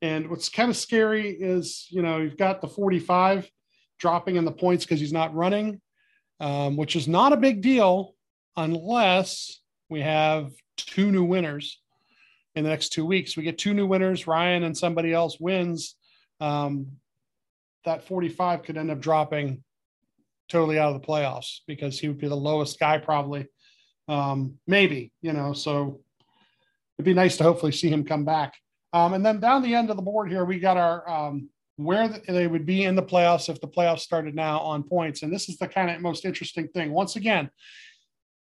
and 0.00 0.30
what's 0.30 0.48
kind 0.48 0.70
of 0.70 0.76
scary 0.76 1.30
is, 1.30 1.86
you 1.90 2.02
know, 2.02 2.18
you've 2.18 2.36
got 2.36 2.60
the 2.60 2.68
45 2.68 3.50
dropping 3.98 4.36
in 4.36 4.44
the 4.44 4.52
points 4.52 4.84
because 4.84 5.00
he's 5.00 5.12
not 5.12 5.34
running, 5.34 5.80
um, 6.40 6.76
which 6.76 6.96
is 6.96 7.06
not 7.06 7.32
a 7.32 7.36
big 7.36 7.62
deal 7.62 8.14
unless 8.56 9.60
we 9.88 10.00
have 10.00 10.52
two 10.76 11.10
new 11.10 11.24
winners 11.24 11.80
in 12.54 12.64
the 12.64 12.70
next 12.70 12.90
two 12.90 13.06
weeks. 13.06 13.36
We 13.36 13.42
get 13.42 13.58
two 13.58 13.74
new 13.74 13.86
winners, 13.86 14.26
Ryan 14.26 14.64
and 14.64 14.76
somebody 14.76 15.12
else 15.12 15.38
wins. 15.40 15.96
Um, 16.40 16.88
that 17.84 18.06
45 18.06 18.62
could 18.62 18.76
end 18.76 18.90
up 18.90 19.00
dropping 19.00 19.62
totally 20.48 20.78
out 20.78 20.94
of 20.94 21.00
the 21.00 21.06
playoffs 21.06 21.60
because 21.66 21.98
he 21.98 22.08
would 22.08 22.18
be 22.18 22.28
the 22.28 22.34
lowest 22.34 22.78
guy, 22.78 22.98
probably. 22.98 23.46
Um, 24.08 24.58
maybe, 24.66 25.12
you 25.22 25.32
know, 25.32 25.52
so 25.52 26.00
it'd 26.98 27.06
be 27.06 27.14
nice 27.14 27.36
to 27.38 27.44
hopefully 27.44 27.72
see 27.72 27.88
him 27.88 28.04
come 28.04 28.24
back. 28.24 28.54
Um, 28.92 29.14
and 29.14 29.24
then 29.24 29.40
down 29.40 29.62
the 29.62 29.74
end 29.74 29.90
of 29.90 29.96
the 29.96 30.02
board 30.02 30.30
here, 30.30 30.44
we 30.44 30.58
got 30.58 30.76
our 30.76 31.08
um, 31.08 31.48
where 31.76 32.08
they 32.28 32.46
would 32.46 32.66
be 32.66 32.84
in 32.84 32.94
the 32.94 33.02
playoffs 33.02 33.48
if 33.48 33.60
the 33.60 33.68
playoffs 33.68 34.00
started 34.00 34.34
now 34.34 34.60
on 34.60 34.82
points. 34.82 35.22
And 35.22 35.32
this 35.32 35.48
is 35.48 35.56
the 35.56 35.68
kind 35.68 35.90
of 35.90 36.00
most 36.00 36.24
interesting 36.24 36.68
thing. 36.68 36.92
Once 36.92 37.16
again, 37.16 37.50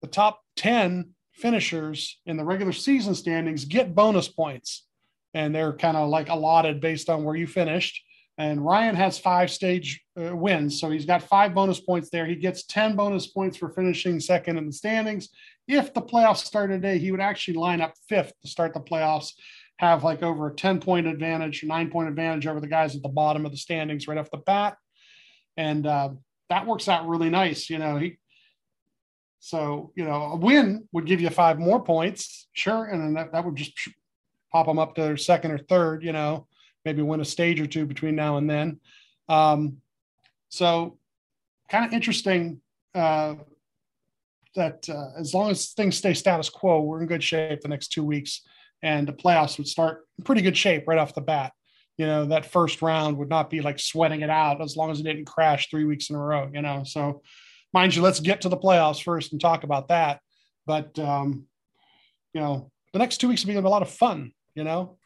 the 0.02 0.08
top 0.08 0.40
10 0.56 1.10
finishers 1.32 2.20
in 2.26 2.36
the 2.36 2.44
regular 2.44 2.72
season 2.72 3.14
standings 3.14 3.64
get 3.64 3.94
bonus 3.94 4.28
points. 4.28 4.86
And 5.32 5.54
they're 5.54 5.72
kind 5.72 5.96
of 5.96 6.08
like 6.08 6.28
allotted 6.28 6.80
based 6.80 7.08
on 7.08 7.24
where 7.24 7.36
you 7.36 7.46
finished. 7.46 8.02
And 8.36 8.64
Ryan 8.64 8.96
has 8.96 9.18
five 9.18 9.50
stage 9.50 10.02
uh, 10.18 10.34
wins. 10.34 10.80
So 10.80 10.90
he's 10.90 11.04
got 11.04 11.22
five 11.22 11.54
bonus 11.54 11.78
points 11.78 12.08
there. 12.10 12.26
He 12.26 12.36
gets 12.36 12.64
10 12.64 12.96
bonus 12.96 13.26
points 13.26 13.56
for 13.56 13.68
finishing 13.70 14.18
second 14.18 14.56
in 14.56 14.66
the 14.66 14.72
standings. 14.72 15.28
If 15.68 15.94
the 15.94 16.02
playoffs 16.02 16.44
started 16.44 16.82
today, 16.82 16.98
he 16.98 17.12
would 17.12 17.20
actually 17.20 17.58
line 17.58 17.80
up 17.80 17.94
fifth 18.08 18.32
to 18.42 18.48
start 18.48 18.74
the 18.74 18.80
playoffs 18.80 19.32
have 19.80 20.04
like 20.04 20.22
over 20.22 20.48
a 20.48 20.54
10 20.54 20.78
point 20.80 21.06
advantage, 21.06 21.64
nine 21.64 21.90
point 21.90 22.08
advantage 22.08 22.46
over 22.46 22.60
the 22.60 22.66
guys 22.66 22.94
at 22.94 23.02
the 23.02 23.08
bottom 23.08 23.46
of 23.46 23.52
the 23.52 23.56
standings 23.56 24.06
right 24.06 24.18
off 24.18 24.30
the 24.30 24.36
bat. 24.36 24.76
And 25.56 25.86
uh, 25.86 26.10
that 26.50 26.66
works 26.66 26.86
out 26.86 27.08
really 27.08 27.30
nice. 27.30 27.70
You 27.70 27.78
know, 27.78 27.96
he, 27.96 28.18
so, 29.40 29.90
you 29.96 30.04
know, 30.04 30.22
a 30.32 30.36
win 30.36 30.86
would 30.92 31.06
give 31.06 31.20
you 31.20 31.30
five 31.30 31.58
more 31.58 31.82
points. 31.82 32.48
Sure. 32.52 32.84
And 32.84 33.02
then 33.02 33.14
that, 33.14 33.32
that 33.32 33.44
would 33.44 33.56
just 33.56 33.72
pop 34.52 34.66
them 34.66 34.78
up 34.78 34.94
to 34.96 35.16
second 35.16 35.50
or 35.50 35.58
third, 35.58 36.04
you 36.04 36.12
know, 36.12 36.46
maybe 36.84 37.02
win 37.02 37.20
a 37.20 37.24
stage 37.24 37.60
or 37.60 37.66
two 37.66 37.86
between 37.86 38.14
now 38.14 38.36
and 38.36 38.48
then. 38.48 38.80
Um, 39.28 39.78
so 40.50 40.98
kind 41.70 41.86
of 41.86 41.92
interesting 41.92 42.60
uh, 42.94 43.34
that 44.56 44.88
uh, 44.88 45.18
as 45.18 45.32
long 45.32 45.50
as 45.50 45.70
things 45.70 45.96
stay 45.96 46.12
status 46.12 46.50
quo, 46.50 46.82
we're 46.82 47.00
in 47.00 47.08
good 47.08 47.22
shape 47.22 47.62
the 47.62 47.68
next 47.68 47.88
two 47.88 48.04
weeks 48.04 48.42
and 48.82 49.08
the 49.08 49.12
playoffs 49.12 49.58
would 49.58 49.68
start 49.68 50.06
in 50.18 50.24
pretty 50.24 50.42
good 50.42 50.56
shape 50.56 50.86
right 50.86 50.98
off 50.98 51.14
the 51.14 51.20
bat. 51.20 51.52
You 51.96 52.06
know, 52.06 52.24
that 52.26 52.46
first 52.46 52.80
round 52.82 53.18
would 53.18 53.28
not 53.28 53.50
be 53.50 53.60
like 53.60 53.78
sweating 53.78 54.22
it 54.22 54.30
out 54.30 54.62
as 54.62 54.76
long 54.76 54.90
as 54.90 55.00
it 55.00 55.04
didn't 55.04 55.26
crash 55.26 55.68
three 55.68 55.84
weeks 55.84 56.08
in 56.08 56.16
a 56.16 56.18
row, 56.18 56.50
you 56.52 56.62
know. 56.62 56.82
So, 56.84 57.22
mind 57.72 57.94
you, 57.94 58.02
let's 58.02 58.20
get 58.20 58.42
to 58.42 58.48
the 58.48 58.56
playoffs 58.56 59.02
first 59.02 59.32
and 59.32 59.40
talk 59.40 59.64
about 59.64 59.88
that. 59.88 60.20
But, 60.66 60.98
um, 60.98 61.46
you 62.32 62.40
know, 62.40 62.70
the 62.92 62.98
next 62.98 63.18
two 63.18 63.28
weeks 63.28 63.44
will 63.44 63.52
be 63.52 63.58
a 63.58 63.60
lot 63.60 63.82
of 63.82 63.90
fun, 63.90 64.32
you 64.54 64.64
know. 64.64 64.96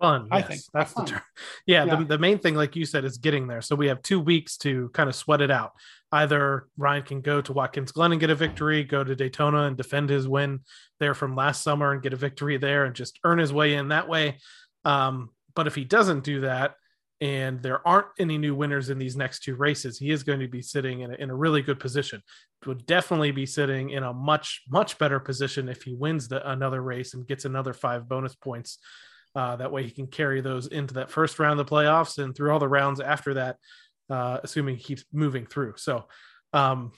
Fun, 0.00 0.28
I 0.30 0.38
yes, 0.38 0.48
think 0.48 0.60
that's 0.74 0.92
fun. 0.92 1.04
the 1.04 1.10
term. 1.12 1.22
Yeah, 1.66 1.84
yeah. 1.86 1.96
The, 1.96 2.04
the 2.04 2.18
main 2.18 2.38
thing, 2.38 2.54
like 2.54 2.74
you 2.74 2.84
said, 2.84 3.04
is 3.04 3.18
getting 3.18 3.46
there. 3.46 3.60
So 3.60 3.76
we 3.76 3.86
have 3.86 4.02
two 4.02 4.20
weeks 4.20 4.56
to 4.58 4.88
kind 4.90 5.08
of 5.08 5.14
sweat 5.14 5.40
it 5.40 5.50
out 5.50 5.72
either 6.12 6.66
Ryan 6.76 7.02
can 7.02 7.20
go 7.22 7.40
to 7.40 7.52
Watkins 7.52 7.90
Glen 7.90 8.12
and 8.12 8.20
get 8.20 8.30
a 8.30 8.34
victory, 8.34 8.84
go 8.84 9.02
to 9.02 9.16
Daytona 9.16 9.64
and 9.64 9.76
defend 9.76 10.10
his 10.10 10.28
win 10.28 10.60
there 11.00 11.14
from 11.14 11.34
last 11.34 11.62
summer 11.62 11.92
and 11.92 12.02
get 12.02 12.12
a 12.12 12.16
victory 12.16 12.58
there 12.58 12.84
and 12.84 12.94
just 12.94 13.18
earn 13.24 13.38
his 13.38 13.52
way 13.52 13.74
in 13.74 13.88
that 13.88 14.08
way. 14.08 14.38
Um, 14.84 15.30
but 15.54 15.66
if 15.66 15.74
he 15.74 15.84
doesn't 15.84 16.24
do 16.24 16.42
that, 16.42 16.74
and 17.22 17.62
there 17.62 17.86
aren't 17.86 18.08
any 18.18 18.36
new 18.36 18.54
winners 18.54 18.90
in 18.90 18.98
these 18.98 19.16
next 19.16 19.44
two 19.44 19.54
races, 19.54 19.96
he 19.96 20.10
is 20.10 20.24
going 20.24 20.40
to 20.40 20.48
be 20.48 20.60
sitting 20.60 21.00
in 21.00 21.12
a, 21.12 21.14
in 21.14 21.30
a 21.30 21.34
really 21.34 21.62
good 21.62 21.80
position. 21.80 22.20
Would 22.66 22.84
definitely 22.84 23.30
be 23.30 23.46
sitting 23.46 23.90
in 23.90 24.02
a 24.02 24.12
much 24.12 24.62
much 24.68 24.98
better 24.98 25.20
position 25.20 25.68
if 25.68 25.82
he 25.82 25.94
wins 25.94 26.28
the, 26.28 26.48
another 26.50 26.82
race 26.82 27.14
and 27.14 27.26
gets 27.26 27.44
another 27.44 27.72
five 27.72 28.08
bonus 28.08 28.34
points. 28.34 28.78
Uh, 29.34 29.56
that 29.56 29.72
way, 29.72 29.84
he 29.84 29.90
can 29.90 30.08
carry 30.08 30.42
those 30.42 30.66
into 30.66 30.94
that 30.94 31.10
first 31.10 31.38
round 31.38 31.58
of 31.58 31.66
the 31.66 31.72
playoffs 31.74 32.22
and 32.22 32.36
through 32.36 32.52
all 32.52 32.58
the 32.58 32.68
rounds 32.68 33.00
after 33.00 33.34
that 33.34 33.56
uh, 34.10 34.38
assuming 34.42 34.76
he 34.76 34.82
keeps 34.82 35.04
moving 35.12 35.46
through. 35.46 35.74
So, 35.76 36.04
um, 36.52 36.92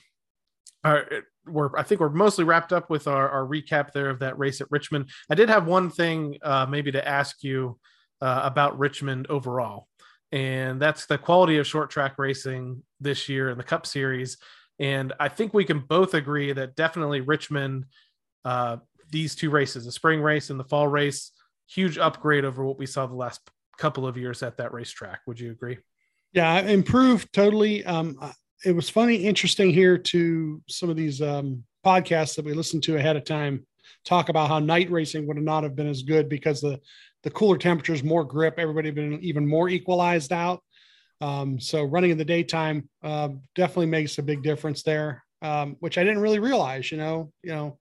we're 1.47 1.75
I 1.77 1.83
think 1.83 2.01
we're 2.01 2.09
mostly 2.09 2.43
wrapped 2.43 2.73
up 2.73 2.89
with 2.89 3.07
our, 3.07 3.29
our 3.29 3.43
recap 3.43 3.91
there 3.91 4.09
of 4.09 4.19
that 4.19 4.37
race 4.37 4.61
at 4.61 4.67
Richmond. 4.69 5.09
I 5.29 5.35
did 5.35 5.49
have 5.49 5.65
one 5.65 5.89
thing 5.89 6.37
uh, 6.43 6.65
maybe 6.67 6.91
to 6.91 7.07
ask 7.07 7.43
you 7.43 7.79
uh, 8.21 8.41
about 8.43 8.77
Richmond 8.77 9.27
overall, 9.29 9.87
and 10.31 10.81
that's 10.81 11.05
the 11.05 11.17
quality 11.17 11.57
of 11.57 11.67
short 11.67 11.89
track 11.89 12.15
racing 12.17 12.81
this 12.99 13.29
year 13.29 13.49
in 13.49 13.57
the 13.57 13.63
Cup 13.63 13.85
Series. 13.85 14.37
And 14.79 15.13
I 15.19 15.29
think 15.29 15.53
we 15.53 15.65
can 15.65 15.79
both 15.79 16.13
agree 16.13 16.51
that 16.51 16.75
definitely 16.75 17.21
Richmond, 17.21 17.85
uh, 18.43 18.77
these 19.09 19.35
two 19.35 19.49
races, 19.49 19.85
the 19.85 19.91
spring 19.91 20.21
race 20.21 20.49
and 20.49 20.59
the 20.59 20.65
fall 20.65 20.87
race, 20.87 21.31
huge 21.67 21.97
upgrade 21.97 22.45
over 22.45 22.65
what 22.65 22.77
we 22.77 22.85
saw 22.85 23.05
the 23.05 23.15
last 23.15 23.41
couple 23.77 24.05
of 24.07 24.17
years 24.17 24.43
at 24.43 24.57
that 24.57 24.73
racetrack. 24.73 25.21
Would 25.27 25.39
you 25.39 25.51
agree? 25.51 25.77
Yeah, 26.33 26.59
improved 26.59 27.31
totally. 27.31 27.85
Um, 27.85 28.19
it 28.65 28.75
was 28.75 28.89
funny, 28.89 29.15
interesting 29.15 29.71
here 29.71 29.97
to 29.97 30.61
some 30.67 30.89
of 30.89 30.97
these 30.97 31.21
um, 31.21 31.63
podcasts 31.85 32.35
that 32.35 32.45
we 32.45 32.53
listened 32.53 32.83
to 32.83 32.97
ahead 32.97 33.15
of 33.15 33.23
time 33.23 33.65
talk 34.03 34.29
about 34.29 34.49
how 34.49 34.59
night 34.59 34.89
racing 34.89 35.27
would 35.27 35.37
not 35.37 35.63
have 35.63 35.75
been 35.75 35.87
as 35.87 36.01
good 36.01 36.27
because 36.27 36.61
the 36.61 36.79
the 37.25 37.31
cooler 37.31 37.57
temperatures, 37.57 38.03
more 38.03 38.23
grip, 38.23 38.55
everybody 38.59 38.91
been 38.91 39.19
even 39.21 39.45
more 39.47 39.67
equalized 39.67 40.31
out. 40.31 40.61
Um, 41.21 41.59
so 41.59 41.83
running 41.83 42.11
in 42.11 42.19
the 42.19 42.23
daytime 42.23 42.87
uh, 43.03 43.29
definitely 43.55 43.87
makes 43.87 44.19
a 44.19 44.23
big 44.23 44.43
difference 44.43 44.83
there, 44.83 45.23
um, 45.41 45.75
which 45.79 45.97
I 45.97 46.03
didn't 46.03 46.21
really 46.21 46.37
realize, 46.37 46.91
you 46.91 46.99
know, 46.99 47.31
you 47.41 47.51
know, 47.51 47.79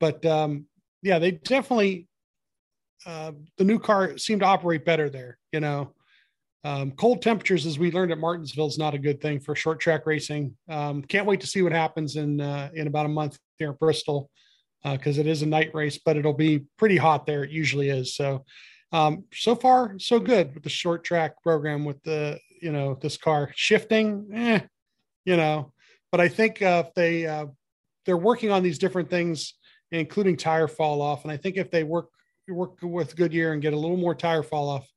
but 0.00 0.24
um, 0.24 0.64
yeah, 1.02 1.18
they 1.18 1.32
definitely 1.32 2.08
uh, 3.04 3.32
the 3.58 3.64
new 3.64 3.78
car 3.78 4.16
seemed 4.16 4.40
to 4.40 4.46
operate 4.46 4.84
better 4.84 5.10
there, 5.10 5.38
you 5.52 5.60
know. 5.60 5.92
Um, 6.64 6.92
cold 6.92 7.22
temperatures, 7.22 7.66
as 7.66 7.78
we 7.78 7.90
learned 7.90 8.12
at 8.12 8.18
Martinsville, 8.18 8.66
is 8.66 8.78
not 8.78 8.94
a 8.94 8.98
good 8.98 9.20
thing 9.20 9.40
for 9.40 9.54
short 9.54 9.80
track 9.80 10.06
racing. 10.06 10.56
Um, 10.68 11.02
can't 11.02 11.26
wait 11.26 11.40
to 11.40 11.46
see 11.46 11.62
what 11.62 11.72
happens 11.72 12.16
in 12.16 12.40
uh, 12.40 12.70
in 12.74 12.86
about 12.86 13.06
a 13.06 13.10
month 13.10 13.38
here 13.58 13.70
at 13.70 13.78
Bristol 13.78 14.30
because 14.84 15.18
uh, 15.18 15.20
it 15.20 15.26
is 15.26 15.42
a 15.42 15.46
night 15.46 15.70
race, 15.74 15.98
but 16.04 16.16
it'll 16.16 16.32
be 16.32 16.64
pretty 16.78 16.96
hot 16.96 17.26
there. 17.26 17.44
It 17.44 17.50
usually 17.50 17.90
is. 17.90 18.14
So, 18.14 18.44
um, 18.92 19.24
so 19.32 19.54
far 19.54 19.98
so 19.98 20.18
good 20.18 20.54
with 20.54 20.62
the 20.62 20.70
short 20.70 21.04
track 21.04 21.42
program 21.42 21.84
with 21.84 22.02
the 22.02 22.38
you 22.60 22.72
know 22.72 22.98
this 23.00 23.16
car 23.16 23.50
shifting, 23.54 24.28
eh, 24.34 24.60
you 25.24 25.36
know. 25.36 25.72
But 26.10 26.20
I 26.20 26.28
think 26.28 26.60
uh, 26.60 26.84
if 26.86 26.94
they 26.94 27.26
uh, 27.26 27.46
they're 28.06 28.16
working 28.16 28.50
on 28.50 28.62
these 28.62 28.78
different 28.78 29.10
things, 29.10 29.54
including 29.92 30.36
tire 30.36 30.68
fall 30.68 31.02
off, 31.02 31.22
and 31.22 31.32
I 31.32 31.36
think 31.36 31.56
if 31.56 31.70
they 31.70 31.84
work 31.84 32.08
work 32.48 32.78
with 32.82 33.16
Goodyear 33.16 33.52
and 33.52 33.62
get 33.62 33.72
a 33.72 33.78
little 33.78 33.96
more 33.96 34.14
tire 34.14 34.42
fall 34.42 34.68
off 34.68 34.88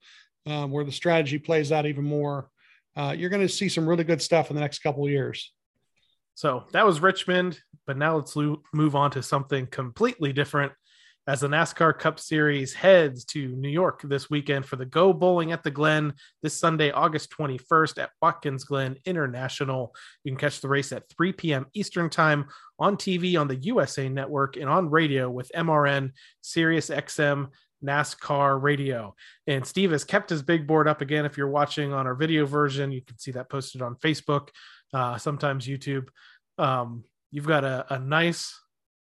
um, 0.45 0.71
where 0.71 0.83
the 0.83 0.91
strategy 0.91 1.37
plays 1.37 1.71
out 1.71 1.85
even 1.85 2.03
more. 2.03 2.49
Uh, 2.95 3.15
you're 3.17 3.29
going 3.29 3.41
to 3.41 3.53
see 3.53 3.69
some 3.69 3.87
really 3.87 4.03
good 4.03 4.21
stuff 4.21 4.49
in 4.49 4.55
the 4.55 4.61
next 4.61 4.79
couple 4.79 5.03
of 5.03 5.09
years. 5.09 5.51
So 6.35 6.63
that 6.71 6.85
was 6.85 6.99
Richmond, 6.99 7.59
but 7.85 7.97
now 7.97 8.15
let's 8.15 8.35
lo- 8.35 8.61
move 8.73 8.95
on 8.95 9.11
to 9.11 9.23
something 9.23 9.67
completely 9.67 10.33
different. 10.33 10.71
As 11.25 11.39
the 11.39 11.47
NASCAR 11.47 11.97
Cup 11.97 12.19
Series 12.19 12.73
heads 12.73 13.23
to 13.25 13.47
New 13.55 13.69
York 13.69 14.01
this 14.03 14.29
weekend 14.29 14.65
for 14.65 14.75
the 14.75 14.85
Go 14.85 15.13
Bowling 15.13 15.53
at 15.53 15.63
the 15.63 15.71
Glen 15.71 16.13
this 16.41 16.53
Sunday, 16.53 16.91
August 16.91 17.31
21st 17.31 18.03
at 18.03 18.09
Watkins 18.21 18.65
Glen 18.65 18.97
International. 19.05 19.95
You 20.25 20.33
can 20.33 20.37
catch 20.37 20.59
the 20.59 20.67
race 20.67 20.91
at 20.91 21.07
3 21.09 21.31
p.m. 21.31 21.67
Eastern 21.73 22.09
Time 22.09 22.47
on 22.77 22.97
TV 22.97 23.39
on 23.39 23.47
the 23.47 23.55
USA 23.55 24.09
Network 24.09 24.57
and 24.57 24.67
on 24.69 24.89
radio 24.89 25.29
with 25.29 25.49
MRN, 25.55 26.11
Sirius 26.41 26.89
XM, 26.89 27.47
NASCAR 27.81 28.61
radio. 28.61 29.15
And 29.47 29.65
Steve 29.65 29.91
has 29.91 30.03
kept 30.03 30.29
his 30.29 30.41
big 30.41 30.67
board 30.67 30.89
up 30.89 30.99
again. 30.99 31.23
If 31.23 31.37
you're 31.37 31.47
watching 31.47 31.93
on 31.93 32.05
our 32.05 32.15
video 32.15 32.45
version, 32.45 32.91
you 32.91 33.01
can 33.01 33.17
see 33.17 33.31
that 33.31 33.49
posted 33.49 33.81
on 33.81 33.95
Facebook, 33.95 34.49
uh, 34.93 35.17
sometimes 35.17 35.67
YouTube. 35.67 36.07
um, 36.57 37.05
you've 37.31 37.47
got 37.47 37.63
a, 37.63 37.85
a 37.93 37.99
nice, 37.99 38.59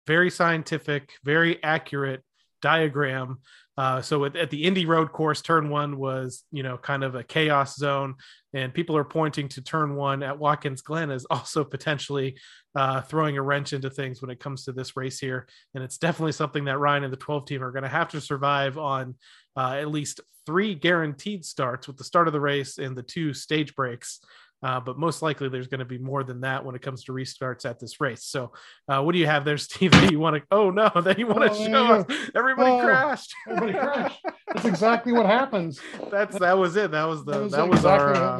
very 0.08 0.30
scientific, 0.30 1.12
very 1.22 1.62
accurate 1.62 2.24
diagram. 2.62 3.38
Uh, 3.76 4.00
so 4.02 4.24
at, 4.24 4.34
at, 4.34 4.50
the 4.50 4.64
Indy 4.64 4.86
Road 4.86 5.12
course, 5.12 5.42
turn 5.42 5.68
one 5.68 5.98
was, 5.98 6.42
you 6.50 6.64
know, 6.64 6.78
kind 6.78 7.04
of 7.04 7.14
a 7.14 7.22
chaos 7.22 7.76
zone, 7.76 8.14
and 8.52 8.74
people 8.74 8.96
are 8.96 9.04
pointing 9.04 9.48
to 9.50 9.62
turn 9.62 9.94
one 9.94 10.22
at 10.24 10.38
Watkins 10.38 10.80
Glen 10.80 11.10
as 11.10 11.26
also 11.30 11.62
potentially 11.62 12.38
uh, 12.74 13.02
throwing 13.02 13.36
a 13.36 13.42
wrench 13.42 13.74
into 13.74 13.90
things 13.90 14.20
when 14.20 14.30
it 14.30 14.40
comes 14.40 14.64
to 14.64 14.72
this 14.72 14.96
race 14.96 15.20
here. 15.20 15.46
And 15.74 15.84
it's 15.84 15.98
definitely 15.98 16.32
something 16.32 16.64
that 16.64 16.78
Ryan 16.78 17.04
and 17.04 17.12
the 17.12 17.18
12 17.18 17.44
team 17.46 17.62
are 17.62 17.70
going 17.70 17.84
to 17.84 17.88
have 17.88 18.08
to 18.08 18.20
survive 18.20 18.78
on 18.78 19.14
uh, 19.56 19.74
at 19.74 19.90
least 19.90 20.20
three 20.46 20.74
guaranteed 20.74 21.44
starts 21.44 21.86
with 21.86 21.98
the 21.98 22.04
start 22.04 22.26
of 22.26 22.32
the 22.32 22.40
race 22.40 22.78
and 22.78 22.96
the 22.96 23.02
two 23.02 23.34
stage 23.34 23.76
breaks. 23.76 24.20
Uh, 24.62 24.80
but 24.80 24.98
most 24.98 25.22
likely 25.22 25.48
there's 25.48 25.68
going 25.68 25.78
to 25.78 25.84
be 25.84 25.98
more 25.98 26.24
than 26.24 26.40
that 26.40 26.64
when 26.64 26.74
it 26.74 26.82
comes 26.82 27.04
to 27.04 27.12
restarts 27.12 27.64
at 27.64 27.78
this 27.78 28.00
race. 28.00 28.24
So, 28.24 28.52
uh, 28.88 29.00
what 29.02 29.12
do 29.12 29.18
you 29.18 29.26
have 29.26 29.44
there, 29.44 29.56
Steve? 29.58 29.92
That 29.92 30.10
you 30.10 30.18
want 30.18 30.36
to? 30.36 30.42
Oh 30.50 30.70
no, 30.70 30.90
that 31.00 31.18
you 31.18 31.26
want 31.26 31.42
to 31.42 31.50
oh, 31.50 31.66
show 31.66 31.86
us? 31.86 32.30
Everybody 32.34 32.70
oh, 32.70 32.80
crashed. 32.80 33.34
Everybody 33.48 33.72
crashed. 33.74 34.20
That's 34.48 34.64
exactly 34.64 35.12
what 35.12 35.26
happens. 35.26 35.80
That's 36.10 36.38
that 36.38 36.58
was 36.58 36.76
it. 36.76 36.90
That 36.90 37.04
was 37.04 37.24
the 37.24 37.32
that 37.32 37.42
was, 37.42 37.52
that 37.52 37.68
was 37.68 37.78
exactly 37.78 38.20
our. 38.20 38.36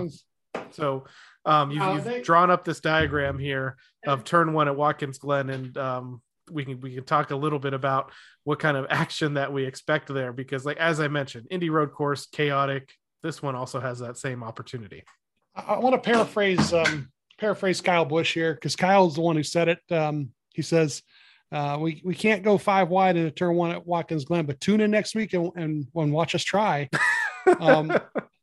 Uh, 0.55 0.63
so, 0.71 1.05
um, 1.45 1.71
you've, 1.71 1.83
you've 1.83 2.05
they, 2.05 2.21
drawn 2.21 2.51
up 2.51 2.65
this 2.65 2.81
diagram 2.81 3.39
here 3.39 3.77
of 4.07 4.25
turn 4.25 4.53
one 4.53 4.69
at 4.69 4.77
Watkins 4.77 5.19
Glen, 5.19 5.51
and 5.51 5.77
um, 5.79 6.23
we 6.51 6.65
can 6.65 6.81
we 6.81 6.95
can 6.95 7.05
talk 7.05 7.31
a 7.31 7.37
little 7.37 7.59
bit 7.59 7.75
about 7.75 8.11
what 8.43 8.59
kind 8.59 8.77
of 8.77 8.87
action 8.91 9.35
that 9.35 9.53
we 9.53 9.65
expect 9.65 10.13
there 10.13 10.33
because, 10.33 10.67
like 10.67 10.79
as 10.79 10.99
I 10.99 11.07
mentioned, 11.07 11.47
Indy 11.51 11.71
Road 11.71 11.93
Course 11.93 12.27
chaotic. 12.27 12.93
This 13.21 13.43
one 13.43 13.57
also 13.57 13.81
has 13.81 13.99
that 13.99 14.17
same 14.17 14.45
opportunity. 14.45 15.03
I 15.67 15.79
want 15.79 15.95
to 15.95 16.11
paraphrase 16.11 16.73
um, 16.73 17.11
paraphrase 17.39 17.81
Kyle 17.81 18.05
Busch 18.05 18.35
here 18.35 18.55
because 18.55 18.77
Kyle's 18.77 19.15
the 19.17 19.21
one 19.21 19.37
who 19.37 19.43
said 19.43 19.69
it. 19.69 19.81
Um, 19.91 20.31
he 20.55 20.63
says, 20.63 21.03
uh, 21.53 21.79
"We 21.81 22.03
we 22.05 22.15
can't 22.15 22.43
go 22.43 22.59
five 22.59 22.89
wide 22.89 23.17
in 23.17 23.27
a 23.27 23.31
turn 23.31 23.55
one 23.55 23.71
at 23.71 23.87
Watkins 23.87 24.25
Glen, 24.25 24.47
but 24.47 24.61
tune 24.61 24.81
in 24.81 24.91
next 24.91 25.15
week 25.15 25.33
and 25.33 25.51
and, 25.57 25.87
and 25.95 26.13
watch 26.13 26.35
us 26.35 26.45
try." 26.45 26.89
Um, 27.61 27.97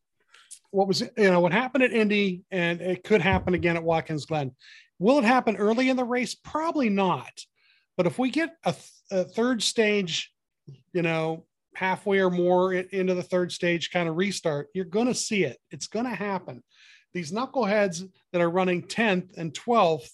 what 0.71 0.87
was 0.87 1.01
you 1.01 1.29
know 1.29 1.39
what 1.39 1.53
happened 1.53 1.83
at 1.83 1.93
Indy, 1.93 2.43
and 2.51 2.81
it 2.81 3.03
could 3.03 3.21
happen 3.21 3.53
again 3.53 3.77
at 3.77 3.83
Watkins 3.83 4.25
Glen. 4.25 4.51
Will 4.99 5.19
it 5.19 5.25
happen 5.25 5.57
early 5.57 5.89
in 5.89 5.97
the 5.97 6.03
race? 6.03 6.35
Probably 6.35 6.89
not. 6.89 7.31
But 7.97 8.07
if 8.07 8.19
we 8.19 8.29
get 8.29 8.55
a, 8.65 8.73
th- 8.73 8.91
a 9.11 9.23
third 9.23 9.63
stage, 9.63 10.33
you 10.93 11.01
know, 11.01 11.45
halfway 11.75 12.19
or 12.19 12.29
more 12.29 12.73
into 12.73 13.13
the 13.13 13.23
third 13.23 13.51
stage 13.51 13.91
kind 13.91 14.07
of 14.07 14.15
restart, 14.15 14.67
you're 14.73 14.85
going 14.85 15.07
to 15.07 15.13
see 15.13 15.43
it. 15.43 15.57
It's 15.71 15.87
going 15.87 16.05
to 16.05 16.15
happen 16.15 16.61
these 17.15 17.31
knuckleheads 17.31 18.07
that 18.33 18.41
are 18.41 18.49
running 18.49 18.83
10th 18.83 19.37
and 19.37 19.53
12th 19.53 20.11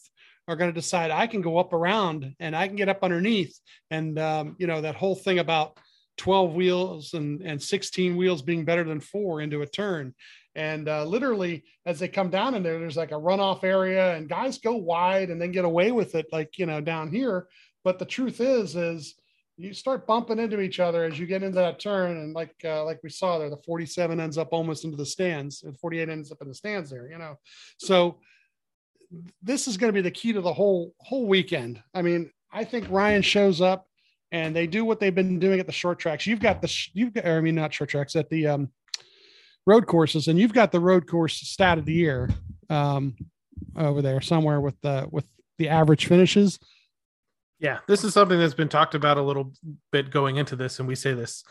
are 0.47 0.55
going 0.55 0.69
to 0.69 0.79
decide 0.79 1.11
I 1.11 1.27
can 1.27 1.41
go 1.41 1.57
up 1.57 1.73
around 1.73 2.35
and 2.39 2.55
I 2.55 2.67
can 2.67 2.75
get 2.75 2.89
up 2.89 3.03
underneath. 3.03 3.59
And, 3.89 4.17
um, 4.19 4.55
you 4.59 4.67
know, 4.67 4.81
that 4.81 4.95
whole 4.95 5.15
thing 5.15 5.39
about 5.39 5.77
12 6.17 6.53
wheels 6.53 7.13
and, 7.13 7.41
and 7.41 7.61
16 7.61 8.15
wheels 8.15 8.43
being 8.43 8.65
better 8.65 8.83
than 8.83 8.99
four 8.99 9.41
into 9.41 9.63
a 9.63 9.67
turn. 9.67 10.13
And 10.53 10.87
uh, 10.87 11.05
literally, 11.05 11.63
as 11.85 11.99
they 11.99 12.07
come 12.07 12.29
down 12.29 12.53
in 12.53 12.61
there, 12.61 12.77
there's 12.77 12.97
like 12.97 13.11
a 13.11 13.15
runoff 13.15 13.63
area, 13.63 14.15
and 14.15 14.29
guys 14.29 14.59
go 14.59 14.75
wide 14.75 15.29
and 15.29 15.41
then 15.41 15.51
get 15.51 15.65
away 15.65 15.91
with 15.91 16.13
it, 16.13 16.27
like, 16.31 16.59
you 16.59 16.65
know, 16.65 16.81
down 16.81 17.09
here. 17.09 17.47
But 17.83 17.97
the 17.97 18.05
truth 18.05 18.41
is, 18.41 18.75
is 18.75 19.15
you 19.63 19.73
start 19.73 20.07
bumping 20.07 20.39
into 20.39 20.59
each 20.59 20.79
other 20.79 21.03
as 21.03 21.19
you 21.19 21.25
get 21.25 21.43
into 21.43 21.55
that 21.55 21.79
turn 21.79 22.17
and 22.17 22.33
like 22.33 22.55
uh, 22.65 22.83
like 22.83 22.99
we 23.03 23.09
saw 23.09 23.37
there 23.37 23.49
the 23.49 23.57
47 23.57 24.19
ends 24.19 24.37
up 24.37 24.49
almost 24.51 24.85
into 24.85 24.97
the 24.97 25.05
stands 25.05 25.63
and 25.63 25.77
48 25.79 26.09
ends 26.09 26.31
up 26.31 26.41
in 26.41 26.47
the 26.47 26.53
stands 26.53 26.89
there 26.89 27.09
you 27.09 27.17
know? 27.17 27.37
So 27.77 28.19
this 29.41 29.67
is 29.67 29.77
going 29.77 29.89
to 29.89 29.93
be 29.93 30.01
the 30.01 30.11
key 30.11 30.33
to 30.33 30.41
the 30.41 30.53
whole 30.53 30.93
whole 30.99 31.27
weekend. 31.27 31.81
I 31.93 32.01
mean 32.01 32.31
i 32.53 32.63
think 32.63 32.85
ryan 32.89 33.21
shows 33.21 33.61
up 33.61 33.87
and 34.31 34.55
they 34.55 34.67
do 34.67 34.85
what 34.85 34.99
they've 34.99 35.13
been 35.13 35.39
doing 35.39 35.59
at 35.59 35.65
the 35.65 35.71
short 35.71 35.99
tracks. 35.99 36.25
You've 36.25 36.39
got 36.39 36.61
the 36.61 36.89
you've 36.93 37.13
got 37.13 37.25
i 37.25 37.39
mean 37.41 37.55
not 37.55 37.73
short 37.73 37.89
tracks 37.89 38.15
at 38.15 38.29
the 38.29 38.47
um 38.47 38.69
road 39.67 39.85
courses 39.85 40.27
and 40.27 40.39
you've 40.39 40.53
got 40.53 40.71
the 40.71 40.79
road 40.79 41.07
course 41.07 41.35
stat 41.35 41.77
of 41.77 41.85
the 41.85 41.93
year 41.93 42.29
um 42.69 43.15
over 43.75 44.01
there 44.01 44.21
somewhere 44.21 44.59
with 44.59 44.79
the 44.81 45.07
with 45.11 45.25
the 45.59 45.69
average 45.69 46.07
finishes 46.07 46.57
yeah, 47.61 47.79
this 47.87 48.03
is 48.03 48.13
something 48.13 48.39
that's 48.39 48.55
been 48.55 48.69
talked 48.69 48.95
about 48.95 49.17
a 49.17 49.21
little 49.21 49.53
bit 49.91 50.09
going 50.09 50.37
into 50.37 50.55
this, 50.55 50.79
and 50.79 50.87
we 50.87 50.95
say 50.95 51.13
this 51.13 51.43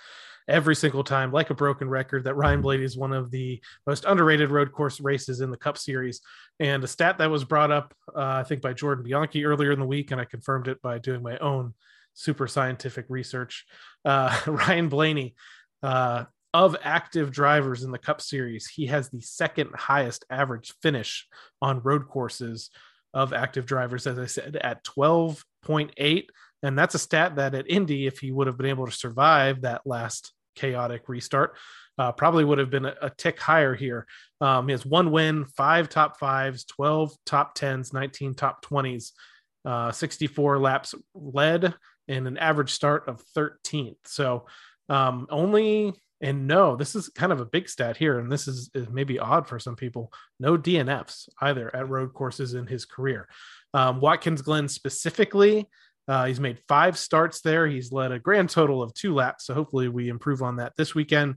every 0.48 0.74
single 0.74 1.04
time, 1.04 1.30
like 1.30 1.50
a 1.50 1.54
broken 1.54 1.88
record, 1.88 2.24
that 2.24 2.34
Ryan 2.34 2.61
Blaney 2.61 2.82
is 2.82 2.96
one 2.96 3.12
of 3.12 3.30
the 3.30 3.62
most 3.86 4.04
underrated 4.04 4.50
road 4.50 4.72
course 4.72 5.00
races 5.00 5.40
in 5.40 5.52
the 5.52 5.56
Cup 5.56 5.78
Series. 5.78 6.20
And 6.58 6.82
a 6.82 6.88
stat 6.88 7.18
that 7.18 7.30
was 7.30 7.44
brought 7.44 7.70
up, 7.70 7.94
uh, 8.08 8.40
I 8.40 8.42
think, 8.42 8.61
by 8.61 8.72
Jordan 8.72 9.04
Bianchi 9.04 9.44
earlier 9.44 9.70
in 9.70 9.78
the 9.78 9.86
week, 9.86 10.11
and 10.11 10.20
I 10.20 10.24
confirmed 10.24 10.66
it 10.66 10.82
by 10.82 10.98
doing 10.98 11.22
my 11.22 11.38
own 11.38 11.74
super 12.14 12.48
scientific 12.48 13.06
research. 13.08 13.64
Uh, 14.04 14.36
Ryan 14.46 14.88
Blaney, 14.88 15.36
uh, 15.84 16.24
of 16.52 16.76
active 16.82 17.30
drivers 17.30 17.84
in 17.84 17.92
the 17.92 17.98
Cup 17.98 18.20
Series, 18.20 18.66
he 18.66 18.86
has 18.86 19.08
the 19.08 19.20
second 19.20 19.70
highest 19.76 20.24
average 20.28 20.74
finish 20.82 21.28
on 21.62 21.80
road 21.84 22.08
courses 22.08 22.70
of 23.14 23.32
active 23.32 23.66
drivers, 23.66 24.08
as 24.08 24.18
I 24.18 24.26
said, 24.26 24.56
at 24.56 24.82
12.8. 25.66 26.26
And 26.62 26.78
that's 26.78 26.94
a 26.94 26.98
stat 26.98 27.36
that 27.36 27.54
at 27.54 27.70
Indy, 27.70 28.06
if 28.06 28.18
he 28.18 28.32
would 28.32 28.46
have 28.46 28.58
been 28.58 28.66
able 28.66 28.86
to 28.86 28.92
survive 28.92 29.62
that 29.62 29.82
last 29.86 30.32
chaotic 30.54 31.08
restart, 31.08 31.56
uh, 31.98 32.12
probably 32.12 32.44
would 32.44 32.58
have 32.58 32.70
been 32.70 32.86
a, 32.86 32.94
a 33.02 33.11
tick 33.11 33.38
higher 33.38 33.74
here. 33.74 34.06
Um, 34.40 34.68
he 34.68 34.72
has 34.72 34.84
one 34.84 35.11
win, 35.11 35.44
five 35.44 35.88
top 35.88 36.18
fives, 36.18 36.64
12 36.64 37.12
top 37.26 37.56
10s, 37.56 37.92
19 37.92 38.34
top 38.34 38.64
20s, 38.64 39.12
uh, 39.64 39.92
64 39.92 40.58
laps 40.58 40.94
led, 41.14 41.74
and 42.08 42.26
an 42.26 42.38
average 42.38 42.72
start 42.72 43.08
of 43.08 43.22
13th. 43.36 43.96
So 44.04 44.46
um, 44.88 45.26
only 45.30 45.94
and 46.20 46.46
no, 46.46 46.76
this 46.76 46.94
is 46.94 47.08
kind 47.08 47.32
of 47.32 47.40
a 47.40 47.46
big 47.46 47.68
stat 47.68 47.96
here, 47.96 48.18
and 48.18 48.30
this 48.30 48.46
is, 48.46 48.70
is 48.74 48.88
maybe 48.90 49.18
odd 49.18 49.46
for 49.46 49.58
some 49.58 49.76
people. 49.76 50.12
No 50.38 50.58
DNFs 50.58 51.28
either 51.40 51.74
at 51.74 51.88
road 51.88 52.12
courses 52.12 52.54
in 52.54 52.66
his 52.66 52.84
career. 52.84 53.28
Um, 53.72 54.00
Watkins 54.00 54.42
Glen 54.42 54.68
specifically, 54.68 55.68
uh, 56.08 56.26
he's 56.26 56.40
made 56.40 56.58
five 56.68 56.98
starts 56.98 57.40
there. 57.40 57.66
He's 57.66 57.92
led 57.92 58.12
a 58.12 58.18
grand 58.18 58.50
total 58.50 58.82
of 58.82 58.92
two 58.92 59.14
laps, 59.14 59.46
so 59.46 59.54
hopefully 59.54 59.88
we 59.88 60.08
improve 60.08 60.42
on 60.42 60.56
that 60.56 60.72
this 60.76 60.94
weekend. 60.94 61.36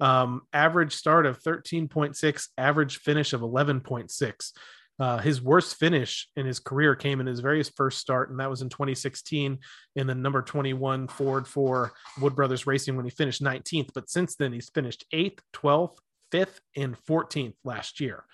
Um, 0.00 0.42
average 0.52 0.94
start 0.94 1.26
of 1.26 1.42
13.6, 1.42 2.48
average 2.56 2.98
finish 2.98 3.32
of 3.32 3.40
11.6. 3.40 4.52
Uh, 5.00 5.18
his 5.18 5.40
worst 5.40 5.76
finish 5.76 6.28
in 6.36 6.44
his 6.44 6.58
career 6.58 6.96
came 6.96 7.20
in 7.20 7.26
his 7.26 7.40
very 7.40 7.62
first 7.62 7.98
start, 7.98 8.30
and 8.30 8.40
that 8.40 8.50
was 8.50 8.62
in 8.62 8.68
2016 8.68 9.58
in 9.94 10.06
the 10.06 10.14
number 10.14 10.42
21 10.42 11.06
Ford 11.06 11.46
for 11.46 11.92
Wood 12.20 12.34
Brothers 12.34 12.66
Racing 12.66 12.96
when 12.96 13.04
he 13.04 13.10
finished 13.10 13.42
19th. 13.42 13.90
But 13.94 14.10
since 14.10 14.34
then, 14.34 14.52
he's 14.52 14.70
finished 14.70 15.04
8th, 15.14 15.38
12th, 15.54 15.98
5th, 16.32 16.60
and 16.76 16.96
14th 17.06 17.54
last 17.64 18.00
year. 18.00 18.24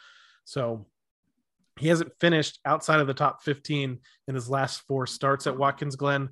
So 0.45 0.87
he 1.79 1.89
hasn't 1.89 2.13
finished 2.21 2.61
outside 2.65 3.01
of 3.01 3.07
the 3.07 3.15
top 3.15 3.43
15 3.43 3.99
in 4.29 4.35
his 4.35 4.49
last 4.49 4.83
four 4.87 5.07
starts 5.07 5.47
at 5.47 5.59
Watkins 5.59 5.97
Glen. 5.97 6.31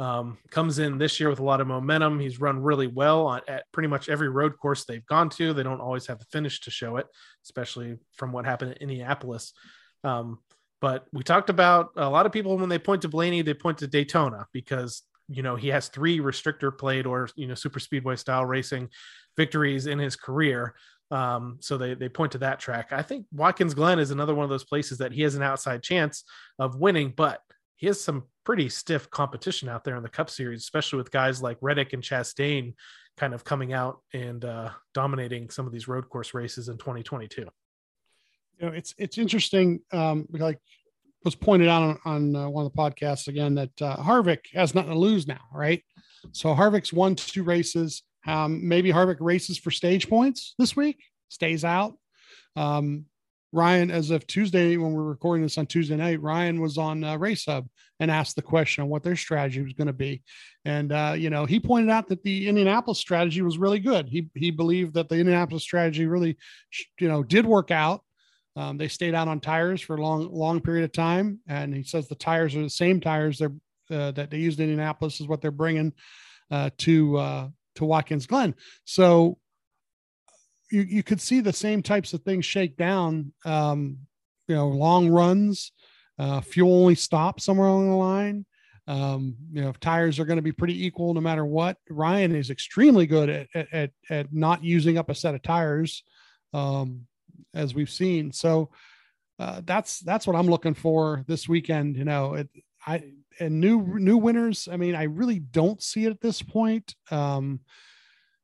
Um, 0.00 0.38
comes 0.50 0.80
in 0.80 0.98
this 0.98 1.20
year 1.20 1.30
with 1.30 1.38
a 1.38 1.44
lot 1.44 1.60
of 1.60 1.68
momentum. 1.68 2.18
He's 2.18 2.40
run 2.40 2.60
really 2.60 2.88
well 2.88 3.26
on, 3.26 3.42
at 3.46 3.70
pretty 3.70 3.88
much 3.88 4.08
every 4.08 4.28
road 4.28 4.58
course 4.58 4.84
they've 4.84 5.06
gone 5.06 5.30
to. 5.30 5.52
They 5.52 5.62
don't 5.62 5.80
always 5.80 6.08
have 6.08 6.18
the 6.18 6.24
finish 6.26 6.60
to 6.62 6.70
show 6.70 6.96
it, 6.96 7.06
especially 7.44 7.98
from 8.12 8.32
what 8.32 8.44
happened 8.44 8.72
in 8.72 8.78
Indianapolis. 8.78 9.52
Um, 10.02 10.40
but 10.80 11.06
we 11.12 11.22
talked 11.22 11.48
about 11.48 11.90
a 11.96 12.10
lot 12.10 12.26
of 12.26 12.32
people 12.32 12.58
when 12.58 12.68
they 12.68 12.78
point 12.78 13.02
to 13.02 13.08
Blaney, 13.08 13.42
they 13.42 13.54
point 13.54 13.78
to 13.78 13.86
Daytona 13.86 14.46
because 14.52 15.02
you 15.28 15.42
know 15.42 15.56
he 15.56 15.68
has 15.68 15.88
three 15.88 16.18
restrictor 16.18 16.76
plate 16.76 17.06
or 17.06 17.28
you 17.36 17.46
know 17.46 17.54
super 17.54 17.80
speedway 17.80 18.16
style 18.16 18.44
racing 18.44 18.90
victories 19.36 19.86
in 19.86 19.98
his 19.98 20.16
career. 20.16 20.74
Um, 21.10 21.58
so 21.60 21.78
they 21.78 21.94
they 21.94 22.08
point 22.08 22.32
to 22.32 22.38
that 22.38 22.60
track. 22.60 22.92
I 22.92 23.02
think 23.02 23.26
Watkins 23.32 23.74
Glen 23.74 23.98
is 23.98 24.10
another 24.10 24.34
one 24.34 24.44
of 24.44 24.50
those 24.50 24.64
places 24.64 24.98
that 24.98 25.12
he 25.12 25.22
has 25.22 25.36
an 25.36 25.42
outside 25.42 25.82
chance 25.82 26.24
of 26.58 26.78
winning, 26.78 27.12
but 27.16 27.40
he 27.76 27.86
has 27.86 28.02
some 28.02 28.24
pretty 28.44 28.68
stiff 28.68 29.10
competition 29.10 29.68
out 29.68 29.84
there 29.84 29.96
in 29.96 30.02
the 30.02 30.08
Cup 30.08 30.30
Series, 30.30 30.60
especially 30.60 30.98
with 30.98 31.10
guys 31.10 31.42
like 31.42 31.56
Reddick 31.60 31.92
and 31.92 32.02
Chastain 32.02 32.74
kind 33.16 33.34
of 33.34 33.44
coming 33.44 33.72
out 33.72 34.00
and 34.12 34.44
uh, 34.44 34.70
dominating 34.92 35.50
some 35.50 35.66
of 35.66 35.72
these 35.72 35.88
road 35.88 36.08
course 36.08 36.34
races 36.34 36.68
in 36.68 36.76
2022. 36.78 37.42
You 37.42 37.50
know, 38.60 38.72
it's 38.72 38.94
it's 38.98 39.18
interesting. 39.18 39.80
Um, 39.92 40.26
like 40.30 40.58
was 41.24 41.34
pointed 41.34 41.68
out 41.68 41.82
on, 41.82 41.98
on 42.04 42.36
uh, 42.36 42.48
one 42.48 42.66
of 42.66 42.72
the 42.72 42.78
podcasts 42.78 43.28
again 43.28 43.54
that 43.54 43.82
uh, 43.82 43.96
Harvick 43.96 44.46
has 44.52 44.74
nothing 44.74 44.92
to 44.92 44.98
lose 44.98 45.26
now, 45.26 45.40
right? 45.52 45.82
So 46.32 46.54
Harvick's 46.54 46.92
won 46.92 47.14
two 47.14 47.42
races. 47.42 48.02
Um, 48.26 48.66
maybe 48.66 48.92
Harvick 48.92 49.16
races 49.20 49.58
for 49.58 49.70
stage 49.70 50.08
points 50.08 50.54
this 50.58 50.76
week, 50.76 51.02
stays 51.28 51.64
out. 51.64 51.94
Um, 52.56 53.06
Ryan, 53.54 53.92
as 53.92 54.10
of 54.10 54.26
Tuesday, 54.26 54.76
when 54.76 54.92
we're 54.94 55.04
recording 55.04 55.44
this 55.44 55.58
on 55.58 55.66
Tuesday 55.66 55.94
night, 55.94 56.20
Ryan 56.20 56.60
was 56.60 56.76
on 56.76 57.04
uh, 57.04 57.16
Race 57.16 57.44
Hub 57.44 57.68
and 58.00 58.10
asked 58.10 58.34
the 58.34 58.42
question 58.42 58.82
on 58.82 58.90
what 58.90 59.04
their 59.04 59.14
strategy 59.14 59.62
was 59.62 59.74
going 59.74 59.86
to 59.86 59.92
be. 59.92 60.24
And, 60.64 60.90
uh, 60.90 61.14
you 61.16 61.30
know, 61.30 61.44
he 61.44 61.60
pointed 61.60 61.88
out 61.88 62.08
that 62.08 62.24
the 62.24 62.48
Indianapolis 62.48 62.98
strategy 62.98 63.42
was 63.42 63.56
really 63.56 63.78
good. 63.78 64.08
He, 64.08 64.28
he 64.34 64.50
believed 64.50 64.94
that 64.94 65.08
the 65.08 65.18
Indianapolis 65.18 65.62
strategy 65.62 66.04
really, 66.04 66.36
you 66.98 67.06
know, 67.06 67.22
did 67.22 67.46
work 67.46 67.70
out. 67.70 68.02
Um, 68.56 68.76
they 68.76 68.88
stayed 68.88 69.14
out 69.14 69.28
on 69.28 69.38
tires 69.38 69.80
for 69.80 69.94
a 69.94 70.02
long, 70.02 70.28
long 70.32 70.60
period 70.60 70.84
of 70.84 70.90
time, 70.90 71.38
and 71.46 71.72
he 71.72 71.84
says 71.84 72.08
the 72.08 72.16
tires 72.16 72.56
are 72.56 72.62
the 72.62 72.70
same 72.70 73.00
tires 73.00 73.40
uh, 73.40 73.50
that 73.88 74.30
they 74.30 74.38
used 74.38 74.58
in 74.58 74.68
Indianapolis 74.68 75.20
is 75.20 75.28
what 75.28 75.40
they're 75.40 75.52
bringing 75.52 75.92
uh, 76.50 76.70
to 76.78 77.18
uh, 77.18 77.48
to 77.76 77.84
Watkins 77.84 78.26
Glen. 78.26 78.54
So 78.84 79.38
you 80.74 80.82
you 80.82 81.02
could 81.02 81.20
see 81.20 81.40
the 81.40 81.52
same 81.52 81.82
types 81.82 82.12
of 82.12 82.22
things 82.22 82.44
shake 82.44 82.76
down. 82.76 83.32
Um, 83.44 83.98
you 84.48 84.54
know, 84.54 84.68
long 84.68 85.08
runs, 85.08 85.72
uh, 86.18 86.40
fuel 86.40 86.80
only 86.80 86.94
stop 86.94 87.40
somewhere 87.40 87.68
along 87.68 87.90
the 87.90 87.96
line. 87.96 88.46
Um, 88.86 89.36
you 89.50 89.62
know, 89.62 89.70
if 89.70 89.80
tires 89.80 90.18
are 90.18 90.26
going 90.26 90.36
to 90.36 90.42
be 90.42 90.52
pretty 90.52 90.84
equal 90.84 91.14
no 91.14 91.20
matter 91.20 91.44
what. 91.44 91.78
Ryan 91.88 92.34
is 92.34 92.50
extremely 92.50 93.06
good 93.06 93.30
at 93.30 93.66
at, 93.72 93.90
at 94.10 94.32
not 94.32 94.62
using 94.62 94.98
up 94.98 95.08
a 95.08 95.14
set 95.14 95.34
of 95.34 95.42
tires, 95.42 96.02
um, 96.52 97.06
as 97.54 97.74
we've 97.74 97.90
seen. 97.90 98.32
So 98.32 98.70
uh, 99.38 99.62
that's 99.64 100.00
that's 100.00 100.26
what 100.26 100.36
I'm 100.36 100.48
looking 100.48 100.74
for 100.74 101.24
this 101.26 101.48
weekend. 101.48 101.96
You 101.96 102.04
know, 102.04 102.34
it, 102.34 102.48
I 102.86 103.04
and 103.40 103.60
new 103.60 103.98
new 103.98 104.16
winners. 104.16 104.68
I 104.70 104.76
mean, 104.76 104.94
I 104.94 105.04
really 105.04 105.38
don't 105.38 105.82
see 105.82 106.04
it 106.04 106.10
at 106.10 106.20
this 106.20 106.42
point. 106.42 106.94
Um, 107.10 107.60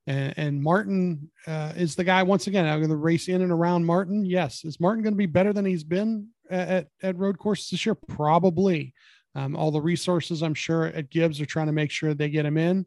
and, 0.07 0.34
and 0.36 0.62
Martin 0.62 1.30
uh, 1.46 1.72
is 1.76 1.94
the 1.94 2.05
guy 2.05 2.22
once 2.22 2.46
again. 2.46 2.66
I'm 2.66 2.78
going 2.78 2.90
to 2.90 2.96
race 2.96 3.28
in 3.28 3.42
and 3.42 3.53
around 3.53 3.84
Martin. 3.84 4.24
Yes, 4.24 4.64
is 4.64 4.80
Martin 4.80 5.03
going 5.03 5.14
to 5.14 5.18
be 5.18 5.26
better 5.26 5.53
than 5.53 5.64
he's 5.64 5.84
been 5.84 6.28
at 6.51 6.88
at 7.03 7.16
road 7.16 7.38
courses 7.38 7.70
this 7.70 7.86
year? 7.86 7.94
Probably. 7.94 8.94
Um, 9.34 9.55
all 9.55 9.70
the 9.70 9.80
resources 9.80 10.42
I'm 10.42 10.55
sure 10.55 10.86
at 10.86 11.11
Gibbs 11.11 11.40
are 11.40 11.46
trying 11.46 11.66
to 11.66 11.72
make 11.72 11.92
sure 11.92 12.14
they 12.14 12.30
get 12.30 12.44
him 12.46 12.57
in. 12.57 12.84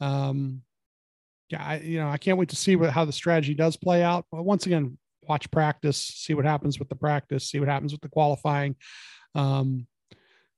Um, 0.00 0.62
yeah, 1.48 1.64
I, 1.64 1.76
you 1.78 2.00
know, 2.00 2.08
I 2.08 2.18
can't 2.18 2.38
wait 2.38 2.48
to 2.48 2.56
see 2.56 2.74
what 2.74 2.90
how 2.90 3.04
the 3.04 3.12
strategy 3.12 3.54
does 3.54 3.76
play 3.76 4.02
out. 4.02 4.26
But 4.32 4.44
once 4.44 4.66
again, 4.66 4.98
watch 5.22 5.50
practice, 5.50 5.98
see 5.98 6.34
what 6.34 6.44
happens 6.44 6.78
with 6.78 6.88
the 6.88 6.96
practice, 6.96 7.48
see 7.48 7.60
what 7.60 7.68
happens 7.68 7.92
with 7.92 8.00
the 8.00 8.08
qualifying. 8.08 8.76
Um, 9.34 9.86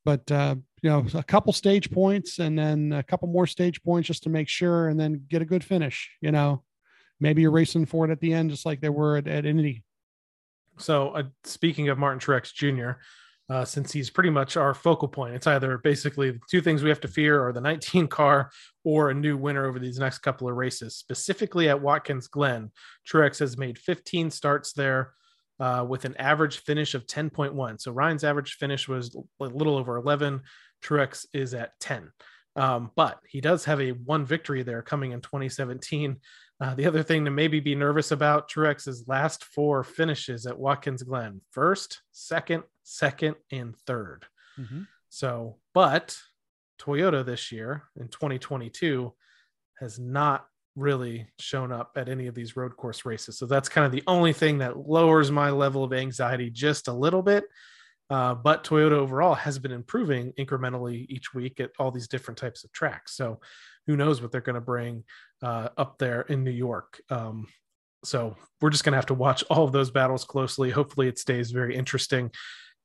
but 0.04 0.30
uh, 0.30 0.56
you 0.82 0.90
know, 0.90 1.04
a 1.14 1.22
couple 1.22 1.52
stage 1.52 1.90
points 1.90 2.38
and 2.38 2.58
then 2.58 2.92
a 2.92 3.02
couple 3.02 3.28
more 3.28 3.46
stage 3.46 3.82
points 3.82 4.06
just 4.06 4.22
to 4.24 4.28
make 4.28 4.48
sure, 4.48 4.88
and 4.88 4.98
then 4.98 5.24
get 5.28 5.42
a 5.42 5.46
good 5.46 5.64
finish. 5.64 6.10
You 6.20 6.32
know, 6.32 6.62
maybe 7.20 7.42
you're 7.42 7.50
racing 7.50 7.86
for 7.86 8.04
it 8.04 8.10
at 8.10 8.20
the 8.20 8.32
end, 8.32 8.50
just 8.50 8.66
like 8.66 8.80
they 8.80 8.88
were 8.88 9.16
at, 9.16 9.26
at 9.26 9.46
Indy. 9.46 9.84
So, 10.78 11.10
uh, 11.10 11.24
speaking 11.44 11.88
of 11.88 11.98
Martin 11.98 12.20
Truex 12.20 12.52
Jr., 12.54 13.00
uh, 13.50 13.64
since 13.64 13.90
he's 13.90 14.10
pretty 14.10 14.30
much 14.30 14.56
our 14.56 14.74
focal 14.74 15.08
point, 15.08 15.34
it's 15.34 15.46
either 15.46 15.78
basically 15.78 16.32
the 16.32 16.40
two 16.50 16.60
things 16.60 16.82
we 16.82 16.90
have 16.90 17.00
to 17.00 17.08
fear 17.08 17.46
are 17.46 17.52
the 17.52 17.60
19 17.60 18.06
car 18.08 18.50
or 18.84 19.10
a 19.10 19.14
new 19.14 19.36
winner 19.36 19.66
over 19.66 19.78
these 19.78 19.98
next 19.98 20.18
couple 20.18 20.48
of 20.48 20.54
races. 20.54 20.96
Specifically 20.96 21.68
at 21.68 21.80
Watkins 21.80 22.28
Glen, 22.28 22.70
Truex 23.10 23.38
has 23.38 23.56
made 23.56 23.78
15 23.78 24.30
starts 24.30 24.72
there. 24.72 25.12
Uh, 25.60 25.84
with 25.88 26.04
an 26.04 26.16
average 26.18 26.58
finish 26.58 26.94
of 26.94 27.06
10.1. 27.06 27.80
So 27.80 27.90
Ryan's 27.90 28.22
average 28.22 28.54
finish 28.54 28.86
was 28.86 29.16
a 29.40 29.44
little 29.44 29.76
over 29.76 29.96
11. 29.96 30.42
Truex 30.84 31.26
is 31.32 31.52
at 31.52 31.72
10. 31.80 32.12
Um, 32.54 32.92
but 32.94 33.18
he 33.28 33.40
does 33.40 33.64
have 33.64 33.80
a 33.80 33.90
one 33.90 34.24
victory 34.24 34.62
there 34.62 34.82
coming 34.82 35.12
in 35.12 35.20
2017. 35.20 36.16
Uh, 36.60 36.74
the 36.74 36.86
other 36.86 37.02
thing 37.02 37.24
to 37.24 37.30
maybe 37.30 37.58
be 37.60 37.74
nervous 37.74 38.12
about 38.12 38.48
Truex's 38.48 39.08
last 39.08 39.44
four 39.44 39.82
finishes 39.82 40.46
at 40.46 40.58
Watkins 40.58 41.02
Glen 41.02 41.40
first, 41.50 42.02
second, 42.12 42.62
second, 42.84 43.34
and 43.50 43.74
3rd 43.86 44.22
Mm-hmm. 44.58 44.82
So, 45.08 45.56
but 45.72 46.16
Toyota 46.80 47.24
this 47.24 47.52
year 47.52 47.84
in 47.98 48.08
2022 48.08 49.12
has 49.80 49.98
not 49.98 50.46
really 50.78 51.26
shown 51.38 51.72
up 51.72 51.92
at 51.96 52.08
any 52.08 52.26
of 52.26 52.34
these 52.34 52.56
road 52.56 52.76
course 52.76 53.04
races. 53.04 53.38
So 53.38 53.46
that's 53.46 53.68
kind 53.68 53.84
of 53.84 53.92
the 53.92 54.04
only 54.06 54.32
thing 54.32 54.58
that 54.58 54.88
lowers 54.88 55.30
my 55.30 55.50
level 55.50 55.84
of 55.84 55.92
anxiety 55.92 56.50
just 56.50 56.88
a 56.88 56.92
little 56.92 57.22
bit. 57.22 57.44
Uh, 58.10 58.34
but 58.34 58.64
Toyota 58.64 58.92
overall 58.92 59.34
has 59.34 59.58
been 59.58 59.72
improving 59.72 60.32
incrementally 60.38 61.06
each 61.08 61.34
week 61.34 61.60
at 61.60 61.70
all 61.78 61.90
these 61.90 62.08
different 62.08 62.38
types 62.38 62.64
of 62.64 62.72
tracks. 62.72 63.14
So 63.16 63.40
who 63.86 63.96
knows 63.96 64.22
what 64.22 64.32
they're 64.32 64.40
going 64.40 64.54
to 64.54 64.60
bring 64.60 65.04
uh, 65.42 65.68
up 65.76 65.98
there 65.98 66.22
in 66.22 66.44
New 66.44 66.50
York. 66.50 67.02
Um, 67.10 67.48
so 68.04 68.36
we're 68.60 68.70
just 68.70 68.84
going 68.84 68.92
to 68.92 68.98
have 68.98 69.06
to 69.06 69.14
watch 69.14 69.44
all 69.50 69.64
of 69.64 69.72
those 69.72 69.90
battles 69.90 70.24
closely. 70.24 70.70
Hopefully, 70.70 71.08
it 71.08 71.18
stays 71.18 71.50
very 71.50 71.74
interesting. 71.76 72.30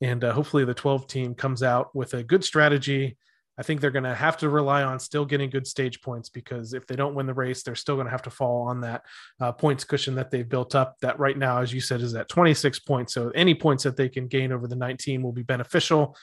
And 0.01 0.23
uh, 0.23 0.33
hopefully, 0.33 0.65
the 0.65 0.73
12 0.73 1.07
team 1.07 1.35
comes 1.35 1.63
out 1.63 1.95
with 1.95 2.13
a 2.15 2.23
good 2.23 2.43
strategy 2.43 3.17
I 3.57 3.63
think 3.63 3.81
they're 3.81 3.91
going 3.91 4.03
to 4.03 4.15
have 4.15 4.37
to 4.37 4.49
rely 4.49 4.83
on 4.83 4.99
still 4.99 5.25
getting 5.25 5.49
good 5.49 5.67
stage 5.67 6.01
points 6.01 6.29
because 6.29 6.73
if 6.73 6.87
they 6.87 6.95
don't 6.95 7.13
win 7.13 7.27
the 7.27 7.33
race, 7.33 7.61
they're 7.61 7.75
still 7.75 7.95
going 7.95 8.07
to 8.07 8.11
have 8.11 8.23
to 8.23 8.31
fall 8.31 8.63
on 8.63 8.81
that 8.81 9.03
uh, 9.39 9.51
points 9.51 9.83
cushion 9.83 10.15
that 10.15 10.31
they've 10.31 10.47
built 10.47 10.73
up. 10.73 10.97
That 11.01 11.19
right 11.19 11.37
now, 11.37 11.61
as 11.61 11.71
you 11.71 11.79
said, 11.79 12.01
is 12.01 12.15
at 12.15 12.29
26 12.29 12.79
points. 12.79 13.13
So 13.13 13.29
any 13.29 13.53
points 13.53 13.83
that 13.83 13.95
they 13.95 14.09
can 14.09 14.27
gain 14.27 14.51
over 14.51 14.67
the 14.67 14.75
19 14.75 15.21
will 15.21 15.31
be 15.31 15.43
beneficial. 15.43 16.17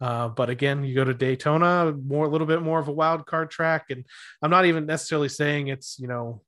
Uh, 0.00 0.28
but 0.28 0.48
again, 0.48 0.82
you 0.82 0.94
go 0.94 1.04
to 1.04 1.12
Daytona, 1.12 1.92
more 1.92 2.24
a 2.24 2.28
little 2.28 2.46
bit 2.46 2.62
more 2.62 2.78
of 2.78 2.88
a 2.88 2.92
wild 2.92 3.26
card 3.26 3.50
track, 3.50 3.86
and 3.90 4.04
I'm 4.40 4.50
not 4.50 4.64
even 4.64 4.86
necessarily 4.86 5.28
saying 5.28 5.68
it's 5.68 5.98
you 5.98 6.08
know 6.08 6.40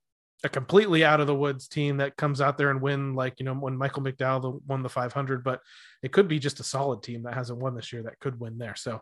a 0.43 0.49
completely 0.49 1.05
out 1.05 1.21
of 1.21 1.27
the 1.27 1.35
woods 1.35 1.67
team 1.67 1.97
that 1.97 2.17
comes 2.17 2.41
out 2.41 2.57
there 2.57 2.71
and 2.71 2.81
win 2.81 3.13
like 3.13 3.35
you 3.39 3.45
know 3.45 3.53
when 3.53 3.77
Michael 3.77 4.01
McDowell 4.01 4.59
won 4.65 4.81
the 4.81 4.89
500, 4.89 5.43
but 5.43 5.61
it 6.01 6.11
could 6.11 6.27
be 6.27 6.39
just 6.39 6.59
a 6.59 6.63
solid 6.63 7.03
team 7.03 7.23
that 7.23 7.35
hasn't 7.35 7.59
won 7.59 7.75
this 7.75 7.93
year 7.93 8.03
that 8.03 8.19
could 8.19 8.39
win 8.39 8.57
there. 8.57 8.75
So 8.75 9.01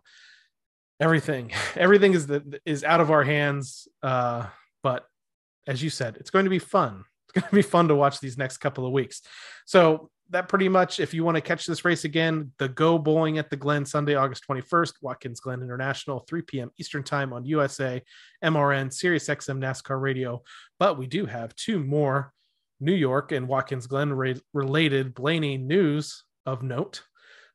everything 1.02 1.52
everything 1.76 2.14
is 2.14 2.28
the 2.28 2.60
is 2.66 2.84
out 2.84 3.02
of 3.02 3.12
our 3.12 3.24
hands 3.24 3.88
uh 4.04 4.46
but 4.84 5.06
as 5.68 5.84
you 5.84 5.90
said 5.90 6.16
it's 6.18 6.30
going 6.30 6.46
to 6.46 6.50
be 6.50 6.60
fun. 6.60 7.04
It's 7.34 7.44
going 7.44 7.50
to 7.50 7.56
be 7.56 7.62
fun 7.62 7.88
to 7.88 7.96
watch 7.96 8.20
these 8.20 8.38
next 8.38 8.58
couple 8.58 8.86
of 8.86 8.92
weeks. 8.92 9.22
So 9.66 10.10
that 10.32 10.50
pretty 10.50 10.68
much 10.68 11.00
if 11.00 11.14
you 11.14 11.24
want 11.24 11.36
to 11.36 11.42
catch 11.42 11.66
this 11.66 11.86
race 11.86 12.04
again 12.04 12.52
the 12.58 12.68
go 12.68 12.98
bowling 12.98 13.38
at 13.38 13.50
the 13.50 13.56
glen 13.56 13.86
sunday 13.86 14.16
august 14.16 14.44
21st 14.50 14.94
watkins 15.02 15.40
glen 15.40 15.62
international 15.62 16.20
3 16.28 16.42
p.m 16.42 16.72
eastern 16.78 17.04
time 17.04 17.32
on 17.34 17.46
usa 17.46 18.02
mrn 18.44 18.92
sirius 18.92 19.28
xm 19.28 19.60
nascar 19.60 20.02
radio. 20.02 20.42
But 20.80 20.98
we 20.98 21.08
do 21.08 21.26
have 21.26 21.56
two 21.56 21.80
more 21.80 22.34
new 22.80 22.94
york 22.94 23.32
and 23.32 23.48
watkins 23.48 23.88
glen 23.88 24.12
re- 24.12 24.42
related 24.54 25.14
blaney 25.14 25.58
news 25.58 26.24
of 26.46 26.64
note 26.64 27.04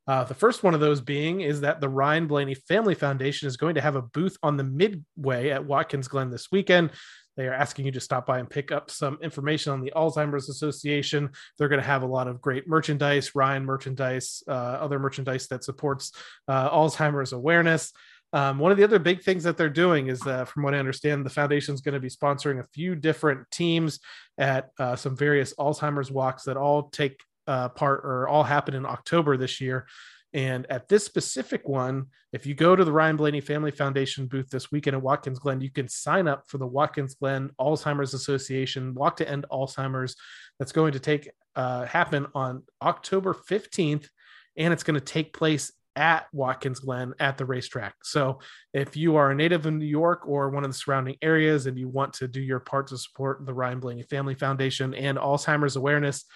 uh, 0.07 0.25
the 0.25 0.35
first 0.35 0.63
one 0.63 0.75
of 0.75 0.81
those 0.81 1.01
being 1.01 1.41
is 1.41 1.61
that 1.63 1.81
the 1.81 1.89
Ryan 1.89 2.27
Blaney 2.27 2.55
Family 2.55 2.95
Foundation 2.95 3.49
is 3.49 3.57
going 3.57 3.75
to 3.75 3.81
have 3.81 3.97
a 3.97 4.03
booth 4.03 4.37
on 4.43 4.57
the 4.57 4.65
Midway 4.65 5.51
at 5.51 5.65
Watkins 5.65 6.09
Glen 6.09 6.31
this 6.31 6.51
weekend. 6.53 6.91
They 7.37 7.47
are 7.47 7.53
asking 7.53 7.85
you 7.87 7.93
to 7.93 8.01
stop 8.01 8.27
by 8.27 8.39
and 8.39 8.49
pick 8.49 8.73
up 8.73 8.91
some 8.91 9.19
information 9.21 9.73
on 9.73 9.83
the 9.83 9.93
Alzheimer's 9.95 10.49
Association. 10.49 11.31
They're 11.59 11.69
going 11.69 11.81
to 11.81 11.87
have 11.87 12.03
a 12.03 12.07
lot 12.07 12.29
of 12.29 12.41
great 12.41 12.67
merchandise, 12.67 13.35
Ryan 13.35 13.65
merchandise, 13.65 14.43
uh, 14.49 14.53
other 14.53 14.99
merchandise 14.99 15.47
that 15.49 15.65
supports 15.65 16.13
uh, 16.49 16.71
Alzheimer's 16.71 17.33
awareness. 17.33 17.93
Um, 18.33 18.59
one 18.59 18.73
of 18.73 18.79
the 18.79 18.85
other 18.85 18.99
big 18.99 19.23
things 19.23 19.45
that 19.45 19.57
they're 19.57 19.69
doing 19.69 20.09
is, 20.09 20.27
uh, 20.27 20.45
from 20.45 20.63
what 20.63 20.75
I 20.75 20.79
understand, 20.79 21.25
the 21.25 21.31
foundation 21.31 21.75
is 21.75 21.81
going 21.81 21.95
to 21.95 22.01
be 22.01 22.09
sponsoring 22.09 22.59
a 22.59 22.67
few 22.75 22.95
different 22.95 23.49
teams 23.51 24.01
at 24.39 24.71
uh, 24.79 24.97
some 24.97 25.17
various 25.17 25.55
Alzheimer's 25.55 26.11
walks 26.11 26.45
that 26.45 26.57
all 26.57 26.89
take 26.91 27.21
uh, 27.47 27.69
part 27.71 28.01
or 28.05 28.29
all 28.29 28.45
happen 28.45 28.75
in 28.75 28.87
October 28.87 29.37
this 29.37 29.61
year. 29.61 29.87
And 30.33 30.67
at 30.69 30.89
this 30.89 31.05
specific 31.05 31.67
one, 31.67 32.07
if 32.33 32.45
you 32.47 32.55
go 32.55 32.77
to 32.77 32.85
the 32.85 32.93
Ryan 32.93 33.17
Blaney 33.17 33.41
Family 33.41 33.71
Foundation 33.71 34.27
booth 34.27 34.51
this 34.51 34.71
weekend 34.71 34.97
at 34.97 35.03
Watkins 35.03 35.39
Glen, 35.39 35.61
you 35.61 35.71
can 35.71 35.89
sign 35.89 36.29
up 36.29 36.45
for 36.47 36.59
the 36.59 36.67
Watkins 36.67 37.15
Glen 37.15 37.51
Alzheimer's 37.59 38.13
Association 38.13 38.95
Walk 38.95 39.17
to 39.17 39.29
End 39.29 39.47
Alzheimer's. 39.51 40.17
That's 40.59 40.73
going 40.73 40.93
to 40.93 41.01
take 41.01 41.31
uh, 41.55 41.87
happen 41.87 42.27
on 42.35 42.65
October 42.83 43.33
15th, 43.33 44.09
and 44.57 44.73
it's 44.73 44.83
going 44.83 44.99
to 44.99 45.05
take 45.05 45.33
place 45.33 45.73
at 45.97 46.27
Watkins 46.33 46.81
Glen 46.81 47.15
at 47.19 47.39
the 47.39 47.47
racetrack. 47.47 47.95
So 48.03 48.41
if 48.75 48.97
you 48.97 49.17
are 49.17 49.31
a 49.31 49.35
native 49.35 49.65
of 49.65 49.73
New 49.73 49.87
York 49.87 50.27
or 50.27 50.51
one 50.51 50.65
of 50.65 50.71
the 50.71 50.77
surrounding 50.77 51.17
areas 51.23 51.67
and 51.67 51.79
you 51.79 51.89
want 51.89 52.13
to 52.15 52.29
do 52.29 52.41
your 52.41 52.61
part 52.61 52.89
to 52.89 52.99
support 52.99 53.45
the 53.47 53.55
Ryan 53.55 53.81
Blaney 53.81 54.03
Family 54.03 54.35
Foundation 54.35 54.93
and 54.93 55.17
Alzheimer's 55.17 55.77
awareness, 55.77 56.27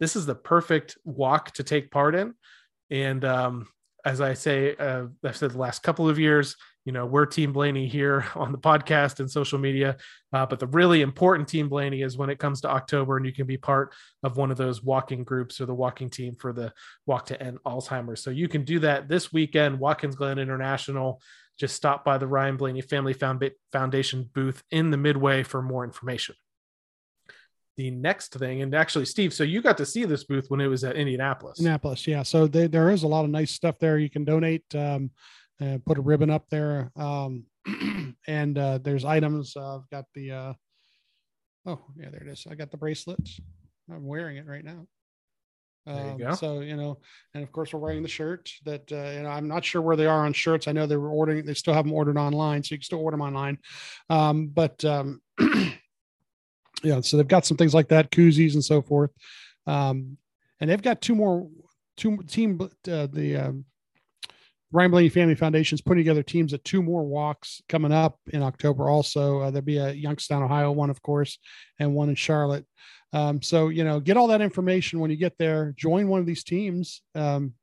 this 0.00 0.16
is 0.16 0.26
the 0.26 0.34
perfect 0.34 0.96
walk 1.04 1.52
to 1.52 1.62
take 1.62 1.90
part 1.90 2.14
in. 2.14 2.34
And 2.90 3.24
um, 3.24 3.68
as 4.04 4.20
I 4.20 4.34
say, 4.34 4.74
uh, 4.76 5.06
I've 5.24 5.36
said 5.36 5.50
the 5.50 5.58
last 5.58 5.82
couple 5.82 6.08
of 6.08 6.18
years, 6.18 6.56
you 6.84 6.92
know, 6.92 7.04
we're 7.04 7.26
Team 7.26 7.52
Blaney 7.52 7.86
here 7.86 8.24
on 8.34 8.52
the 8.52 8.58
podcast 8.58 9.20
and 9.20 9.30
social 9.30 9.58
media. 9.58 9.96
Uh, 10.32 10.46
but 10.46 10.58
the 10.58 10.66
really 10.68 11.02
important 11.02 11.48
Team 11.48 11.68
Blaney 11.68 12.02
is 12.02 12.16
when 12.16 12.30
it 12.30 12.38
comes 12.38 12.62
to 12.62 12.70
October, 12.70 13.16
and 13.16 13.26
you 13.26 13.32
can 13.32 13.46
be 13.46 13.58
part 13.58 13.94
of 14.22 14.36
one 14.36 14.50
of 14.50 14.56
those 14.56 14.82
walking 14.82 15.24
groups 15.24 15.60
or 15.60 15.66
the 15.66 15.74
walking 15.74 16.08
team 16.08 16.34
for 16.34 16.52
the 16.52 16.72
Walk 17.04 17.26
to 17.26 17.42
End 17.42 17.58
Alzheimer's. 17.66 18.22
So 18.22 18.30
you 18.30 18.48
can 18.48 18.64
do 18.64 18.78
that 18.80 19.08
this 19.08 19.32
weekend, 19.32 19.78
Watkins 19.78 20.16
Glen 20.16 20.38
International. 20.38 21.20
Just 21.58 21.74
stop 21.74 22.04
by 22.04 22.18
the 22.18 22.26
Ryan 22.26 22.56
Blaney 22.56 22.80
Family 22.80 23.12
Foundation 23.12 24.30
booth 24.32 24.62
in 24.70 24.90
the 24.90 24.96
Midway 24.96 25.42
for 25.42 25.60
more 25.60 25.84
information 25.84 26.36
the 27.78 27.90
next 27.92 28.34
thing. 28.34 28.60
And 28.60 28.74
actually 28.74 29.06
steve 29.06 29.32
so 29.32 29.44
you 29.44 29.62
got 29.62 29.78
to 29.78 29.86
see 29.86 30.04
this 30.04 30.24
booth 30.24 30.46
when 30.48 30.60
it 30.60 30.66
was 30.66 30.84
at 30.84 30.96
indianapolis. 30.96 31.60
Indianapolis 31.60 32.06
yeah. 32.06 32.24
So 32.24 32.46
they, 32.46 32.66
there 32.66 32.90
is 32.90 33.04
a 33.04 33.08
lot 33.08 33.24
of 33.24 33.30
nice 33.30 33.52
stuff 33.52 33.78
there. 33.78 33.98
You 33.98 34.10
can 34.10 34.24
donate 34.24 34.64
um, 34.74 35.10
uh, 35.62 35.78
put 35.86 35.96
a 35.96 36.02
ribbon 36.02 36.28
up 36.28 36.44
there 36.50 36.90
um, 36.96 37.44
and 38.26 38.58
uh, 38.58 38.78
there's 38.78 39.04
items. 39.04 39.56
Uh, 39.56 39.76
i've 39.76 39.90
got 39.90 40.04
the 40.14 40.32
uh, 40.32 40.52
oh 41.66 41.80
yeah 41.96 42.10
there 42.10 42.22
it 42.22 42.28
is. 42.28 42.46
I 42.50 42.54
got 42.56 42.70
the 42.70 42.76
bracelets. 42.76 43.40
I'm 43.90 44.06
wearing 44.06 44.36
it 44.36 44.46
right 44.46 44.64
now. 44.64 44.86
You 45.86 45.94
Um, 45.94 46.18
go. 46.18 46.34
So 46.34 46.60
you 46.60 46.76
know, 46.76 46.98
and 47.32 47.42
of 47.44 47.52
course 47.52 47.72
we're 47.72 47.80
wearing 47.80 48.02
the 48.02 48.08
shirt 48.08 48.50
that 48.64 48.90
uh, 48.92 49.10
you 49.16 49.22
know 49.22 49.30
I'm 49.30 49.48
not 49.48 49.64
sure 49.64 49.80
where 49.80 49.96
they 49.96 50.06
are 50.06 50.26
on 50.26 50.32
shirts. 50.32 50.66
I 50.68 50.72
know 50.72 50.86
they 50.86 50.96
were 50.96 51.10
ordering; 51.10 51.46
they 51.46 51.54
still 51.54 51.74
have 51.74 51.84
them 51.84 51.94
ordered 51.94 52.18
online, 52.18 52.62
so 52.62 52.74
you 52.74 52.78
can 52.78 52.84
still 52.84 53.00
order 53.00 53.16
them 53.16 53.22
online. 53.26 53.58
Um, 54.10 54.48
but 54.48 54.84
um, 54.84 55.22
yeah, 56.82 57.00
so 57.00 57.16
they've 57.16 57.26
got 57.26 57.46
some 57.46 57.56
things 57.56 57.74
like 57.74 57.88
that, 57.88 58.10
koozies 58.10 58.54
and 58.54 58.64
so 58.64 58.82
forth. 58.82 59.10
Um, 59.66 60.16
and 60.60 60.70
they've 60.70 60.82
got 60.82 61.00
two 61.00 61.14
more 61.14 61.48
two 61.96 62.18
team 62.28 62.60
uh, 62.60 63.06
the 63.12 63.36
um, 63.36 63.64
Ryan 64.70 64.90
Blaney 64.90 65.08
Family 65.08 65.34
Foundation 65.34 65.76
is 65.76 65.80
putting 65.80 66.02
together 66.02 66.22
teams 66.22 66.52
at 66.52 66.64
two 66.64 66.82
more 66.82 67.04
walks 67.04 67.62
coming 67.68 67.92
up 67.92 68.18
in 68.32 68.42
October. 68.42 68.88
Also, 68.88 69.40
uh, 69.40 69.50
there'll 69.50 69.64
be 69.64 69.78
a 69.78 69.92
Youngstown, 69.92 70.42
Ohio 70.42 70.72
one, 70.72 70.90
of 70.90 71.00
course, 71.02 71.38
and 71.78 71.94
one 71.94 72.10
in 72.10 72.14
Charlotte. 72.14 72.66
Um, 73.12 73.40
so 73.40 73.68
you 73.68 73.84
know, 73.84 74.00
get 74.00 74.16
all 74.16 74.26
that 74.28 74.42
information 74.42 75.00
when 75.00 75.10
you 75.10 75.16
get 75.16 75.36
there. 75.38 75.74
Join 75.76 76.08
one 76.08 76.20
of 76.20 76.26
these 76.26 76.44
teams 76.44 77.02
um, 77.14 77.54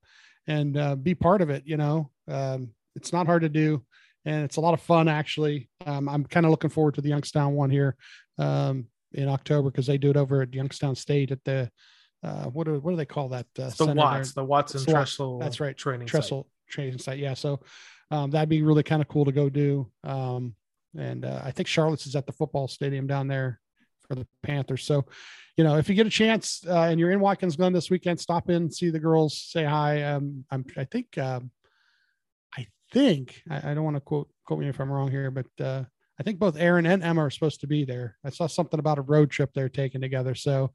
and 0.48 0.78
uh, 0.78 0.96
be 0.96 1.16
part 1.16 1.42
of 1.42 1.50
it. 1.50 1.64
You 1.66 1.78
know, 1.78 2.12
um, 2.28 2.72
it's 2.96 3.14
not 3.14 3.28
hard 3.28 3.44
to 3.44 3.50
do, 3.50 3.84
and 4.26 4.44
it's 4.44 4.58
a 4.58 4.62
lot 4.62 4.74
of 4.74 4.82
fun. 4.82 5.08
Actually, 5.08 5.70
um, 5.86 6.10
I'm 6.10 6.26
kind 6.26 6.46
of 6.46 6.50
looking 6.50 6.72
forward 6.72 6.96
to 6.96 7.02
the 7.02 7.10
Youngstown 7.10 7.54
one 7.54 7.70
here 7.70 7.96
um, 8.38 8.88
in 9.16 9.28
October 9.28 9.72
because 9.72 9.88
they 9.88 9.98
do 9.98 10.12
it 10.12 10.18
over 10.18 10.42
at 10.42 10.54
Youngstown 10.54 10.96
State 10.96 11.32
at 11.32 11.44
the 11.44 11.72
uh, 12.24 12.46
what 12.46 12.66
do 12.66 12.80
what 12.80 12.92
do 12.92 12.98
they 12.98 13.06
call 13.06 13.30
that? 13.30 13.46
Uh, 13.58 13.70
the? 13.70 13.94
Watts, 13.94 14.34
the 14.34 14.44
Watson 14.44 14.80
Watts. 14.80 14.92
Tressel. 14.92 15.40
That's 15.40 15.60
right. 15.60 15.78
Training 15.78 16.08
site. 16.08 16.44
training 16.70 16.98
site. 16.98 17.20
Yeah. 17.20 17.34
So 17.34 17.62
um, 18.12 18.32
that'd 18.32 18.50
be 18.50 18.62
really 18.62 18.84
kind 18.84 19.02
of 19.02 19.08
cool 19.08 19.26
to 19.26 19.32
go 19.32 19.50
do. 19.50 19.90
Um, 20.04 20.56
and 20.98 21.26
uh, 21.26 21.42
I 21.44 21.52
think 21.52 21.68
Charlotte's 21.68 22.08
is 22.08 22.16
at 22.16 22.26
the 22.26 22.32
football 22.32 22.68
stadium 22.68 23.08
down 23.08 23.28
there 23.28 23.60
for 24.08 24.16
the 24.16 24.26
Panthers. 24.44 24.84
So, 24.84 25.06
you 25.58 25.64
know, 25.64 25.78
if 25.78 25.90
you 25.90 25.96
get 25.96 26.08
a 26.08 26.12
chance 26.12 26.64
uh, 26.68 26.84
and 26.84 27.00
you're 27.00 27.12
in 27.12 27.20
Watkins 27.20 27.56
Glen 27.56 27.74
this 27.74 27.90
weekend, 27.90 28.20
stop 28.20 28.50
in, 28.50 28.72
see 28.72 28.90
the 28.90 29.00
girls, 29.00 29.38
say 29.38 29.64
hi. 29.64 30.04
Um, 30.04 30.46
I'm, 30.52 30.66
I 30.78 30.86
think, 30.86 31.18
um, 31.18 31.52
I 32.58 32.68
think, 32.92 33.42
I, 33.50 33.72
I 33.72 33.74
don't 33.74 33.84
want 33.84 33.98
to 33.98 34.02
quote, 34.02 34.30
quote 34.46 34.60
me 34.60 34.70
if 34.70 34.80
I'm 34.80 34.92
wrong 34.92 35.12
here, 35.12 35.32
but 35.32 35.48
uh, 35.64 35.84
I 36.20 36.24
think 36.24 36.40
both 36.40 36.58
Aaron 36.58 36.86
and 36.86 37.04
Emma 37.04 37.26
are 37.26 37.30
supposed 37.30 37.62
to 37.62 37.68
be 37.68 37.86
there. 37.86 38.18
I 38.24 38.30
saw 38.30 38.48
something 38.48 38.80
about 38.80 39.00
a 39.00 39.04
road 39.04 39.32
trip 39.32 39.52
they're 39.54 39.70
taking 39.70 40.02
together. 40.02 40.36
So, 40.36 40.72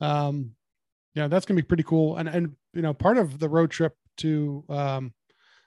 um, 0.00 0.50
yeah, 1.14 1.28
that's 1.28 1.46
gonna 1.46 1.60
be 1.60 1.66
pretty 1.66 1.82
cool. 1.82 2.16
And 2.16 2.28
and 2.28 2.52
you 2.72 2.82
know, 2.82 2.94
part 2.94 3.18
of 3.18 3.38
the 3.38 3.48
road 3.48 3.70
trip 3.70 3.94
to 4.18 4.64
um, 4.68 5.14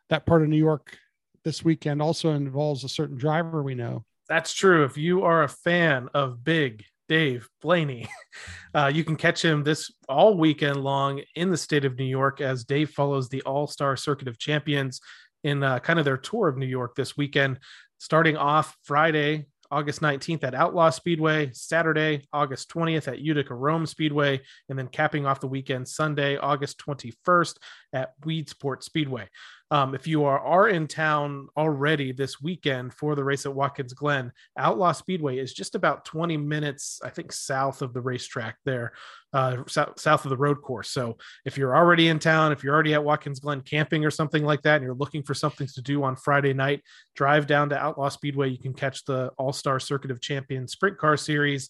that 0.09 0.25
part 0.25 0.43
of 0.43 0.49
New 0.49 0.57
York 0.57 0.97
this 1.43 1.63
weekend 1.63 2.01
also 2.01 2.31
involves 2.31 2.83
a 2.83 2.89
certain 2.89 3.17
driver 3.17 3.63
we 3.63 3.75
know. 3.75 4.05
That's 4.29 4.53
true. 4.53 4.83
If 4.83 4.97
you 4.97 5.23
are 5.23 5.43
a 5.43 5.49
fan 5.49 6.09
of 6.13 6.43
Big 6.43 6.83
Dave 7.07 7.47
Blaney, 7.61 8.09
uh, 8.75 8.91
you 8.93 9.03
can 9.03 9.15
catch 9.15 9.43
him 9.43 9.63
this 9.63 9.91
all 10.09 10.37
weekend 10.37 10.83
long 10.83 11.21
in 11.35 11.49
the 11.49 11.57
state 11.57 11.85
of 11.85 11.97
New 11.97 12.05
York 12.05 12.41
as 12.41 12.65
Dave 12.65 12.89
follows 12.89 13.29
the 13.29 13.41
All 13.43 13.67
Star 13.67 13.95
Circuit 13.95 14.27
of 14.27 14.37
Champions 14.37 14.99
in 15.43 15.63
uh, 15.63 15.79
kind 15.79 15.99
of 15.99 16.05
their 16.05 16.17
tour 16.17 16.49
of 16.49 16.57
New 16.57 16.65
York 16.65 16.95
this 16.95 17.15
weekend, 17.15 17.59
starting 17.97 18.37
off 18.37 18.75
Friday, 18.83 19.45
August 19.69 20.01
19th 20.01 20.43
at 20.43 20.55
Outlaw 20.55 20.89
Speedway, 20.89 21.51
Saturday, 21.53 22.25
August 22.31 22.69
20th 22.71 23.07
at 23.07 23.19
Utica 23.19 23.53
Rome 23.53 23.85
Speedway, 23.85 24.41
and 24.69 24.77
then 24.79 24.87
capping 24.87 25.25
off 25.25 25.39
the 25.39 25.47
weekend 25.47 25.87
Sunday, 25.87 26.37
August 26.37 26.79
21st 26.79 27.57
at 27.93 28.19
Weedsport 28.21 28.83
Speedway. 28.83 29.27
Um, 29.69 29.93
if 29.93 30.07
you 30.07 30.23
are, 30.23 30.39
are 30.39 30.69
in 30.69 30.87
town 30.87 31.49
already 31.57 32.13
this 32.13 32.41
weekend 32.41 32.93
for 32.93 33.15
the 33.15 33.23
race 33.23 33.45
at 33.45 33.53
Watkins 33.53 33.93
Glen, 33.93 34.31
Outlaw 34.57 34.93
Speedway 34.93 35.39
is 35.39 35.53
just 35.53 35.75
about 35.75 36.05
20 36.05 36.37
minutes, 36.37 37.01
I 37.03 37.09
think, 37.09 37.33
south 37.33 37.81
of 37.81 37.93
the 37.93 37.99
racetrack 37.99 38.57
there, 38.63 38.93
uh, 39.33 39.57
south, 39.67 39.99
south 39.99 40.25
of 40.25 40.29
the 40.29 40.37
road 40.37 40.61
course. 40.61 40.89
So 40.89 41.17
if 41.45 41.57
you're 41.57 41.75
already 41.75 42.07
in 42.07 42.19
town, 42.19 42.53
if 42.53 42.63
you're 42.63 42.73
already 42.73 42.93
at 42.93 43.03
Watkins 43.03 43.41
Glen 43.41 43.61
camping 43.61 44.05
or 44.05 44.11
something 44.11 44.45
like 44.45 44.61
that, 44.61 44.75
and 44.75 44.83
you're 44.83 44.95
looking 44.95 45.23
for 45.23 45.33
something 45.33 45.67
to 45.67 45.81
do 45.81 46.01
on 46.03 46.15
Friday 46.15 46.53
night, 46.53 46.81
drive 47.15 47.45
down 47.45 47.69
to 47.69 47.77
Outlaw 47.77 48.09
Speedway. 48.09 48.49
You 48.49 48.59
can 48.59 48.73
catch 48.73 49.03
the 49.03 49.31
All 49.37 49.51
Star 49.51 49.81
Circuit 49.81 50.11
of 50.11 50.21
Champions 50.21 50.71
Sprint 50.71 50.97
Car 50.97 51.17
Series 51.17 51.69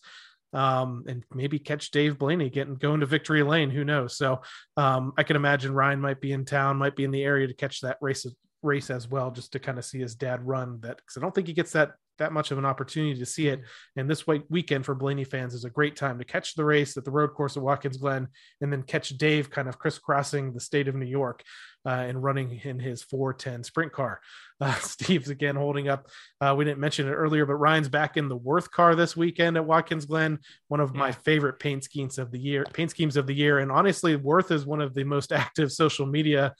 um, 0.54 1.04
and 1.08 1.24
maybe 1.34 1.60
catch 1.60 1.92
Dave 1.92 2.18
Blaney 2.18 2.50
getting 2.50 2.76
going 2.76 3.02
to 3.02 3.06
victory 3.06 3.44
lane. 3.44 3.70
Who 3.70 3.84
knows? 3.84 4.18
So 4.18 4.42
um, 4.76 5.14
I 5.18 5.24
can 5.24 5.36
imagine 5.36 5.74
Ryan 5.74 6.02
might 6.02 6.22
be 6.22 6.32
in 6.32 6.46
town, 6.46 6.78
might 6.78 6.96
be 6.96 7.04
in 7.04 7.12
the 7.12 7.24
area 7.24 7.48
to 7.48 7.54
catch 7.54 7.82
that 7.82 7.98
race 8.02 8.26
race 8.68 8.90
as 8.90 9.10
well, 9.10 9.32
just 9.32 9.52
to 9.54 9.60
kind 9.60 9.80
of 9.80 9.86
see 9.86 10.00
his 10.00 10.16
dad 10.16 10.46
run 10.46 10.80
that. 10.82 10.98
Because 10.98 11.18
I 11.18 11.22
don't 11.22 11.34
think 11.34 11.48
he 11.48 11.54
gets 11.54 11.72
that 11.72 11.94
that 12.18 12.34
much 12.34 12.52
of 12.52 12.58
an 12.58 12.66
opportunity 12.66 13.18
to 13.18 13.26
see 13.26 13.48
it. 13.48 13.62
And 13.96 14.10
this 14.10 14.28
week, 14.28 14.44
weekend 14.50 14.86
for 14.86 14.96
Blaney 14.96 15.24
fans 15.24 15.54
is 15.54 15.66
a 15.66 15.70
great 15.70 15.96
time 15.96 16.18
to 16.20 16.26
catch 16.26 16.56
the 16.56 16.66
race 16.66 16.98
at 16.98 17.06
the 17.06 17.12
road 17.12 17.34
course 17.34 17.58
at 17.58 17.64
Watkins 17.64 17.98
Glen, 17.98 18.28
and 18.62 18.72
then 18.72 18.84
catch 18.84 19.10
Dave 19.10 19.50
kind 19.50 19.68
of 19.68 19.80
crisscrossing 19.80 20.54
the 20.54 20.60
state 20.60 20.88
of 20.88 20.96
New 20.96 21.06
York 21.06 21.44
uh, 21.86 21.90
and 21.90 22.22
running 22.22 22.60
in 22.64 22.80
his 22.80 23.04
410 23.04 23.64
sprint 23.64 23.92
car. 23.92 24.20
Uh, 24.60 24.74
Steve's 24.80 25.30
again 25.30 25.56
holding 25.56 25.88
up. 25.88 26.08
Uh, 26.42 26.56
we 26.58 26.66
didn't 26.66 26.80
mention 26.80 27.08
it 27.08 27.12
earlier, 27.12 27.46
but 27.46 27.58
Ryan's 27.58 27.90
back 27.90 28.18
in 28.18 28.28
the 28.28 28.36
Worth 28.36 28.72
car 28.72 28.96
this 28.96 29.16
weekend 29.16 29.56
at 29.56 29.64
Watkins 29.64 30.08
Glen, 30.08 30.40
one 30.68 30.80
of 30.80 30.96
my 30.96 31.12
favorite 31.12 31.60
paint 31.60 31.84
schemes 31.84 32.18
of 32.18 32.32
the 32.32 32.40
year. 32.40 32.66
Paint 32.74 32.90
schemes 32.90 33.18
of 33.18 33.28
the 33.28 33.36
year, 33.36 33.60
and 33.60 33.72
honestly, 33.72 34.16
Worth 34.16 34.50
is 34.50 34.66
one 34.66 34.82
of 34.82 34.96
the 34.96 35.04
most 35.04 35.32
active 35.32 35.72
social 35.72 36.08
media 36.08 36.56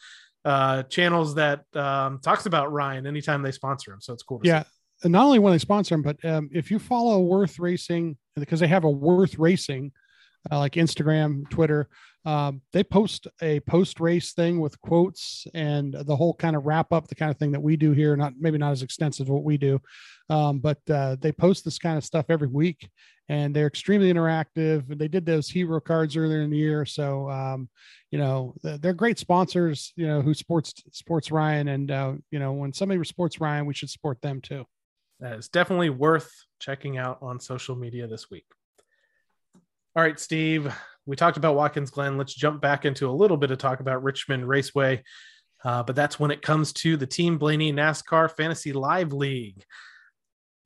uh, 0.48 0.84
channels 0.84 1.36
that 1.36 1.66
um, 1.76 2.20
talks 2.20 2.46
about 2.46 2.72
Ryan 2.72 3.06
anytime 3.06 3.42
they 3.42 3.52
sponsor 3.52 3.92
him. 3.92 4.00
So 4.00 4.14
it's 4.14 4.24
cool. 4.24 4.40
Yeah. 4.44 4.64
And 5.04 5.12
not 5.12 5.26
only 5.26 5.40
when 5.40 5.52
they 5.52 5.60
sponsor 5.60 5.96
him, 5.96 6.02
but 6.02 6.24
um, 6.24 6.50
if 6.54 6.72
you 6.72 6.80
follow 6.80 7.20
Worth 7.20 7.60
Racing, 7.60 8.18
because 8.36 8.62
they 8.62 8.68
have 8.68 8.86
a 8.86 8.90
Worth 8.90 9.38
Racing, 9.38 9.92
uh, 10.52 10.60
like 10.60 10.74
Instagram, 10.74 11.50
Twitter, 11.50 11.90
um, 12.28 12.62
they 12.74 12.84
post 12.84 13.28
a 13.42 13.62
post 13.62 14.02
race 14.02 14.34
thing 14.34 14.60
with 14.60 14.82
quotes 14.82 15.48
and 15.54 15.94
the 15.94 16.16
whole 16.16 16.34
kind 16.34 16.58
of 16.58 16.66
wrap 16.66 16.92
up, 16.92 17.08
the 17.08 17.16
kind 17.16 17.32
of 17.32 17.38
thing 17.38 17.54
that 17.54 17.62
we 17.62 17.78
do 17.78 17.94
here. 17.94 18.18
Not 18.18 18.34
maybe 18.38 18.58
not 18.58 18.74
as 18.74 18.82
extensive 18.82 19.28
as 19.28 19.32
what 19.32 19.46
we 19.46 19.58
do, 19.58 19.80
um, 20.30 20.60
but 20.60 20.78
uh, 20.90 21.16
they 21.22 21.32
post 21.32 21.64
this 21.64 21.80
kind 21.80 21.98
of 21.98 22.04
stuff 22.04 22.26
every 22.28 22.50
week, 22.50 22.90
and 23.30 23.56
they're 23.56 23.66
extremely 23.66 24.12
interactive. 24.12 24.92
And 24.92 25.00
they 25.00 25.08
did 25.08 25.26
those 25.26 25.50
hero 25.50 25.80
cards 25.80 26.18
earlier 26.18 26.42
in 26.42 26.50
the 26.50 26.58
year, 26.58 26.86
so 26.86 27.30
um, 27.30 27.70
you 28.12 28.20
know 28.20 28.54
they're 28.62 28.94
great 28.94 29.20
sponsors. 29.20 29.94
You 29.96 30.08
know 30.08 30.22
who 30.22 30.34
sports 30.34 30.74
sports 30.92 31.32
Ryan, 31.32 31.70
and 31.70 31.90
uh, 31.90 32.14
you 32.30 32.40
know 32.40 32.52
when 32.52 32.74
somebody 32.74 33.02
supports 33.06 33.40
Ryan, 33.40 33.66
we 33.66 33.74
should 33.74 33.90
support 33.90 34.22
them 34.22 34.42
too. 34.42 34.66
that 35.22 35.38
is 35.38 35.48
definitely 35.48 35.92
worth 35.92 36.30
checking 36.60 36.98
out 36.98 37.20
on 37.22 37.40
social 37.40 37.78
media 37.78 38.06
this 38.06 38.30
week. 38.30 38.48
All 39.98 40.04
right, 40.04 40.20
Steve, 40.20 40.72
we 41.08 41.16
talked 41.16 41.38
about 41.38 41.56
Watkins 41.56 41.90
Glen. 41.90 42.20
Let's 42.20 42.36
jump 42.36 42.62
back 42.62 42.86
into 42.86 43.10
a 43.10 43.12
little 43.12 43.36
bit 43.36 43.50
of 43.50 43.58
talk 43.58 43.80
about 43.80 44.04
Richmond 44.04 44.48
Raceway. 44.48 45.04
Uh, 45.66 45.82
but 45.82 45.96
that's 45.96 46.20
when 46.20 46.30
it 46.30 46.44
comes 46.44 46.72
to 46.74 46.98
the 46.98 47.08
Team 47.08 47.40
Blaney 47.40 47.74
NASCAR 47.74 48.30
Fantasy 48.30 48.74
Live 48.74 49.12
League. 49.12 49.66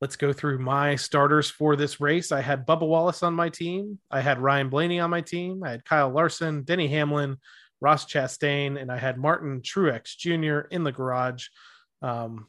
Let's 0.02 0.16
go 0.16 0.34
through 0.34 0.58
my 0.58 0.96
starters 0.96 1.48
for 1.48 1.76
this 1.76 1.98
race. 1.98 2.30
I 2.30 2.42
had 2.42 2.66
Bubba 2.66 2.86
Wallace 2.86 3.22
on 3.22 3.32
my 3.32 3.48
team. 3.48 3.98
I 4.10 4.20
had 4.20 4.38
Ryan 4.38 4.68
Blaney 4.68 5.00
on 5.00 5.08
my 5.08 5.22
team. 5.22 5.64
I 5.64 5.70
had 5.70 5.86
Kyle 5.86 6.10
Larson, 6.10 6.64
Denny 6.64 6.88
Hamlin, 6.88 7.38
Ross 7.80 8.04
Chastain, 8.04 8.78
and 8.78 8.92
I 8.92 8.98
had 8.98 9.16
Martin 9.16 9.62
Truex 9.62 10.14
Jr. 10.14 10.68
in 10.68 10.84
the 10.84 10.92
garage. 10.92 11.46
Um, 12.02 12.48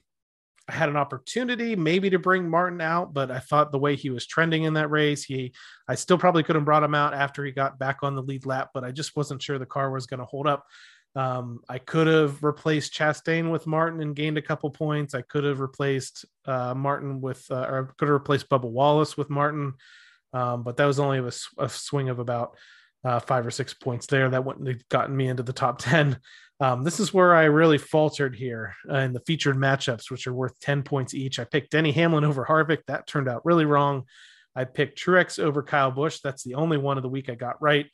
I 0.69 0.73
had 0.73 0.89
an 0.89 0.95
opportunity 0.95 1.75
maybe 1.75 2.09
to 2.11 2.19
bring 2.19 2.49
Martin 2.49 2.79
out, 2.79 3.13
but 3.13 3.29
I 3.29 3.39
thought 3.39 3.71
the 3.71 3.79
way 3.79 3.95
he 3.95 4.09
was 4.09 4.25
trending 4.25 4.63
in 4.63 4.73
that 4.75 4.89
race, 4.89 5.23
he 5.23 5.53
I 5.87 5.95
still 5.95 6.17
probably 6.17 6.43
could 6.43 6.55
have 6.55 6.63
brought 6.63 6.83
him 6.83 6.95
out 6.95 7.13
after 7.13 7.43
he 7.43 7.51
got 7.51 7.77
back 7.79 7.97
on 8.01 8.15
the 8.15 8.21
lead 8.21 8.45
lap, 8.45 8.69
but 8.73 8.83
I 8.83 8.91
just 8.91 9.15
wasn't 9.15 9.41
sure 9.41 9.59
the 9.59 9.65
car 9.65 9.91
was 9.91 10.05
going 10.05 10.21
to 10.21 10.25
hold 10.25 10.47
up. 10.47 10.65
Um, 11.15 11.59
I 11.69 11.77
could 11.77 12.07
have 12.07 12.43
replaced 12.43 12.93
Chastain 12.93 13.51
with 13.51 13.67
Martin 13.67 14.01
and 14.01 14.15
gained 14.15 14.37
a 14.37 14.41
couple 14.41 14.69
points. 14.71 15.13
I 15.13 15.21
could 15.21 15.43
have 15.43 15.59
replaced 15.59 16.25
uh, 16.45 16.73
Martin 16.73 17.21
with, 17.21 17.45
uh, 17.51 17.67
or 17.69 17.93
could 17.97 18.07
have 18.07 18.13
replaced 18.13 18.49
Bubba 18.49 18.69
Wallace 18.69 19.15
with 19.17 19.29
Martin, 19.29 19.73
um, 20.31 20.63
but 20.63 20.77
that 20.77 20.85
was 20.85 20.99
only 20.99 21.19
a 21.59 21.69
swing 21.69 22.09
of 22.09 22.19
about 22.19 22.55
uh, 23.03 23.19
five 23.19 23.45
or 23.45 23.51
six 23.51 23.73
points 23.73 24.07
there. 24.07 24.29
That 24.29 24.45
wouldn't 24.45 24.67
have 24.67 24.89
gotten 24.89 25.15
me 25.15 25.27
into 25.27 25.43
the 25.43 25.53
top 25.53 25.77
10. 25.79 26.17
Um, 26.63 26.85
this 26.85 27.01
is 27.01 27.13
where 27.13 27.35
I 27.35 27.43
really 27.43 27.77
faltered 27.77 28.33
here 28.33 28.73
uh, 28.89 28.99
in 28.99 29.11
the 29.11 29.19
featured 29.19 29.57
matchups, 29.57 30.09
which 30.09 30.27
are 30.27 30.33
worth 30.33 30.57
10 30.61 30.83
points 30.83 31.13
each. 31.13 31.37
I 31.37 31.43
picked 31.43 31.71
Denny 31.71 31.91
Hamlin 31.91 32.23
over 32.23 32.45
Harvick. 32.45 32.85
That 32.87 33.05
turned 33.05 33.27
out 33.27 33.45
really 33.45 33.65
wrong. 33.65 34.05
I 34.55 34.63
picked 34.63 34.97
Truex 34.97 35.39
over 35.39 35.61
Kyle 35.61 35.91
Busch. 35.91 36.19
That's 36.23 36.41
the 36.41 36.55
only 36.55 36.77
one 36.77 36.95
of 36.95 37.03
the 37.03 37.09
week 37.09 37.29
I 37.29 37.35
got 37.35 37.61
right. 37.61 37.87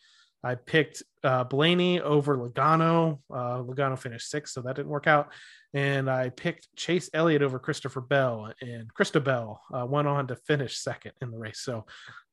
I 0.44 0.54
picked 0.54 1.02
uh, 1.24 1.46
Blaney 1.46 2.00
over 2.00 2.38
Logano. 2.38 3.18
Uh, 3.34 3.64
Logano 3.64 3.98
finished 3.98 4.30
sixth, 4.30 4.54
so 4.54 4.62
that 4.62 4.76
didn't 4.76 4.92
work 4.92 5.08
out. 5.08 5.34
And 5.74 6.08
I 6.08 6.30
picked 6.30 6.68
Chase 6.76 7.10
Elliott 7.12 7.42
over 7.42 7.58
Christopher 7.58 8.02
Bell, 8.02 8.54
and 8.62 8.94
Christopher 8.94 9.26
Bell 9.26 9.62
uh, 9.74 9.88
went 9.88 10.08
on 10.08 10.28
to 10.28 10.36
finish 10.36 10.78
second 10.78 11.14
in 11.24 11.32
the 11.32 11.40
race. 11.40 11.62
So 11.62 11.88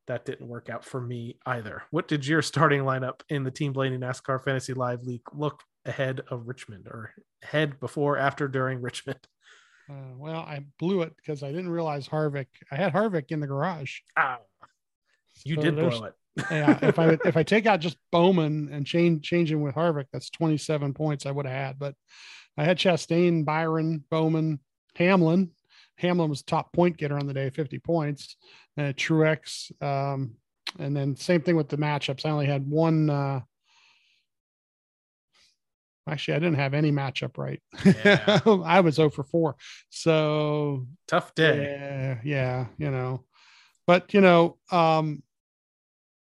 that 0.06 0.26
didn't 0.26 0.48
work 0.48 0.68
out 0.68 0.84
for 0.84 1.00
me 1.00 1.38
either. 1.46 1.82
What 1.92 2.08
did 2.08 2.26
your 2.26 2.42
starting 2.42 2.82
lineup 2.82 3.22
in 3.30 3.42
the 3.42 3.50
Team 3.50 3.72
Blaney 3.72 3.96
NASCAR 3.96 4.44
Fantasy 4.44 4.74
Live 4.74 5.02
League 5.02 5.22
look 5.32 5.62
ahead 5.86 6.22
of 6.30 6.46
Richmond, 6.46 6.86
or 6.86 7.14
ahead 7.42 7.80
before, 7.80 8.18
after, 8.18 8.48
during 8.48 8.80
Richmond? 8.80 9.20
Uh, 9.88 10.16
well, 10.16 10.40
I 10.40 10.64
blew 10.80 11.02
it 11.02 11.16
because 11.16 11.44
I 11.44 11.52
didn't 11.52 11.68
realize 11.68 12.08
Harvick. 12.08 12.46
I 12.72 12.74
had 12.74 12.92
Harvick 12.92 13.30
in 13.30 13.38
the 13.38 13.46
garage. 13.46 14.00
Ah, 14.16 14.38
you 15.44 15.54
So 15.54 15.62
did 15.62 15.76
blow 15.76 16.04
it. 16.06 16.14
yeah, 16.50 16.76
if 16.82 16.98
I 16.98 17.16
if 17.24 17.36
I 17.36 17.44
take 17.44 17.66
out 17.66 17.78
just 17.78 17.96
Bowman 18.10 18.68
and 18.72 18.84
change 18.84 19.24
changing 19.24 19.62
with 19.62 19.76
Harvick, 19.76 20.06
that's 20.12 20.28
27 20.30 20.92
points 20.92 21.24
I 21.24 21.30
would 21.30 21.46
have 21.46 21.54
had. 21.54 21.78
But 21.78 21.94
I 22.58 22.64
had 22.64 22.78
Chastain, 22.78 23.44
Byron, 23.44 24.02
Bowman, 24.10 24.58
Hamlin. 24.96 25.52
Hamlin 25.98 26.28
was 26.28 26.42
top 26.42 26.72
point 26.72 26.96
getter 26.96 27.16
on 27.16 27.26
the 27.26 27.32
day, 27.32 27.48
50 27.50 27.78
points. 27.78 28.36
Uh, 28.76 28.92
Truex, 28.92 29.70
um, 29.82 30.34
and 30.78 30.96
then 30.96 31.16
same 31.16 31.42
thing 31.42 31.56
with 31.56 31.68
the 31.68 31.78
matchups. 31.78 32.26
I 32.26 32.30
only 32.30 32.46
had 32.46 32.68
one. 32.68 33.08
Uh, 33.08 33.40
actually, 36.08 36.34
I 36.34 36.38
didn't 36.38 36.58
have 36.58 36.74
any 36.74 36.92
matchup 36.92 37.36
right. 37.38 37.60
Yeah. 37.84 38.40
I 38.64 38.80
was 38.80 38.98
over 38.98 39.22
4. 39.22 39.56
So 39.90 40.86
Tough 41.08 41.34
day. 41.34 41.76
yeah, 41.78 42.18
yeah, 42.24 42.66
you 42.78 42.90
know, 42.90 43.24
but 43.86 44.14
you 44.14 44.20
know, 44.20 44.58
um, 44.70 45.22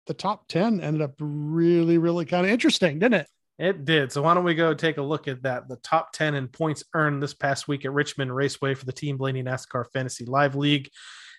the 0.06 0.14
top 0.14 0.48
10 0.48 0.80
ended 0.80 1.02
up 1.02 1.14
really, 1.20 1.98
really 1.98 2.24
kind 2.24 2.44
of 2.44 2.52
interesting, 2.52 2.98
didn't 2.98 3.20
it? 3.20 3.26
It 3.58 3.84
did. 3.84 4.10
So 4.10 4.22
why 4.22 4.32
don't 4.34 4.44
we 4.44 4.54
go 4.54 4.72
take 4.72 4.96
a 4.96 5.02
look 5.02 5.28
at 5.28 5.42
that? 5.42 5.68
The 5.68 5.76
top 5.76 6.12
10 6.14 6.34
in 6.34 6.48
points 6.48 6.82
earned 6.94 7.22
this 7.22 7.34
past 7.34 7.68
week 7.68 7.84
at 7.84 7.92
Richmond 7.92 8.34
Raceway 8.34 8.74
for 8.74 8.86
the 8.86 8.92
Team 8.92 9.18
Blaney 9.18 9.42
NASCAR 9.42 9.84
Fantasy 9.92 10.24
Live 10.24 10.56
League. 10.56 10.88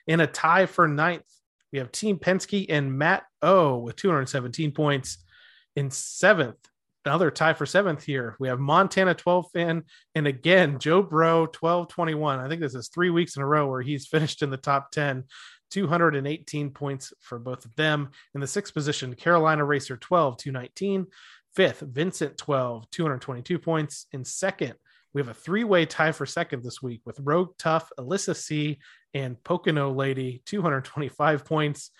In 0.05 0.19
a 0.19 0.27
tie 0.27 0.67
for 0.67 0.87
ninth, 0.87 1.25
we 1.73 1.79
have 1.79 1.91
Team 1.91 2.19
Penske 2.19 2.67
and 2.69 2.97
Matt 2.97 3.23
O 3.41 3.79
with 3.79 3.95
217 3.95 4.71
points. 4.71 5.17
In 5.75 5.89
seventh, 5.89 6.57
another 7.05 7.31
tie 7.31 7.53
for 7.53 7.65
seventh 7.65 8.03
here. 8.03 8.35
We 8.39 8.47
have 8.47 8.59
Montana 8.59 9.13
12 9.13 9.51
fan 9.53 9.83
and 10.15 10.27
again 10.27 10.79
Joe 10.79 11.01
Bro 11.01 11.47
12 11.47 11.87
21. 11.87 12.39
I 12.39 12.47
think 12.47 12.61
this 12.61 12.75
is 12.75 12.89
three 12.89 13.09
weeks 13.09 13.35
in 13.35 13.41
a 13.41 13.47
row 13.47 13.67
where 13.67 13.81
he's 13.81 14.07
finished 14.09 14.41
in 14.41 14.49
the 14.49 14.57
top 14.57 14.91
10. 14.91 15.25
218 15.71 16.71
points 16.71 17.13
for 17.21 17.39
both 17.39 17.63
of 17.63 17.73
them. 17.77 18.09
In 18.35 18.41
the 18.41 18.47
sixth 18.47 18.73
position, 18.73 19.15
Carolina 19.15 19.63
Racer 19.63 19.95
12, 19.95 20.37
219. 20.37 21.07
Fifth, 21.55 21.81
Vincent 21.81 22.37
12, 22.37 22.89
222 22.91 23.59
points. 23.59 24.05
In 24.13 24.23
second, 24.23 24.75
we 25.13 25.21
have 25.21 25.27
a 25.27 25.33
three 25.33 25.65
way 25.65 25.85
tie 25.85 26.13
for 26.13 26.25
second 26.25 26.63
this 26.63 26.81
week 26.81 27.01
with 27.05 27.19
Rogue 27.19 27.51
Tough, 27.57 27.91
Alyssa 27.99 28.35
C, 28.35 28.79
and 29.13 29.41
Pocono 29.43 29.91
Lady, 29.91 30.41
225 30.45 31.43
points. 31.43 31.91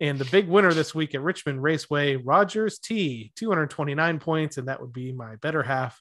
And 0.00 0.18
the 0.18 0.24
big 0.26 0.48
winner 0.48 0.72
this 0.72 0.94
week 0.94 1.14
at 1.14 1.22
Richmond 1.22 1.62
Raceway, 1.62 2.16
Rogers 2.16 2.78
T, 2.78 3.32
229 3.34 4.20
points. 4.20 4.56
And 4.56 4.68
that 4.68 4.80
would 4.80 4.92
be 4.92 5.12
my 5.12 5.36
better 5.36 5.62
half, 5.62 6.00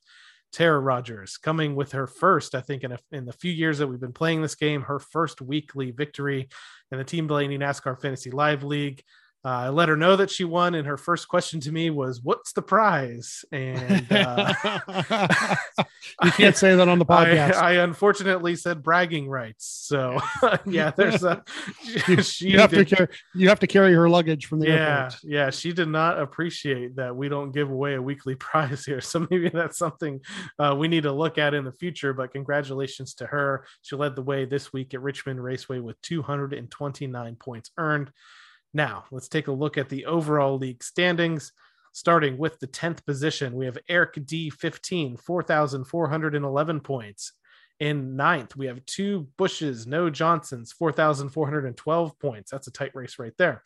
Tara 0.53 0.79
Rogers, 0.79 1.37
coming 1.37 1.75
with 1.75 1.91
her 1.93 2.07
first, 2.07 2.55
I 2.55 2.61
think, 2.61 2.83
in, 2.83 2.91
a, 2.91 2.99
in 3.11 3.25
the 3.25 3.33
few 3.33 3.51
years 3.51 3.79
that 3.79 3.87
we've 3.87 3.99
been 3.99 4.13
playing 4.13 4.41
this 4.41 4.55
game, 4.55 4.81
her 4.83 4.99
first 4.99 5.41
weekly 5.41 5.91
victory 5.91 6.47
in 6.91 6.97
the 6.97 7.03
Team 7.03 7.27
Blaney 7.27 7.57
NASCAR 7.57 7.99
Fantasy 7.99 8.31
Live 8.31 8.63
League. 8.63 9.03
Uh, 9.47 9.67
I 9.67 9.69
let 9.69 9.87
her 9.87 9.95
know 9.95 10.17
that 10.17 10.29
she 10.29 10.43
won, 10.43 10.75
and 10.75 10.85
her 10.85 10.97
first 10.97 11.29
question 11.29 11.61
to 11.61 11.71
me 11.71 11.89
was, 11.89 12.21
"What's 12.21 12.51
the 12.51 12.61
prize?" 12.61 13.45
And 13.53 14.05
uh, 14.11 14.53
you 16.23 16.31
can't 16.31 16.57
say 16.57 16.75
that 16.75 16.89
on 16.89 16.99
the 16.99 17.05
podcast. 17.05 17.53
I, 17.53 17.69
I 17.69 17.71
unfortunately 17.75 18.57
said 18.57 18.83
bragging 18.83 19.29
rights. 19.29 19.65
So 19.65 20.19
yeah, 20.65 20.91
there's 20.91 21.23
a 21.23 21.45
she 22.23 22.49
you 22.49 22.59
have 22.59 22.71
to 22.71 22.83
carry 22.83 23.07
you 23.35 23.47
have 23.47 23.61
to 23.61 23.67
carry 23.67 23.93
her 23.93 24.09
luggage 24.09 24.47
from 24.47 24.59
the 24.59 24.67
yeah, 24.67 24.73
airport. 24.73 25.19
yeah, 25.23 25.49
she 25.49 25.71
did 25.71 25.87
not 25.87 26.19
appreciate 26.19 26.97
that 26.97 27.15
we 27.15 27.29
don't 27.29 27.53
give 27.53 27.71
away 27.71 27.93
a 27.93 28.01
weekly 28.01 28.35
prize 28.35 28.83
here. 28.83 28.99
So 28.99 29.25
maybe 29.31 29.47
that's 29.47 29.77
something 29.77 30.19
uh, 30.59 30.75
we 30.77 30.89
need 30.89 31.03
to 31.03 31.13
look 31.13 31.37
at 31.37 31.53
in 31.53 31.63
the 31.63 31.71
future. 31.71 32.11
But 32.11 32.33
congratulations 32.33 33.13
to 33.13 33.25
her. 33.27 33.65
She 33.81 33.95
led 33.95 34.17
the 34.17 34.23
way 34.23 34.43
this 34.43 34.73
week 34.73 34.93
at 34.93 35.01
Richmond 35.01 35.41
Raceway 35.41 35.79
with 35.79 36.01
229 36.01 37.35
points 37.37 37.71
earned. 37.77 38.11
Now, 38.73 39.05
let's 39.11 39.27
take 39.27 39.47
a 39.47 39.51
look 39.51 39.77
at 39.77 39.89
the 39.89 40.05
overall 40.05 40.57
league 40.57 40.83
standings. 40.83 41.51
Starting 41.93 42.37
with 42.37 42.59
the 42.59 42.67
10th 42.67 43.03
position, 43.05 43.55
we 43.55 43.65
have 43.65 43.77
Eric 43.89 44.23
D 44.25 44.51
15, 44.51 45.17
4,411 45.17 46.79
points. 46.81 47.33
In 47.79 48.15
ninth, 48.15 48.55
we 48.55 48.67
have 48.67 48.85
two 48.85 49.27
Bushes, 49.37 49.87
no 49.87 50.09
Johnsons, 50.09 50.71
4,412 50.73 52.19
points. 52.19 52.51
That's 52.51 52.67
a 52.67 52.71
tight 52.71 52.91
race 52.93 53.17
right 53.19 53.33
there. 53.37 53.63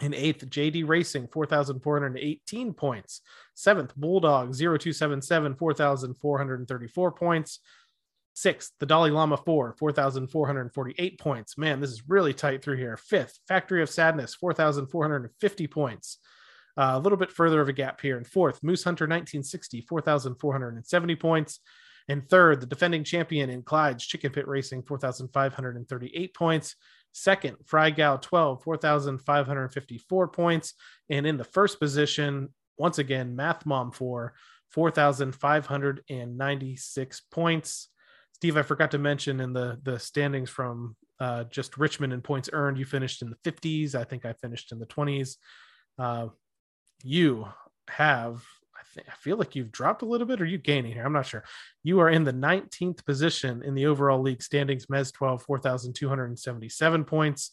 In 0.00 0.14
eighth, 0.14 0.48
JD 0.48 0.86
Racing, 0.86 1.26
4,418 1.28 2.72
points. 2.74 3.20
Seventh, 3.54 3.96
Bulldog, 3.96 4.54
0277, 4.54 5.56
4,434 5.56 7.12
points. 7.12 7.60
Sixth, 8.38 8.72
the 8.78 8.86
Dalai 8.86 9.10
Lama 9.10 9.36
4, 9.36 9.74
4,448 9.76 11.18
points. 11.18 11.58
Man, 11.58 11.80
this 11.80 11.90
is 11.90 12.08
really 12.08 12.32
tight 12.32 12.62
through 12.62 12.76
here. 12.76 12.96
Fifth, 12.96 13.40
Factory 13.48 13.82
of 13.82 13.90
Sadness, 13.90 14.36
4,450 14.36 15.66
points. 15.66 16.18
Uh, 16.76 16.92
a 16.94 17.00
little 17.00 17.18
bit 17.18 17.32
further 17.32 17.60
of 17.60 17.68
a 17.68 17.72
gap 17.72 18.00
here. 18.00 18.16
And 18.16 18.24
fourth, 18.24 18.62
Moose 18.62 18.84
Hunter 18.84 19.06
1960, 19.06 19.80
4,470 19.80 21.16
points. 21.16 21.58
And 22.08 22.28
third, 22.28 22.60
the 22.60 22.66
defending 22.66 23.02
champion 23.02 23.50
in 23.50 23.64
Clyde's 23.64 24.06
Chicken 24.06 24.30
Pit 24.30 24.46
Racing, 24.46 24.84
4,538 24.84 26.32
points. 26.32 26.76
Second, 27.10 27.56
Fry 27.66 27.90
Gal 27.90 28.18
12, 28.18 28.62
4,554 28.62 30.28
points. 30.28 30.74
And 31.10 31.26
in 31.26 31.38
the 31.38 31.44
first 31.44 31.80
position, 31.80 32.50
once 32.76 32.98
again, 32.98 33.34
Math 33.34 33.66
Mom 33.66 33.90
4, 33.90 34.32
4,596 34.70 37.20
points. 37.32 37.88
Steve, 38.38 38.56
I 38.56 38.62
forgot 38.62 38.92
to 38.92 38.98
mention 38.98 39.40
in 39.40 39.52
the 39.52 39.78
the 39.82 39.98
standings 39.98 40.48
from 40.48 40.94
uh, 41.20 41.44
just 41.44 41.76
Richmond 41.76 42.12
and 42.12 42.22
points 42.22 42.48
earned, 42.52 42.78
you 42.78 42.84
finished 42.84 43.22
in 43.22 43.30
the 43.30 43.50
50s. 43.50 43.96
I 43.96 44.04
think 44.04 44.24
I 44.24 44.34
finished 44.34 44.70
in 44.70 44.78
the 44.78 44.86
20s. 44.86 45.34
Uh, 45.98 46.28
you 47.02 47.48
have, 47.88 48.44
I 48.76 48.82
think, 48.94 49.08
I 49.08 49.14
feel 49.16 49.36
like 49.36 49.56
you've 49.56 49.72
dropped 49.72 50.02
a 50.02 50.06
little 50.06 50.28
bit. 50.28 50.40
Or 50.40 50.44
are 50.44 50.46
you 50.46 50.58
gaining 50.58 50.92
here? 50.92 51.04
I'm 51.04 51.12
not 51.12 51.26
sure. 51.26 51.42
You 51.82 51.98
are 52.00 52.10
in 52.10 52.22
the 52.22 52.32
19th 52.32 53.04
position 53.04 53.64
in 53.64 53.74
the 53.74 53.86
overall 53.86 54.22
league 54.22 54.42
standings. 54.42 54.86
Mez 54.86 55.12
12, 55.12 55.42
4,277 55.42 57.04
points, 57.04 57.50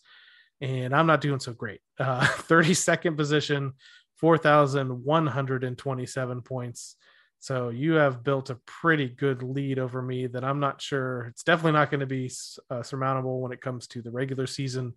and 0.62 0.94
I'm 0.94 1.08
not 1.08 1.22
doing 1.22 1.40
so 1.40 1.54
great. 1.54 1.82
Uh, 2.00 2.20
32nd 2.22 3.18
position, 3.18 3.74
4,127 4.18 6.42
points. 6.44 6.96
So 7.40 7.70
you 7.70 7.94
have 7.94 8.24
built 8.24 8.50
a 8.50 8.60
pretty 8.66 9.08
good 9.08 9.44
lead 9.44 9.78
over 9.78 10.02
me 10.02 10.28
that 10.28 10.44
I'm 10.44 10.60
not 10.60 10.82
sure. 10.82 11.28
It's 11.28 11.44
definitely 11.44 11.74
not 11.74 11.92
going 11.92 12.00
to 12.00 12.06
be 12.06 12.32
uh, 12.70 12.82
surmountable 12.82 13.42
when 13.42 13.52
it 13.52 13.62
comes 13.62 13.88
to 13.88 14.02
the 14.02 14.12
regular 14.12 14.48
season. 14.48 14.94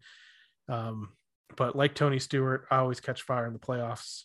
Um, 0.69 1.11
but 1.57 1.77
like 1.77 1.95
Tony 1.95 2.19
Stewart, 2.19 2.67
I 2.71 2.77
always 2.79 3.01
catch 3.01 3.23
fire 3.23 3.47
in 3.47 3.53
the 3.53 3.59
playoffs. 3.59 4.25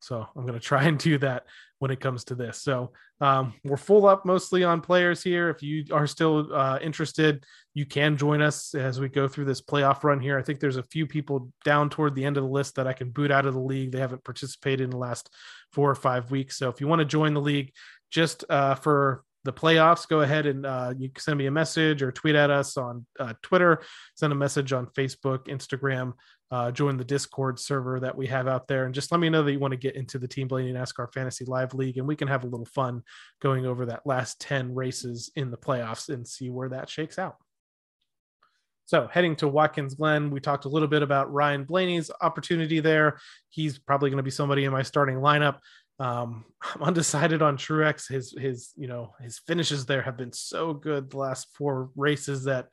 So 0.00 0.26
I'm 0.36 0.42
going 0.42 0.58
to 0.58 0.64
try 0.64 0.84
and 0.84 0.98
do 0.98 1.18
that 1.18 1.44
when 1.78 1.90
it 1.90 2.00
comes 2.00 2.24
to 2.24 2.34
this. 2.34 2.62
So 2.62 2.92
um, 3.20 3.54
we're 3.64 3.76
full 3.76 4.06
up 4.06 4.24
mostly 4.24 4.64
on 4.64 4.80
players 4.80 5.22
here. 5.22 5.48
If 5.50 5.62
you 5.62 5.84
are 5.92 6.06
still 6.06 6.52
uh, 6.54 6.78
interested, 6.80 7.44
you 7.74 7.86
can 7.86 8.16
join 8.16 8.42
us 8.42 8.74
as 8.74 9.00
we 9.00 9.08
go 9.08 9.28
through 9.28 9.44
this 9.44 9.60
playoff 9.60 10.02
run 10.04 10.20
here. 10.20 10.38
I 10.38 10.42
think 10.42 10.60
there's 10.60 10.76
a 10.76 10.82
few 10.84 11.06
people 11.06 11.50
down 11.64 11.90
toward 11.90 12.14
the 12.14 12.24
end 12.24 12.36
of 12.36 12.42
the 12.42 12.48
list 12.48 12.76
that 12.76 12.86
I 12.86 12.92
can 12.92 13.10
boot 13.10 13.30
out 13.30 13.46
of 13.46 13.54
the 13.54 13.60
league. 13.60 13.92
They 13.92 14.00
haven't 14.00 14.24
participated 14.24 14.80
in 14.82 14.90
the 14.90 14.96
last 14.96 15.32
four 15.72 15.90
or 15.90 15.96
five 15.96 16.30
weeks. 16.30 16.58
So 16.58 16.68
if 16.68 16.80
you 16.80 16.88
want 16.88 17.00
to 17.00 17.04
join 17.04 17.34
the 17.34 17.40
league 17.40 17.72
just 18.10 18.44
uh, 18.48 18.74
for 18.74 19.24
the 19.48 19.52
playoffs, 19.52 20.06
go 20.06 20.20
ahead 20.20 20.44
and 20.44 20.66
uh, 20.66 20.92
you 20.98 21.08
can 21.08 21.22
send 21.22 21.38
me 21.38 21.46
a 21.46 21.50
message 21.50 22.02
or 22.02 22.12
tweet 22.12 22.34
at 22.34 22.50
us 22.50 22.76
on 22.76 23.06
uh, 23.18 23.32
Twitter, 23.40 23.80
send 24.14 24.30
a 24.30 24.36
message 24.36 24.74
on 24.74 24.84
Facebook, 24.88 25.46
Instagram, 25.46 26.12
uh, 26.50 26.70
join 26.70 26.98
the 26.98 27.04
Discord 27.04 27.58
server 27.58 27.98
that 27.98 28.14
we 28.14 28.26
have 28.26 28.46
out 28.46 28.68
there, 28.68 28.84
and 28.84 28.94
just 28.94 29.10
let 29.10 29.18
me 29.18 29.30
know 29.30 29.42
that 29.42 29.50
you 29.50 29.58
want 29.58 29.72
to 29.72 29.78
get 29.78 29.96
into 29.96 30.18
the 30.18 30.28
Team 30.28 30.48
Blaney 30.48 30.70
NASCAR 30.74 31.10
Fantasy 31.14 31.46
Live 31.46 31.72
League, 31.72 31.96
and 31.96 32.06
we 32.06 32.14
can 32.14 32.28
have 32.28 32.44
a 32.44 32.46
little 32.46 32.66
fun 32.66 33.02
going 33.40 33.64
over 33.64 33.86
that 33.86 34.06
last 34.06 34.38
10 34.42 34.74
races 34.74 35.32
in 35.34 35.50
the 35.50 35.56
playoffs 35.56 36.10
and 36.10 36.28
see 36.28 36.50
where 36.50 36.68
that 36.68 36.90
shakes 36.90 37.18
out. 37.18 37.36
So, 38.84 39.08
heading 39.10 39.34
to 39.36 39.48
Watkins 39.48 39.94
Glen, 39.94 40.30
we 40.30 40.40
talked 40.40 40.66
a 40.66 40.70
little 40.70 40.88
bit 40.88 41.02
about 41.02 41.32
Ryan 41.32 41.64
Blaney's 41.64 42.10
opportunity 42.20 42.80
there. 42.80 43.18
He's 43.48 43.78
probably 43.78 44.10
going 44.10 44.18
to 44.18 44.22
be 44.22 44.30
somebody 44.30 44.64
in 44.64 44.72
my 44.72 44.82
starting 44.82 45.16
lineup. 45.16 45.58
Um, 45.98 46.44
I'm 46.74 46.82
undecided 46.82 47.42
on 47.42 47.56
Truex. 47.56 48.08
His 48.08 48.34
his 48.36 48.72
you 48.76 48.88
know 48.88 49.14
his 49.20 49.38
finishes 49.38 49.86
there 49.86 50.02
have 50.02 50.16
been 50.16 50.32
so 50.32 50.72
good 50.72 51.10
the 51.10 51.18
last 51.18 51.48
four 51.54 51.90
races 51.96 52.44
that 52.44 52.68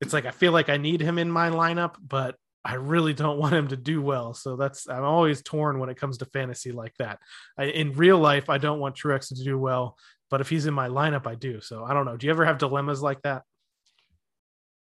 it's 0.00 0.12
like 0.12 0.26
I 0.26 0.30
feel 0.30 0.52
like 0.52 0.68
I 0.68 0.76
need 0.76 1.00
him 1.00 1.18
in 1.18 1.30
my 1.30 1.50
lineup, 1.50 1.94
but 2.06 2.36
I 2.64 2.74
really 2.74 3.12
don't 3.12 3.38
want 3.38 3.54
him 3.54 3.68
to 3.68 3.76
do 3.76 4.00
well. 4.00 4.34
So 4.34 4.56
that's 4.56 4.88
I'm 4.88 5.04
always 5.04 5.42
torn 5.42 5.78
when 5.78 5.90
it 5.90 5.96
comes 5.98 6.18
to 6.18 6.26
fantasy 6.26 6.72
like 6.72 6.94
that. 6.98 7.18
I, 7.58 7.64
in 7.64 7.92
real 7.92 8.18
life, 8.18 8.48
I 8.48 8.58
don't 8.58 8.80
want 8.80 8.96
Truex 8.96 9.28
to 9.28 9.44
do 9.44 9.58
well, 9.58 9.96
but 10.30 10.40
if 10.40 10.48
he's 10.48 10.66
in 10.66 10.74
my 10.74 10.88
lineup, 10.88 11.26
I 11.26 11.34
do. 11.34 11.60
So 11.60 11.84
I 11.84 11.94
don't 11.94 12.06
know. 12.06 12.16
Do 12.16 12.26
you 12.26 12.32
ever 12.32 12.44
have 12.44 12.58
dilemmas 12.58 13.02
like 13.02 13.22
that? 13.22 13.42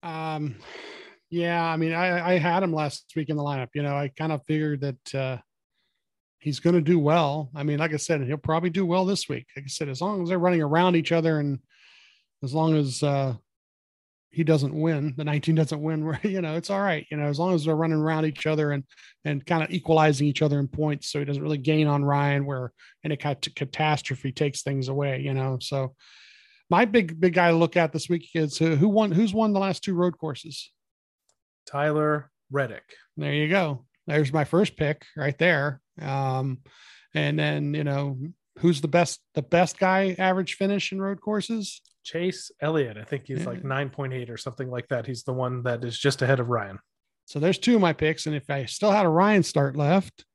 Um, 0.03 0.55
yeah, 1.29 1.63
I 1.63 1.77
mean, 1.77 1.93
I, 1.93 2.33
I 2.33 2.37
had 2.37 2.63
him 2.63 2.73
last 2.73 3.11
week 3.15 3.29
in 3.29 3.37
the 3.37 3.43
lineup. 3.43 3.69
You 3.73 3.83
know, 3.83 3.95
I 3.95 4.09
kind 4.09 4.31
of 4.31 4.43
figured 4.45 4.81
that 4.81 5.15
uh, 5.15 5.37
he's 6.41 6.59
going 6.59 6.75
to 6.75 6.81
do 6.81 6.99
well. 6.99 7.49
I 7.55 7.63
mean, 7.63 7.77
like 7.77 7.93
I 7.93 7.97
said, 7.97 8.21
he'll 8.23 8.35
probably 8.35 8.71
do 8.71 8.85
well 8.85 9.05
this 9.05 9.29
week. 9.29 9.47
Like 9.55 9.65
I 9.65 9.67
said, 9.67 9.87
as 9.87 10.01
long 10.01 10.23
as 10.23 10.29
they're 10.29 10.39
running 10.39 10.61
around 10.61 10.95
each 10.95 11.11
other 11.11 11.39
and 11.39 11.59
as 12.43 12.53
long 12.53 12.75
as 12.75 13.03
uh, 13.03 13.35
he 14.31 14.43
doesn't 14.43 14.73
win, 14.73 15.13
the 15.15 15.23
19 15.23 15.53
doesn't 15.53 15.81
win, 15.81 16.17
you 16.23 16.41
know, 16.41 16.55
it's 16.55 16.71
all 16.71 16.81
right. 16.81 17.05
You 17.11 17.17
know, 17.17 17.27
as 17.27 17.37
long 17.37 17.53
as 17.53 17.63
they're 17.63 17.75
running 17.75 17.99
around 17.99 18.25
each 18.25 18.47
other 18.47 18.71
and 18.71 18.83
and 19.23 19.45
kind 19.45 19.63
of 19.63 19.69
equalizing 19.69 20.27
each 20.27 20.41
other 20.41 20.59
in 20.59 20.67
points, 20.67 21.11
so 21.11 21.19
he 21.19 21.25
doesn't 21.25 21.43
really 21.43 21.59
gain 21.59 21.85
on 21.85 22.03
Ryan 22.03 22.45
where 22.45 22.73
any 23.05 23.17
kind 23.17 23.37
of 23.45 23.55
catastrophe 23.55 24.31
takes 24.31 24.63
things 24.63 24.87
away. 24.87 25.21
You 25.21 25.35
know, 25.35 25.59
so 25.61 25.95
my 26.71 26.85
big 26.85 27.19
big 27.19 27.33
guy 27.35 27.51
to 27.51 27.57
look 27.57 27.77
at 27.77 27.93
this 27.93 28.09
week 28.09 28.29
is 28.33 28.57
who, 28.57 28.75
who 28.75 28.89
won 28.89 29.11
who's 29.11 29.33
won 29.33 29.53
the 29.53 29.59
last 29.59 29.83
two 29.83 29.93
road 29.93 30.17
courses. 30.17 30.71
Tyler 31.67 32.31
Reddick. 32.49 32.95
There 33.15 33.33
you 33.33 33.47
go. 33.47 33.85
There's 34.07 34.33
my 34.33 34.45
first 34.45 34.75
pick 34.75 35.05
right 35.15 35.37
there. 35.37 35.80
Um, 36.01 36.59
and 37.13 37.37
then 37.37 37.73
you 37.73 37.83
know 37.83 38.17
who's 38.59 38.81
the 38.81 38.87
best 38.87 39.19
the 39.33 39.41
best 39.41 39.77
guy 39.79 40.15
average 40.17 40.55
finish 40.55 40.91
in 40.91 41.01
road 41.01 41.21
courses 41.21 41.81
Chase 42.03 42.51
Elliott. 42.59 42.97
I 42.97 43.03
think 43.03 43.23
he's 43.27 43.45
like 43.45 43.61
9.8 43.61 44.29
or 44.31 44.37
something 44.37 44.69
like 44.71 44.87
that. 44.87 45.05
He's 45.05 45.23
the 45.23 45.33
one 45.33 45.63
that 45.63 45.83
is 45.85 45.97
just 45.97 46.21
ahead 46.23 46.39
of 46.39 46.49
Ryan. 46.49 46.79
so 47.25 47.39
there's 47.39 47.59
two 47.59 47.75
of 47.75 47.81
my 47.81 47.93
picks 47.93 48.25
and 48.25 48.35
if 48.35 48.49
i 48.49 48.65
still 48.65 48.91
had 48.91 49.05
a 49.05 49.09
ryan 49.09 49.43
start 49.43 49.75
left 49.77 50.25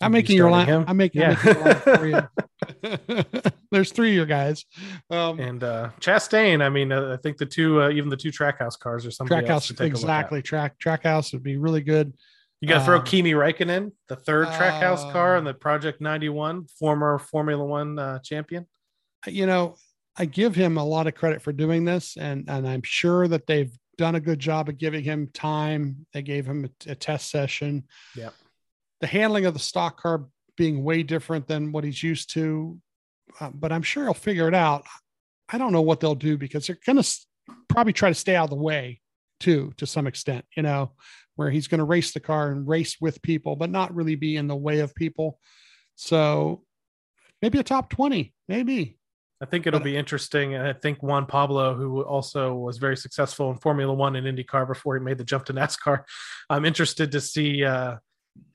i'm 0.00 0.12
making 0.12 0.36
your 0.36 0.50
line 0.50 0.84
i'm 0.88 0.96
making, 0.96 1.20
Yeah. 1.20 1.36
I'm 1.44 1.44
making 1.44 1.54
your 1.54 1.64
line 1.64 1.98
for 1.98 2.06
you. 2.06 3.42
there's 3.72 3.92
three 3.92 4.10
of 4.10 4.14
your 4.14 4.26
guys 4.26 4.64
um 5.10 5.38
And 5.40 5.62
uh 5.64 5.90
Chastain, 6.00 6.62
I 6.62 6.68
mean, 6.68 6.92
uh, 6.92 7.12
I 7.12 7.16
think 7.22 7.36
the 7.38 7.46
two, 7.46 7.82
uh, 7.82 7.90
even 7.90 8.08
the 8.08 8.16
two 8.16 8.30
Trackhouse 8.30 8.78
cars 8.78 9.04
or 9.06 9.10
something. 9.10 9.36
trackhouse 9.36 9.80
exactly 9.80 10.42
track 10.42 10.76
trackhouse 10.78 11.32
would 11.32 11.42
be 11.42 11.56
really 11.56 11.80
good 11.82 12.12
You 12.62 12.68
got 12.68 12.78
to 12.78 12.84
throw 12.84 12.98
Um, 12.98 13.04
Kimi 13.04 13.32
Räikkönen, 13.32 13.90
the 14.08 14.14
third 14.14 14.46
Trackhouse 14.46 15.10
car 15.10 15.34
uh, 15.34 15.38
in 15.40 15.44
the 15.44 15.52
Project 15.52 16.00
91, 16.00 16.66
former 16.78 17.18
Formula 17.18 17.64
One 17.64 17.98
uh, 17.98 18.20
champion. 18.20 18.66
you 19.26 19.46
know, 19.46 19.74
I 20.16 20.26
give 20.26 20.54
him 20.54 20.76
a 20.76 20.84
lot 20.84 21.08
of 21.08 21.14
credit 21.16 21.42
for 21.42 21.52
doing 21.52 21.84
this, 21.84 22.16
and 22.16 22.48
and 22.48 22.68
I'm 22.68 22.82
sure 22.84 23.26
that 23.26 23.48
they've 23.48 23.76
done 23.98 24.14
a 24.14 24.20
good 24.20 24.38
job 24.38 24.68
of 24.68 24.78
giving 24.78 25.02
him 25.02 25.28
time. 25.34 26.06
They 26.12 26.22
gave 26.22 26.46
him 26.46 26.64
a, 26.86 26.92
a 26.92 26.94
test 26.94 27.30
session. 27.30 27.84
Yeah. 28.14 28.30
The 29.00 29.08
handling 29.08 29.46
of 29.46 29.54
the 29.54 29.60
stock 29.60 30.00
car 30.00 30.26
being 30.56 30.84
way 30.84 31.02
different 31.02 31.48
than 31.48 31.72
what 31.72 31.82
he's 31.82 32.00
used 32.00 32.30
to, 32.34 32.78
uh, 33.40 33.50
but 33.52 33.72
I'm 33.72 33.82
sure 33.82 34.04
he'll 34.04 34.14
figure 34.14 34.46
it 34.46 34.54
out. 34.54 34.84
I 35.48 35.58
don't 35.58 35.72
know 35.72 35.82
what 35.82 35.98
they'll 35.98 36.14
do 36.14 36.38
because 36.38 36.68
they're 36.68 36.78
going 36.86 37.02
to 37.02 37.18
probably 37.68 37.92
try 37.92 38.08
to 38.08 38.14
stay 38.14 38.36
out 38.36 38.44
of 38.44 38.50
the 38.50 38.56
way 38.56 39.00
too, 39.40 39.72
to 39.78 39.86
some 39.86 40.06
extent. 40.06 40.44
You 40.56 40.62
know, 40.62 40.92
where 41.36 41.50
he's 41.50 41.68
going 41.68 41.78
to 41.78 41.84
race 41.84 42.12
the 42.12 42.20
car 42.20 42.50
and 42.50 42.66
race 42.68 42.96
with 43.00 43.22
people, 43.22 43.56
but 43.56 43.70
not 43.70 43.94
really 43.94 44.14
be 44.16 44.36
in 44.36 44.46
the 44.48 44.56
way 44.56 44.80
of 44.80 44.94
people. 44.94 45.38
So 45.96 46.62
maybe 47.40 47.58
a 47.58 47.62
top 47.62 47.90
20, 47.90 48.32
maybe. 48.48 48.98
I 49.40 49.44
think 49.46 49.66
it'll 49.66 49.80
But- 49.80 49.84
be 49.84 49.96
interesting. 49.96 50.54
And 50.54 50.66
I 50.66 50.72
think 50.72 51.02
Juan 51.02 51.26
Pablo, 51.26 51.74
who 51.74 52.02
also 52.02 52.54
was 52.54 52.78
very 52.78 52.96
successful 52.96 53.50
in 53.50 53.56
Formula 53.58 53.92
One 53.92 54.14
and 54.14 54.26
IndyCar 54.26 54.68
before 54.68 54.96
he 54.96 55.02
made 55.02 55.18
the 55.18 55.24
jump 55.24 55.46
to 55.46 55.52
NASCAR, 55.52 56.04
I'm 56.50 56.64
interested 56.64 57.10
to 57.12 57.20
see 57.20 57.64
uh, 57.64 57.96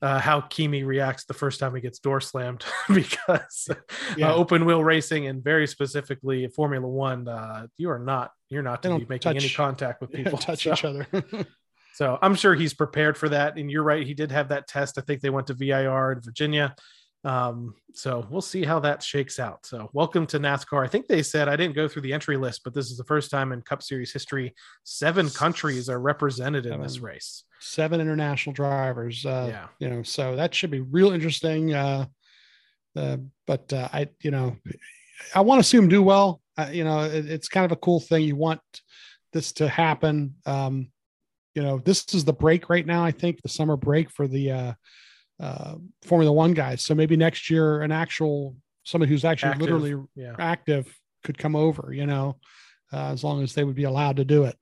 uh, 0.00 0.18
how 0.18 0.40
Kimi 0.40 0.84
reacts 0.84 1.24
the 1.26 1.34
first 1.34 1.60
time 1.60 1.74
he 1.74 1.80
gets 1.82 1.98
door 1.98 2.20
slammed 2.22 2.64
because 2.94 3.68
Yeah. 4.16 4.30
uh, 4.30 4.34
open 4.34 4.64
wheel 4.64 4.82
racing 4.82 5.26
and 5.26 5.44
very 5.44 5.66
specifically 5.66 6.46
Formula 6.48 6.88
One, 6.88 7.28
uh, 7.28 7.66
you 7.76 7.90
are 7.90 7.98
not 7.98 8.32
you're 8.48 8.62
not 8.62 8.82
to 8.84 8.98
be 8.98 9.06
making 9.08 9.36
any 9.36 9.48
contact 9.50 10.00
with 10.00 10.10
people. 10.18 10.38
touch 10.38 10.62
So- 10.64 10.72
each 10.72 10.84
other. 10.84 11.06
So 11.98 12.16
I'm 12.22 12.36
sure 12.36 12.54
he's 12.54 12.74
prepared 12.74 13.18
for 13.18 13.28
that. 13.30 13.58
And 13.58 13.68
you're 13.68 13.82
right, 13.82 14.06
he 14.06 14.14
did 14.14 14.30
have 14.30 14.50
that 14.50 14.68
test. 14.68 14.98
I 14.98 15.00
think 15.00 15.20
they 15.20 15.30
went 15.30 15.48
to 15.48 15.54
VIR 15.54 16.12
in 16.12 16.20
Virginia. 16.20 16.76
Um, 17.24 17.74
so 17.92 18.24
we'll 18.30 18.40
see 18.40 18.64
how 18.64 18.78
that 18.78 19.02
shakes 19.02 19.40
out. 19.40 19.66
So 19.66 19.90
welcome 19.92 20.24
to 20.28 20.38
NASCAR. 20.38 20.84
I 20.84 20.86
think 20.86 21.08
they 21.08 21.24
said 21.24 21.48
I 21.48 21.56
didn't 21.56 21.74
go 21.74 21.88
through 21.88 22.02
the 22.02 22.12
entry 22.12 22.36
list, 22.36 22.60
but 22.62 22.72
this 22.72 22.92
is 22.92 22.98
the 22.98 23.04
first 23.06 23.32
time 23.32 23.50
in 23.50 23.62
Cup 23.62 23.82
Series 23.82 24.12
history 24.12 24.54
seven 24.84 25.28
countries 25.28 25.88
are 25.88 25.98
represented 25.98 26.66
in 26.66 26.80
this 26.80 27.00
race. 27.00 27.42
Seven 27.58 28.00
international 28.00 28.54
drivers. 28.54 29.26
Uh, 29.26 29.48
yeah. 29.50 29.66
you 29.80 29.88
know, 29.88 30.04
so 30.04 30.36
that 30.36 30.54
should 30.54 30.70
be 30.70 30.82
real 30.82 31.10
interesting. 31.10 31.74
Uh, 31.74 32.06
uh, 32.94 33.16
but 33.44 33.72
uh, 33.72 33.88
I, 33.92 34.06
you 34.22 34.30
know, 34.30 34.56
I 35.34 35.40
want 35.40 35.58
to 35.58 35.68
see 35.68 35.76
him 35.78 35.88
do 35.88 36.04
well. 36.04 36.42
Uh, 36.56 36.70
you 36.70 36.84
know, 36.84 37.00
it, 37.00 37.28
it's 37.28 37.48
kind 37.48 37.64
of 37.64 37.72
a 37.72 37.80
cool 37.80 37.98
thing. 37.98 38.22
You 38.22 38.36
want 38.36 38.60
this 39.32 39.50
to 39.54 39.68
happen. 39.68 40.36
Um, 40.46 40.92
you 41.58 41.64
know, 41.64 41.80
this 41.80 42.04
is 42.14 42.24
the 42.24 42.32
break 42.32 42.70
right 42.70 42.86
now. 42.86 43.04
I 43.04 43.10
think 43.10 43.42
the 43.42 43.48
summer 43.48 43.76
break 43.76 44.10
for 44.10 44.28
the 44.28 44.52
uh, 44.52 44.72
uh, 45.40 45.74
Formula 46.02 46.30
One 46.32 46.54
guys. 46.54 46.84
So 46.84 46.94
maybe 46.94 47.16
next 47.16 47.50
year, 47.50 47.82
an 47.82 47.90
actual 47.90 48.54
somebody 48.84 49.10
who's 49.10 49.24
actually 49.24 49.50
Active. 49.50 49.62
literally 49.62 50.06
Yeah. 50.14 50.36
active 50.38 50.96
could 51.24 51.36
come 51.36 51.56
over. 51.56 51.92
You 51.92 52.06
know, 52.06 52.36
uh, 52.92 53.10
as 53.10 53.24
long 53.24 53.42
as 53.42 53.54
they 53.54 53.64
would 53.64 53.74
be 53.74 53.82
allowed 53.84 54.18
to 54.18 54.24
do 54.24 54.44
it. 54.44 54.56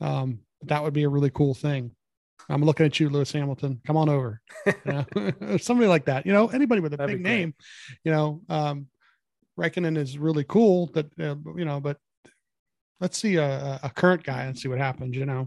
Um, 0.00 0.38
that 0.62 0.82
would 0.82 0.94
be 0.94 1.02
a 1.02 1.08
really 1.10 1.28
cool 1.28 1.52
thing. 1.52 1.90
I'm 2.48 2.64
looking 2.64 2.86
at 2.86 2.98
you, 2.98 3.10
Lewis 3.10 3.30
Hamilton. 3.30 3.82
Come 3.86 3.98
on 3.98 4.08
over. 4.08 4.40
You 4.86 5.04
know? 5.14 5.58
Somebody 5.58 5.88
like 5.88 6.06
that. 6.06 6.24
You 6.24 6.32
know, 6.32 6.48
anybody 6.48 6.80
with 6.80 6.94
a 6.94 6.96
That'd 6.96 7.16
big 7.16 7.22
name. 7.22 7.54
You 8.04 8.12
know, 8.12 8.40
um, 8.48 8.86
Raikkonen 9.60 9.98
is 9.98 10.16
really 10.16 10.44
cool. 10.44 10.86
That 10.94 11.08
uh, 11.20 11.36
you 11.58 11.66
know, 11.66 11.78
but 11.78 11.98
let's 13.00 13.18
see 13.18 13.36
a, 13.36 13.80
a 13.82 13.90
current 13.90 14.22
guy 14.22 14.44
and 14.44 14.58
see 14.58 14.68
what 14.68 14.78
happens. 14.78 15.14
You 15.14 15.26
know. 15.26 15.46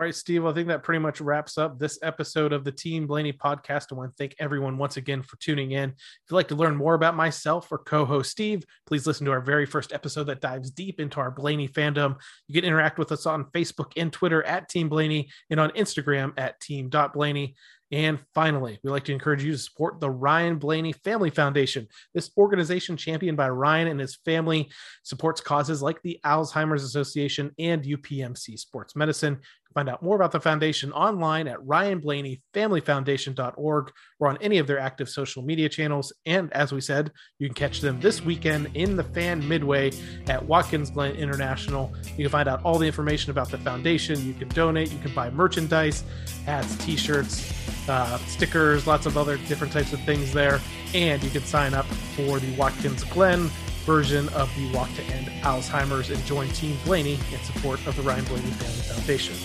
All 0.00 0.06
right, 0.06 0.14
Steve, 0.14 0.46
I 0.46 0.54
think 0.54 0.68
that 0.68 0.82
pretty 0.82 0.98
much 0.98 1.20
wraps 1.20 1.58
up 1.58 1.78
this 1.78 1.98
episode 2.02 2.54
of 2.54 2.64
the 2.64 2.72
Team 2.72 3.06
Blaney 3.06 3.34
podcast. 3.34 3.88
I 3.92 3.96
want 3.96 4.10
to 4.10 4.16
thank 4.16 4.34
everyone 4.38 4.78
once 4.78 4.96
again 4.96 5.22
for 5.22 5.36
tuning 5.36 5.72
in. 5.72 5.90
If 5.90 5.96
you'd 6.30 6.36
like 6.36 6.48
to 6.48 6.54
learn 6.54 6.74
more 6.74 6.94
about 6.94 7.14
myself 7.14 7.70
or 7.70 7.76
co 7.76 8.06
host 8.06 8.30
Steve, 8.30 8.64
please 8.86 9.06
listen 9.06 9.26
to 9.26 9.32
our 9.32 9.42
very 9.42 9.66
first 9.66 9.92
episode 9.92 10.24
that 10.24 10.40
dives 10.40 10.70
deep 10.70 11.00
into 11.00 11.20
our 11.20 11.30
Blaney 11.30 11.68
fandom. 11.68 12.16
You 12.48 12.54
can 12.54 12.64
interact 12.66 12.98
with 12.98 13.12
us 13.12 13.26
on 13.26 13.50
Facebook 13.52 13.92
and 13.94 14.10
Twitter 14.10 14.42
at 14.42 14.70
Team 14.70 14.88
Blaney 14.88 15.28
and 15.50 15.60
on 15.60 15.68
Instagram 15.72 16.32
at 16.38 16.58
team.blaney. 16.60 17.54
And 17.92 18.20
finally, 18.34 18.78
we'd 18.82 18.90
like 18.90 19.04
to 19.04 19.12
encourage 19.12 19.42
you 19.42 19.50
to 19.50 19.58
support 19.58 19.98
the 19.98 20.10
Ryan 20.10 20.58
Blaney 20.58 20.92
Family 20.92 21.30
Foundation. 21.30 21.88
This 22.14 22.30
organization, 22.38 22.96
championed 22.96 23.36
by 23.36 23.48
Ryan 23.48 23.88
and 23.88 23.98
his 23.98 24.16
family, 24.24 24.70
supports 25.02 25.40
causes 25.40 25.82
like 25.82 26.00
the 26.02 26.20
Alzheimer's 26.24 26.84
Association 26.84 27.50
and 27.58 27.82
UPMC 27.82 28.58
Sports 28.58 28.94
Medicine. 28.94 29.40
Find 29.74 29.88
out 29.88 30.02
more 30.02 30.16
about 30.16 30.32
the 30.32 30.40
foundation 30.40 30.92
online 30.92 31.46
at 31.46 31.58
ryanblaneyfamilyfoundation.org 31.58 33.92
or 34.18 34.28
on 34.28 34.36
any 34.40 34.58
of 34.58 34.66
their 34.66 34.80
active 34.80 35.08
social 35.08 35.42
media 35.42 35.68
channels. 35.68 36.12
And 36.26 36.52
as 36.52 36.72
we 36.72 36.80
said, 36.80 37.12
you 37.38 37.46
can 37.46 37.54
catch 37.54 37.80
them 37.80 38.00
this 38.00 38.20
weekend 38.20 38.70
in 38.74 38.96
the 38.96 39.04
fan 39.04 39.46
midway 39.46 39.92
at 40.26 40.44
Watkins 40.44 40.90
Glen 40.90 41.14
International. 41.14 41.92
You 42.16 42.24
can 42.24 42.30
find 42.30 42.48
out 42.48 42.64
all 42.64 42.78
the 42.78 42.86
information 42.86 43.30
about 43.30 43.48
the 43.50 43.58
foundation. 43.58 44.26
You 44.26 44.34
can 44.34 44.48
donate, 44.48 44.90
you 44.90 44.98
can 44.98 45.14
buy 45.14 45.30
merchandise, 45.30 46.02
hats, 46.44 46.76
t 46.78 46.96
shirts, 46.96 47.54
uh, 47.88 48.18
stickers, 48.26 48.88
lots 48.88 49.06
of 49.06 49.16
other 49.16 49.36
different 49.36 49.72
types 49.72 49.92
of 49.92 50.02
things 50.02 50.32
there. 50.32 50.60
And 50.94 51.22
you 51.22 51.30
can 51.30 51.44
sign 51.44 51.74
up 51.74 51.86
for 52.16 52.40
the 52.40 52.52
Watkins 52.56 53.04
Glen 53.04 53.48
version 53.84 54.28
of 54.30 54.52
the 54.56 54.72
Walk 54.72 54.92
to 54.94 55.02
End 55.02 55.28
Alzheimer's 55.42 56.10
and 56.10 56.24
join 56.26 56.48
Team 56.48 56.76
Blaney 56.84 57.20
in 57.32 57.38
support 57.44 57.86
of 57.86 57.94
the 57.96 58.02
Ryan 58.02 58.24
Blaney 58.24 58.50
Family 58.50 58.82
Foundation. 58.82 59.36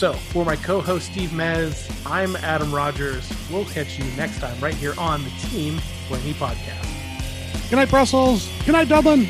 So, 0.00 0.14
for 0.14 0.46
my 0.46 0.56
co 0.56 0.80
host 0.80 1.12
Steve 1.12 1.28
Mez, 1.28 1.86
I'm 2.06 2.34
Adam 2.36 2.74
Rogers. 2.74 3.30
We'll 3.50 3.66
catch 3.66 3.98
you 3.98 4.04
next 4.16 4.38
time 4.40 4.58
right 4.58 4.72
here 4.72 4.94
on 4.96 5.22
the 5.22 5.30
Team 5.42 5.78
Blaney 6.08 6.32
podcast. 6.32 7.68
Good 7.68 7.76
night, 7.76 7.90
Brussels. 7.90 8.50
Good 8.64 8.72
night, 8.72 8.88
Dublin. 8.88 9.26